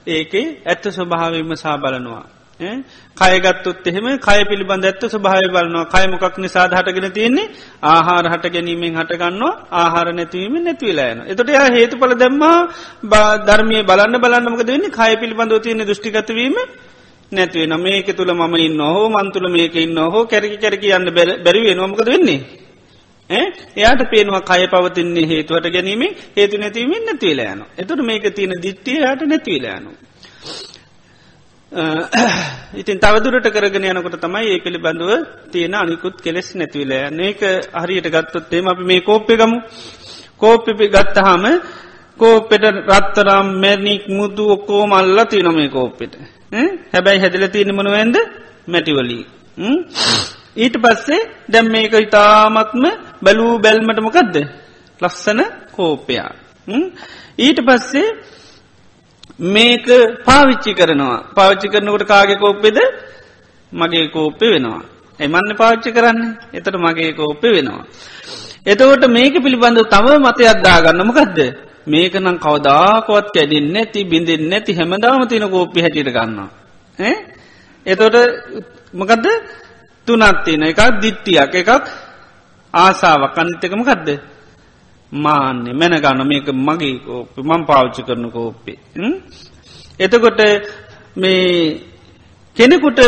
[0.07, 0.33] ඒක
[0.67, 2.25] ඇත්ත ස්වභාවීම සා බලනවා.
[2.61, 7.51] කයගත්තුත් එහෙම කය පිළිබඳ ඇත්ත ස්වභාව බලනවා කයමොකක් නිසා හටගෙන තියෙන්නේ
[7.85, 11.19] ආහාර හට ගැනීමෙන් හටගන්නවා ආහාර නැතිවීම නැතිවලායන.
[11.27, 12.59] එතට එයා හේතු පල දැම්මා
[13.49, 16.55] ධර්මය බලන්න බලන්නමක දෙන්නේ කය පිළිබඳව තියෙන දෘෂ්ටිගතවීම
[17.33, 21.11] නැතිවෙන මේක තුළ මම ඉන්න හෝ මන්තුළ මේක ඉන්න හෝ කැරකි කැරකි යන්න
[21.45, 22.41] බැරිවේ නොමකද වෙන්නේ.
[23.77, 26.03] එයාට පේනවා කය පවතින්නේ හේතුවට ගැනීම
[26.37, 27.61] හේතු නැතිවීම නැතිවලායන.
[27.79, 30.14] එතුට මේක තියෙන දිට්ටිය යට නැතිවලායනවා.
[32.75, 35.11] ඉතින් තවදුරට කරගෙන යනකොට තමයි ඒ පිළිබඳව
[35.53, 37.43] තියෙන අනිකුත් කෙලෙස් නැතිවලෑ ඒක
[37.75, 39.59] හරියට ගත්තොත්තේම අපි මේ කෝප්පය ගමු.
[40.39, 41.45] කෝප්පි ගත්තහම
[42.21, 46.15] කෝපෙට රත්තරම් මැනික් මුදු ඔක්කෝ මල්ල තියනොමේ කෝප්පෙට.
[46.93, 48.17] හැබැයි හැදිල තියෙන මනුවන්ද
[48.69, 49.25] මැටිවලී
[50.57, 52.85] ඊට පස්සේ දැම් මේක ඉතාමත්ම
[53.23, 54.37] බැලූ බැල්මටමකක්ද
[55.01, 55.41] ලස්සන
[55.73, 56.31] කෝපයා
[57.39, 58.07] ඊට පස්සේ
[59.39, 59.87] මේක
[60.25, 61.25] පාවිච්චි කරනවා.
[61.35, 62.79] පාවිච්චි කරනකට කාගෙ කෝප්පෙද?
[63.73, 64.83] මගේ කෝප්පය වෙනවා.
[65.19, 66.37] එමන්න පාච්චි කරන්න.
[66.53, 67.85] එතට මගේ කෝප්පය වෙනවා.
[68.67, 71.39] එතකොට මේක පිළිබඳ තව මතයක් දාගන්නමකක්ද
[71.87, 76.49] මේක නම් කවදාකොවත් කැඩින් නැති බිඳින් නැති හැමදාම තින කෝප්පි හැටිට ගන්නවා.
[77.87, 78.17] එතොට
[78.95, 79.27] මොකදද?
[80.07, 81.71] තුනත්තින එකක් දිට්ටියක් එකක්
[82.75, 83.35] ආසාාවක්.
[83.35, 84.09] අනිත්තකමකක්ද
[85.15, 88.79] මාන්‍ය මැනගන්න මේක මගේ කෝප්පි මං පාවිච්චි කරන කෝප්පේ.
[90.01, 90.41] එතකොට
[91.17, 91.81] මේ
[92.57, 93.01] කෙනෙකුට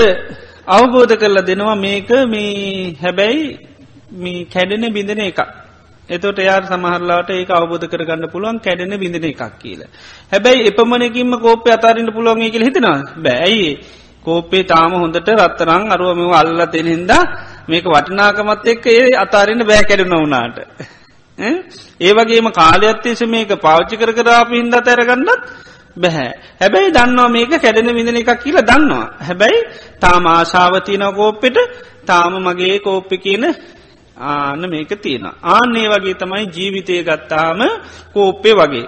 [0.68, 3.44] අවබෝධ කරලා දෙනවා මේක මේ හැබැයි
[4.14, 5.40] මේ කැඩෙන බිඳන එක.
[6.08, 9.80] එතොට යා සමහරලාට ඒ අවබෝධ කරගන්න පුළුවන් කැඩෙන බිඳන එකක් කියල.
[10.32, 13.70] හැබැයි එපමණකින්ම කෝපය අතාරන්න පුළුවන් කියල හිතනවා බැයි
[14.24, 17.22] කෝපේ තාම හොඳට රත්තරං අරුවම අල්ල තියෙන හින්දා
[17.68, 20.58] මේක වටිනාකමත් එක්ක ඒ අතාරන්න බෑ කැඩුණ වුණාට.
[21.38, 25.30] ඒවගේම කාලයක්ත්තේශ මේක පාච්චි කර කරාප හින්ද තැරගන්නත්
[25.96, 26.30] බැහැ.
[26.60, 29.06] හැබැයි දන්නවා මේක කැඩෙන විඳන එකක් කියලා දන්නවා.
[29.20, 29.60] හැබැයි
[30.00, 31.56] තාම ආශාවතියන කෝප්පෙට
[32.06, 33.44] තාම මගේ කෝප්පි කියන
[34.16, 35.26] ආන්න මේක තියෙන.
[35.44, 37.60] ආන්නේ වගේ තමයි ජීවිතය ගත්තාම
[38.12, 38.86] කෝප්පය වගේ.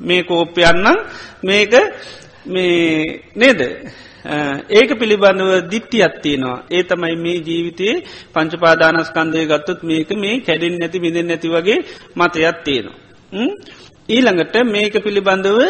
[0.00, 0.98] මේ කෝප්පයන්නම්
[1.42, 1.72] මේක
[2.46, 3.60] මේ නේද
[4.24, 8.02] ඒක පිළිබඳව දිට්ටි අත්තියනවා ඒ තමයි මේ ජීවිතයේ
[8.34, 11.78] පංචපාදානස්කන්දය ගත්තොත් මේක මේ කැඩින් නැති විඳින් නැති වගේ
[12.16, 12.96] මතයක් තියෙනවා.
[14.08, 15.60] ඊළඟට මේක පිළිබඳව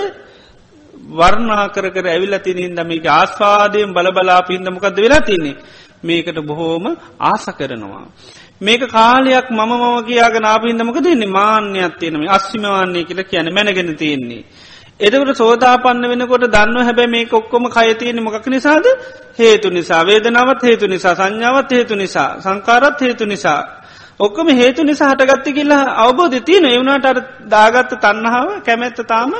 [1.10, 5.56] වර්ණා කර කර ඇවිල්ල තිනින්ද මේක ආස්වාදයෙන් බලබලා පින්දමකක්ද වෙලා තින්නේ
[6.04, 8.06] මේකට බොහෝම ආස කරනවා.
[8.60, 14.44] මේක කාලයක් මම මම කියාගෙන ආපින්දමක දෙන්නේ මාන්‍යයක් තියෙනම අස්සිමවන්නේ කියල කියන මැනගෙන තියෙන්නේ.
[15.00, 18.86] එදකට සෝතාපන්න වෙනකොට දන්න හැබැ මේ ඔක්කොම කයතියන මොකක් නිසාද
[19.38, 23.60] හේතු නිසා වේදනාවත් හේතු නිසා සංඥාවත් හේතු නිසා සංකාරත් හේතු නිසා.
[24.20, 29.32] ඔක්කොම හේතු නිසා හටගත්ත කියලා අවබෝධ තියන එවුණට අර දාගත්ත තන්නහාව කැමැත්ත තාම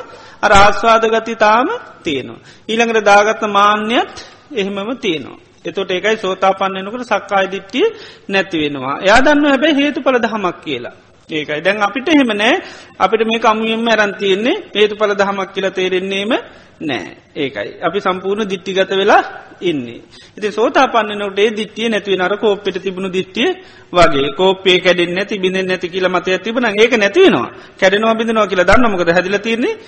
[0.43, 1.69] අර ආස්වාද ගති තාම
[2.03, 2.41] තියෙනවා.
[2.69, 4.15] ඊළඟට දාගත්ත මාන්‍යත්
[4.53, 5.39] එහෙමම තියෙනවා.
[5.65, 7.87] එතොට ඒකයි සෝතාපන්නනකට සක්කාය දිට්ටිය
[8.29, 8.97] නැතිවෙනවා.
[9.01, 10.97] එයා දන්න හැබැයි හේතු පල දහමක් කියලා.
[11.31, 11.61] ඒකයි.
[11.61, 12.55] දැන් අපිට එහෙමනෑ
[12.99, 16.33] අපිට මේ කමුවෙන්ම ඇරන්තියෙන්නේ හේතු පල දහමක් කියලා තේරෙන්නේම
[16.81, 17.17] නෑ.
[17.37, 17.71] ඒකයි.
[17.81, 19.23] අපි සම්පූර්ණ දිට්ටිගත වෙලා
[19.63, 20.01] ඉන්නේ.
[20.37, 23.49] ඉති සෝතාපන්නනට ඒ දිට්ටිය නැතිව නර කෝප්පිට තිබුණු දිට්ටිය
[23.93, 27.49] වගේ කෝපේ කැඩෙන් නැති බිඳ නැති කියල මතය තිබන ඒක නැතිවෙනවා
[27.81, 29.79] කැඩෙනවා බිඳනවා කියලා දන්නමකද හැදිල තින්නේ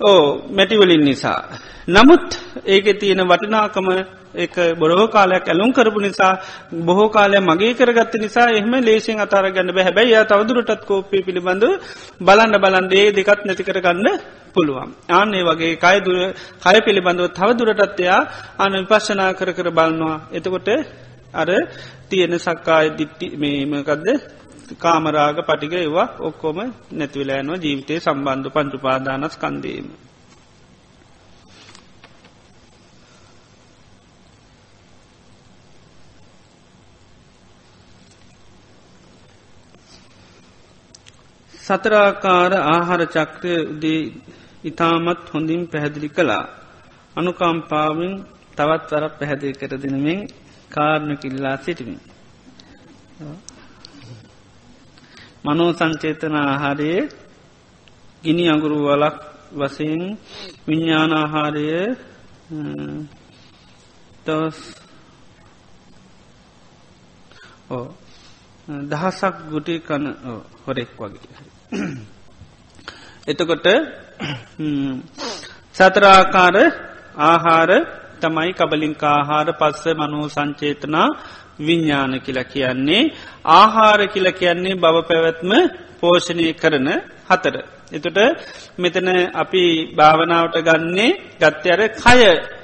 [0.00, 1.40] ඕ මැටිවලින් නිසා.
[1.88, 2.26] නමුත්
[2.66, 3.88] ඒක තියෙන වටිනාකම
[4.34, 6.32] එක බොරෝ කාලයක් ඇලුම් කරපු නිසා
[6.80, 11.64] බොහෝ කාලය මගේ කරගත්ත නිසා එහම ලේසින් අතාර ගන්න බැහැබැයි තවදුරටත් කෝපය පිළිබඳ
[12.20, 14.08] බලන්න බලන්දේ දෙකත් නැති කරගන්න
[14.54, 14.90] පුළුවන්.
[15.10, 16.18] ආන්නේ වගේ කයදුර
[16.64, 18.20] කය පිළිබඳව තවදුරටත්වයා
[18.58, 20.16] අන විපශ්ෂනා කර කර බලන්නවා.
[20.32, 20.68] එතකොට
[21.34, 21.48] අර
[22.08, 24.06] තියෙන සක්කාය දිට්ටි මේමකදද
[24.74, 26.58] කාමරාග පටික ඒවා ඔක්කොම
[26.92, 29.86] නැතිවලෑනවා ජීවිතය සම්බන්ධ පංචුපාදානස් කන්දීම.
[41.52, 44.02] සතරාකාර ආහාර චක්‍රය උදේ
[44.64, 46.44] ඉතාමත් හොඳින් පැහැදිලි කළා.
[47.16, 48.12] අනුකම්පාවෙන්
[48.56, 50.20] තවත් වරක් පැහැදිලි කර දෙනමින්
[50.70, 52.09] කාරණකිල්ලා සිටිමින්.
[55.44, 57.02] මනෝ සංචේතන ආහාරයේ
[58.24, 59.16] ගිනි අඟුරු වලක්
[59.52, 60.02] වසයෙන්
[60.66, 61.66] විඤ්ඥානාහාරය
[64.26, 64.58] තස්
[68.84, 70.04] දහසක් ගුටි කන
[70.62, 71.38] හොරෙක් වගේ.
[73.26, 73.66] එතකොට
[75.74, 76.56] සතරාකාර
[77.22, 77.70] ආහාර
[78.20, 81.08] තමයි කබලින්කාආහාර පස්ස මනෝ සංචේතනා
[81.60, 83.02] විඤ්ඥාන කියල කියන්නේ
[83.52, 85.50] ආහාර කියල කියන්නේ බව පැවැත්ම
[86.00, 86.88] පෝෂණය කරන
[87.28, 87.56] හතර.
[87.90, 88.18] එතුට
[88.78, 92.20] මෙතන අපි භාවනාවට ගන්නේ ගත්්‍යර කය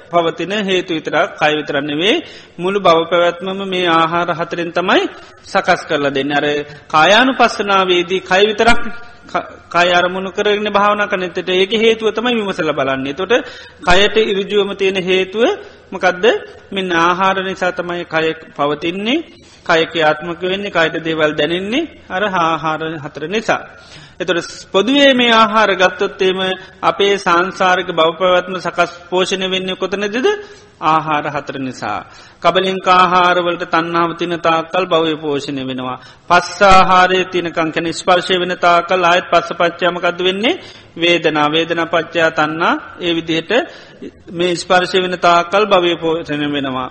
[0.07, 1.29] පවතින හේතු විතරක්.
[1.35, 2.15] කයි විතරන්නවේ
[2.59, 5.03] මුළු බව පැවැත්මම මේ ආහාර හතරෙන් තමයි
[5.43, 6.31] සකස් කරලා දෙන්න.
[6.31, 6.45] අර
[6.87, 8.81] කායානු පස්සනාවේදී කයි විතරක්
[9.67, 13.13] කය අරමුණු කරගෙන භාවන කනතට ඒක හේතුව තමයි විමසල බලන්නේ.
[13.13, 13.33] තොට
[13.81, 15.43] කයට ඉරජුවම තියෙන හේතුව
[15.91, 16.25] මකදද?
[16.71, 19.19] මෙන්න ආහාර නිසා තමයි කය පවතින්නේ.
[19.65, 23.61] කයක ආත්මක වෙන්නේ කයට දේවල් දැනෙන්නේ අර හාහාර හතර නිසා.
[24.19, 26.39] එතොට පොදුවේ මේ ආහාර ගත්තොත්තේම
[26.83, 30.27] අපේ සංසාරක බවපවත්ම සකස් පෝෂණය වෙන්න කොතනදද?
[30.81, 32.05] ආහාර හතර නිසා.
[32.39, 35.97] කබලින් ආහාරවලට තන්නාව තින තාකල් බවය පෝෂණය වෙනවා.
[36.29, 40.59] පස්සාහාරය තිනකං කැන ස්පර්ශය වෙන තාකල් ආයත් පස්ස පච්චාමකද වෙන්නේ
[40.95, 43.51] වේදනා වේදන පච්චා තන්නා ඒ විදිහට
[44.31, 46.89] මේ ස්පර්ශය වෙන තාකල් භවය පෝෂණය වෙනවා.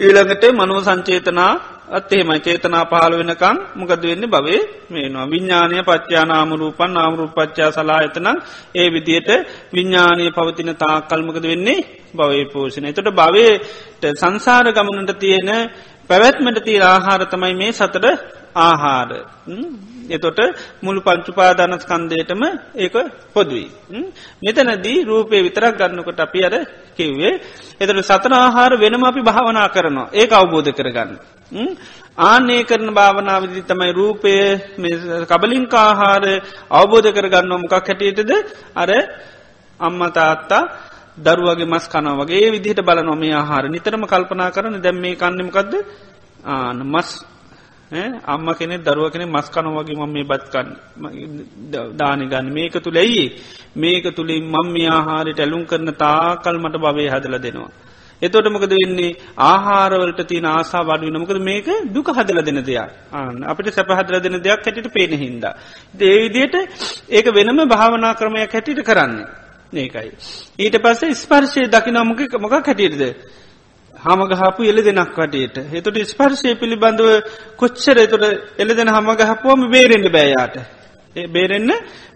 [0.00, 1.52] ඊළඟට මනුව සංචේතනා
[1.88, 4.60] අත්තේමයි චේතනා පහළ වෙනකං මොකද වෙන්න භවේ
[4.90, 8.28] මේනවා විඤ්ඥානය පච්චා නාමරූපන් නාමරූපච්චා සලා එතන
[8.74, 9.30] ඒ විදියට
[9.72, 11.80] විඤ්ඥානය පවතින තා කල්මකද වෙන්නේ?
[12.14, 15.50] භවේ පෝෂණ එතට භවයට සංසාර ගමනට තියෙන
[16.08, 18.06] පැවැත්මට තිය ආහාර තමයි මේ සතට
[18.56, 19.10] ආහාර.
[20.12, 20.40] එතොට
[20.82, 22.42] මුළු පංචුපාදානස්කන්දයටම
[22.76, 22.96] ඒක
[23.34, 23.68] පොදුවී.
[24.42, 26.54] මෙතනදී රූපය විතරක් ගන්නකොට අපි අර
[26.96, 27.34] කිව්වේ
[27.80, 30.12] එතට සතන ආහාර වෙනම අපි භාවනා කරනවා.
[30.12, 31.10] ඒ අවබෝධ කරගන්න.
[32.18, 34.34] ආනේ කරන භාවනාවදි තමයි රූපය
[35.24, 36.24] කබලින්කාහාර
[36.70, 38.32] අවබෝධ කරගන්න මොකක් හැටියටද?
[38.74, 38.90] අර
[39.80, 40.62] අම්මතාත්තා
[41.18, 43.64] දරුවගේ මස් කන වගේ විදිහට බල නොම ආහාර.
[43.68, 45.72] නිතරම කල්පනා කරන දැම් මේ කන්නමකක්ද
[46.44, 47.08] ආන මස්
[47.92, 50.68] අම්ම කෙනෙ දරුව කෙනෙ මස් කන වගේ මම මේ බත්කන්න
[51.94, 53.24] දානි ගන්න මේක තුළ ඇයි
[53.76, 57.70] මේක තුළින් මං මේ ආහාරයට ඇලුම් කරන තාකල් මට භවය හදල දෙනවා.
[58.22, 59.10] එතොට මොකද වෙන්නේ
[59.42, 64.64] ආහාරවලට තින ආසා වඩුව නමකද මේක දුක හදල දෙන දෙයක් ආන්න අපිට සැපහදල දෙන දෙයක්
[64.64, 65.44] හැටිට පේන හින්ද.
[66.02, 66.56] ඒවිදියට
[67.10, 69.26] ඒක වෙනම භාවනා ක්‍රමයක් හැටිට කරන්නේ
[69.74, 70.10] ඒකයි.
[70.58, 73.04] ඊට පස්සේ ස්පර්ශය දකිනමක මොක හැටියටද.
[74.02, 77.08] හමගහපු එල දෙනක් වටයට එතුට ස්පර්ශය පිළිබඳව
[77.56, 78.24] කොච්චර එතුට
[78.58, 80.56] එල දෙන හමගහපුවම බේරෙන්ට බෑයාට.
[81.28, 81.72] බේරෙන්න්න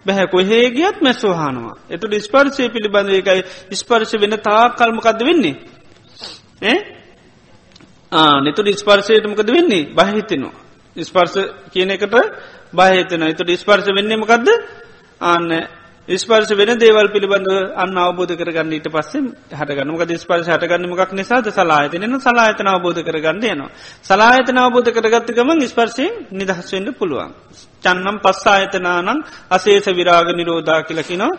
[0.07, 1.77] බැහැ කොහේ ගියත් මැස්වහනවා.
[1.91, 3.43] එතුට ස්පර්ශය පිළිබඳව එකයි
[3.75, 5.57] ස්පර්ශ වෙන තා කල්මකක්ද වෙන්නේ.
[8.41, 10.55] නිතුට ස්පර්ශයටමකද වෙන්නේ බහිතනවා.
[10.97, 11.35] ස්පර්ස
[11.73, 12.15] කියන එකට
[12.73, 14.49] බහිතන එතුට ස්පර්ශ වෙන්නේමකක්ද
[15.23, 15.51] අන්න
[16.09, 19.23] ස්පර්ශ වෙන දේවල් පිළිබඳ අන්න අවබෝධ කරගන්න ඊට පස්සේ
[19.53, 23.71] හටගන්නමක ස්පර්ශ හටගන්නමක් නිසාද සලායතනන සලායතන අවබෝධ කරගන්න යනවා.
[24.05, 27.35] සලායතන අවබෝධ කරගත්තකම ස්පර්ශයෙන් නිදහස්වෙන්ට පුළුවන්.
[27.83, 31.33] චන්නම් පස්සායතනානං අසේස විරාග නිරෝධා කියලකිනවා.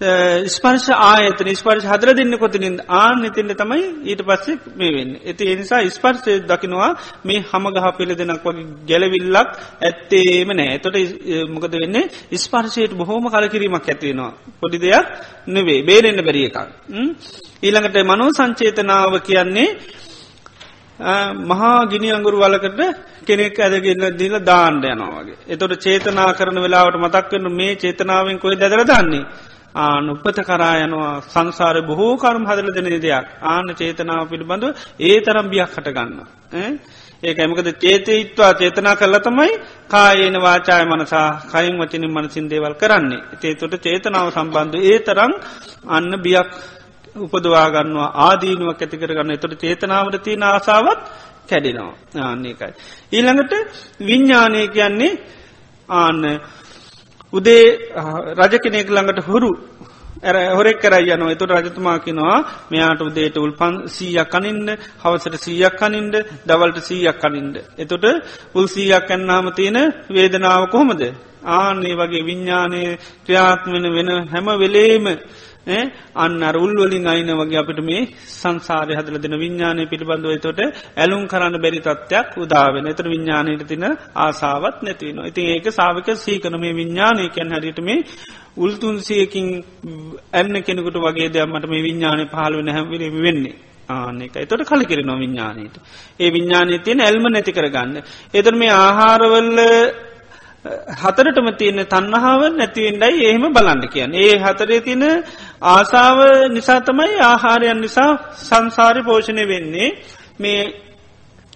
[0.00, 5.12] ස්පර්ශ ආයතන ස්පර්ශ හදර දෙන්න කොතිනින් ආන ඉතින්ට තමයි ඊට පස්සේ මේ වෙන්න.
[5.20, 6.90] ඇති එනිසා ස්පර්ශය දකිනවා
[7.22, 9.50] මේ හමගහ පිළ දෙනක් වගේ ගැලවිල්ලක්
[9.80, 10.98] ඇත්තේම නෑ තොට
[11.48, 11.96] මොකද වෙන්න
[12.36, 14.32] ස්පර්ශයට බොහෝම කලකිරීමක් ඇතිවෙනවා.
[14.60, 15.06] පොඩි දෙයක්
[15.48, 16.58] නෙවේ බේරෙන්න්න බැරිය එකක්.
[17.62, 19.68] ඊළඟට මනෝ සංචේතනාව කියන්නේ
[21.44, 22.80] මහා ගිනි අංගුරු වලකට
[23.24, 25.40] කෙනෙක් ඇදගන්න දීල දාණ්ඩ යනවාගේ.
[25.48, 29.26] එතොට චේතනා කරන වෙලාවට මතක් වන්න මේ චේතනාවෙන් කොයි දැදර දන්නේ.
[29.74, 34.70] ආනුපත කරා යනවා සංසාර බොහෝ කරුම් හදල දෙන දෙයක් ආන චේතනාව පිළිබඳව
[35.00, 36.20] ඒ තරම් බියක් හටගන්න.
[37.22, 39.52] ඒක ඇමකද චේතයිත්වා චේතනා කරල තමයි
[39.88, 43.22] කායන වාචාය මනසා කයින් වචනින් මනසින් දේවල් කරන්නේ.
[43.36, 45.32] තේතොට චේතනාව සම්බන්ධ ඒ තරම්
[45.88, 46.50] අන්න බියක්
[47.16, 51.00] උපදවාගන්නවා ආදීනුවක් ඇති කරගන්න එතොට චේතනාවට තියෙන ආසාවත්
[51.48, 52.72] කැඩෙනවා ආන්නේකයි.
[53.12, 53.52] ඊළඟට
[54.00, 55.12] විඤ්ඥානය කියන්නේ
[55.88, 56.22] ආන්න
[57.34, 57.66] උදේ
[58.34, 59.50] රජ කෙනෙක් ළඟට හුරු
[60.22, 62.38] ඇර හොරෙක් කරයි යන එතුට රජතුමාකිනවා
[62.70, 64.68] මෙයාට උදේට උල් පන් සීයක් කනින්ද
[65.02, 66.14] හවසට සීයක් කනින්ද
[66.46, 67.54] දවල්ට සීයක් කනින්ද.
[67.76, 68.04] එතොට
[68.54, 69.78] උල් සීයක් කන්නාම තියෙන
[70.08, 71.02] වේදනාව කොහොමද.
[71.46, 72.82] ආනේ වගේ විඤ්ඥානය
[73.24, 75.04] ක්‍රියාත්මෙන වෙන හැම වෙලේම
[75.66, 80.60] අන්න උල්වලින් අයින වගේ අපිට මේ සංසාරය හදල දෙන විඤ්ඥානය පිළිබඳව තොට
[80.96, 83.84] ඇලුම් කරන්න බැරි තත්ත්වයක් උදාවෙන එතර විඤ්ඥානයට තින
[84.18, 88.00] ආසාවත් නැතිවන ඉතින් ඒක සාාවක සීකන මේ විඤ්ඥානයකැන් හරිට මේ
[88.56, 89.46] උල්තුන්සියකින්
[90.32, 93.56] ඇන්න කෙනෙකුට වගේ දෙයක්මට මේ විඤ්ඥානය පහළ වෙන හැවිලි වෙන්නේ.
[93.88, 95.76] ආනෙක එතොට කල කිරෙන විඤ්ඥානයට
[96.20, 98.02] ඒ විඤ්ඥානය තියෙන ඇල්ම නැති කරගන්න.
[98.34, 99.60] එතර මේ ආහාරවල්ල
[100.94, 104.14] හතරටම තියෙන තන්නහාව නැතිවෙන්ඩයි එහෙම බලන්න කියන්න.
[104.16, 105.02] ඒ හතරේ තින
[105.64, 108.10] ආසාාව නිසා තමයි ආහාරයන් නිසා
[108.40, 109.88] සංසාරි පෝෂණය වෙන්නේ
[110.38, 110.60] මේ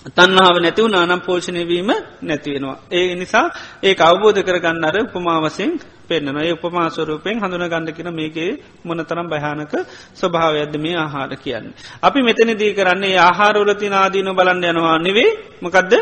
[0.09, 1.91] තන්නාව නැතිව නානම් පෝෂණයවීම
[2.23, 2.77] නැතිවෙනවා.
[2.91, 3.47] ඒ නිසා
[3.83, 5.73] ඒ අවබෝධ කරගන්න අර උපමාවසෙන්
[6.09, 8.51] පෙන්න්නන ඒ උපමාස්වරූපයෙන් හඳුන ගන්නකින මේකේ
[8.85, 9.75] මොනතරම් භයානක
[10.15, 11.67] ස්වභාවයද මේ ආහාර කියන්න.
[12.03, 15.31] අපි මෙතනදී කරන්නේ ආහාරවලති නාදීන බලන්න යනවා නෙවේ
[15.63, 15.93] මොකදද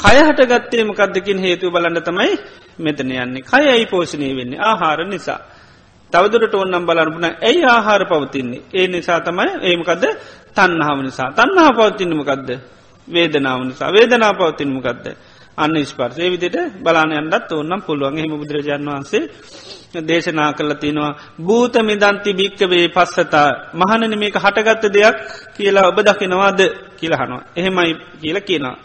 [0.00, 2.32] කයහට ගත්තේ මොකක්දකින් හේතු බලන්න තමයි
[2.78, 5.40] මෙතන යන්නේ කයයි පෝෂණය වෙන්නේ ආහාර නිසා.
[6.12, 8.62] තවදුරට ඔන්නම් බලරපුන ඇයි ආහාර පවතින්නේ?
[8.72, 10.04] ඒ නිසා තමයි ඒමකද
[10.56, 11.28] තන්නාව නිසා.
[11.32, 12.48] තන්නා පවතින්නමකක්ද
[13.08, 13.90] වේදනාව නිසා.
[13.90, 15.06] වේදනා පවතින්මකක්ද
[15.58, 18.18] අන්න ස්පර්සේ විදිට බලානයන්ටත් ඔන්නම් පුළුවන්.
[18.18, 19.22] එහෙම බුදුරජාන් වහන්සේ
[20.02, 23.50] දේශනා කල තිනවා භූත මිදන්ති භික්කවේ පස්සතා.
[23.74, 25.16] මහනන මේක හටගත්ත දෙයක්
[25.56, 26.60] කියලා ඔබ දකිනවාද
[26.96, 28.76] කියලහනවා එහෙමයි කියල කියනවා.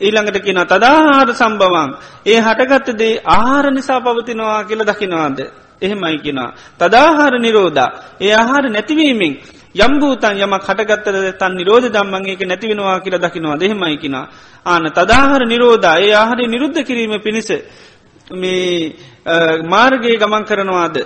[0.00, 1.90] ඊළඟට කියන තදාහාර සම්බවන්
[2.26, 5.38] ඒ හටගත්තදේ ආහාර නිසා පවතිනවා කියල දකිනවාද?
[5.82, 6.54] එහෙමයි කියෙනවා.
[6.78, 7.90] තදාහාර නිරෝධා
[8.20, 9.34] ඒ ආහාර නැතිවීමෙන්
[9.74, 14.16] යම්භූතන් යම කටගත්තර තන් නිරෝධ දම්මන්ගේ නැතිවෙනවා කියල දකිනවා දෙහෙමයි කියෙන.
[14.66, 17.50] ආන තදාහර නිරෝධා ඒ ආහරි නිරුද්ධ කිරීම පිණිස
[18.32, 18.94] මේ
[19.64, 20.96] මාර්ගයේ ගමන් කරනවාද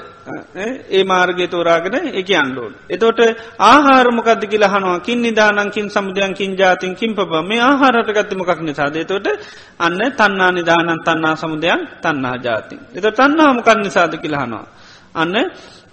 [0.88, 2.72] ඒ මාර්ගය තෝරාගෙන එක අන්ඩෝන්.
[2.88, 3.20] එතෝට
[3.60, 9.26] ආහාරමකද කියලහනවා කින් නිදානංකින් සමුදයන්කින් ජාතින් කින් පබ මේ ආහාරට ගත්තමකක් නිසාද තොට
[9.78, 12.80] අන්න තන්නා නිදානන් තන්නා සමුදයන් තන්නා ජාතින්.
[12.92, 14.66] එත තන්නාමකක් නිසාද කියලහනවා.
[15.14, 15.34] අන්න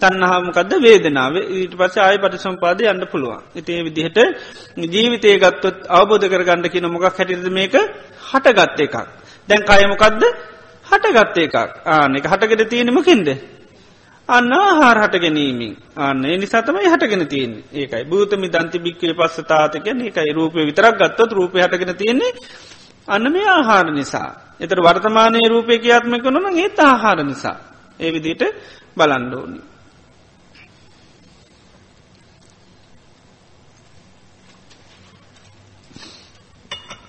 [0.02, 3.42] තන්නහාමකද වේදනාව ඊට පස ආය පට සම්පාදය අන්න පුළුවන්.
[3.56, 4.18] ඉතිේ විදිහට
[4.86, 7.76] ජීවිතය ගත්තොත් අවබෝධ කර ගණඩ කියන මොකක් හැටිද මේක
[8.30, 8.96] හටගත්ත එකක්.
[9.50, 10.24] දැන් කයමොකක්ද
[10.92, 11.56] හටගත්ත එකක්
[11.88, 13.28] ආන එක හටගෙන තියෙනමකින්ද.
[14.30, 20.66] අන්න ආහාර හට ගැනීමෙන් අන්න නිසාතමයි හටගෙන තියෙන් ඒකයි භූතමි දන්ති බික්වේ පස්සතාතකැන එකයි රූපය
[20.66, 22.32] විතරක් ගත්තොත් රූපය හටගෙන තියෙන්නේ
[23.08, 24.30] අන්න මේ ආහාර නිසා.
[24.60, 27.58] එතර වර්තමානය රූපය කියාත්මක නොන ඒත් ආහාර නිසා.
[28.00, 28.44] ඒ විදිට
[28.98, 29.71] බලන්ඩෝනි.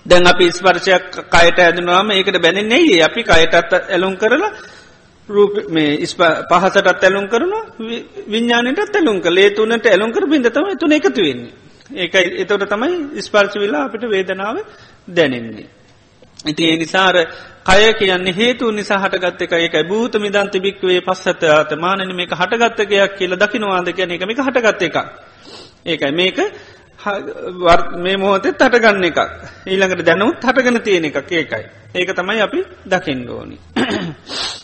[0.06, 4.52] දැන් අපි ස්පර්ශයක් කයට ඇදනවාම ඒකට බැනෙන්නේ අපි කයටත් ඇලුම් කරලා
[5.28, 6.06] රූප මේ
[6.50, 7.52] පහසටත් ඇලුම් කරන
[8.26, 11.52] විඤ්ඥානයට ඇලුම් කළ ඒ තුනට ඇලුම් කර බිඳතම තුන එකතු වෙන්නේ.
[11.96, 14.56] ඒකයි එතොට තමයි ස්පර්ශ වෙලා අපිට වේදනාව
[15.08, 15.66] දැනෙන්නේ.
[16.44, 17.16] ඉති ඒ නිසාර
[17.64, 21.42] කය කියන්නේ හේතු නිසා හටගත්ත එක එක භූත මිදන්ත භික්වේ පස්සත
[21.78, 24.96] මානන මේක හටගත්තකයක් කියලා දකිනවාද කියන එක මේක හටගත්ත එක.
[25.84, 26.38] ඒකයි මේක
[27.96, 29.18] මේ මොහොතෙත් හටගන්න එකක්
[29.66, 31.64] ඊළඟට දැනුත් හටගෙන තියෙන එකක් ඒකයි.
[31.94, 33.58] ඒක තමයි අපි දකිින් ඕනි.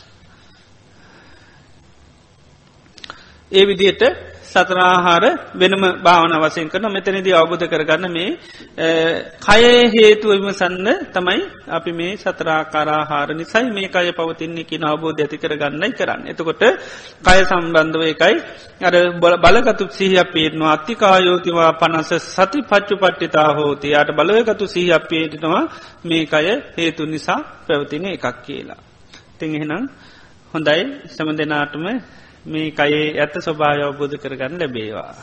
[3.53, 4.03] ඒ විදියට
[4.49, 8.29] සතරාහාර වෙනම භාවන වසයෙන් කරන මෙතනදී අවබෝධ කරගන්න මේ
[9.41, 16.23] කයේ හේතුවමසන්න තමයි අපි මේ සතරාකාරාහාර නිසයි මේ කය පවතින්නේ කිය අවබෝධ ඇති කරගන්නයි කරන්න.
[16.27, 16.63] එතකොට
[17.25, 18.35] කය සම්බන්ධව එකයි.
[18.81, 18.95] අර
[19.45, 20.73] බලගතු සිහිය පේටනවා.
[20.73, 23.89] අත්තිකායෝතිවා පනස සති පච්චු පට්ටිතා හෝති.
[23.93, 25.65] යට බලවගතු සිහිය පේටනවා
[26.05, 26.47] මේ කය
[26.77, 28.81] හේතු නිසා පැවතින එකක් කියලා.
[29.39, 29.85] තිං එහෙනම්
[30.55, 30.81] හොඳයි.
[31.09, 31.87] සම දෙනාටම
[32.47, 35.15] මේ කයේ ඇත්ත ස්වභාව අවබෝධ කරගන්න ලැබේවා.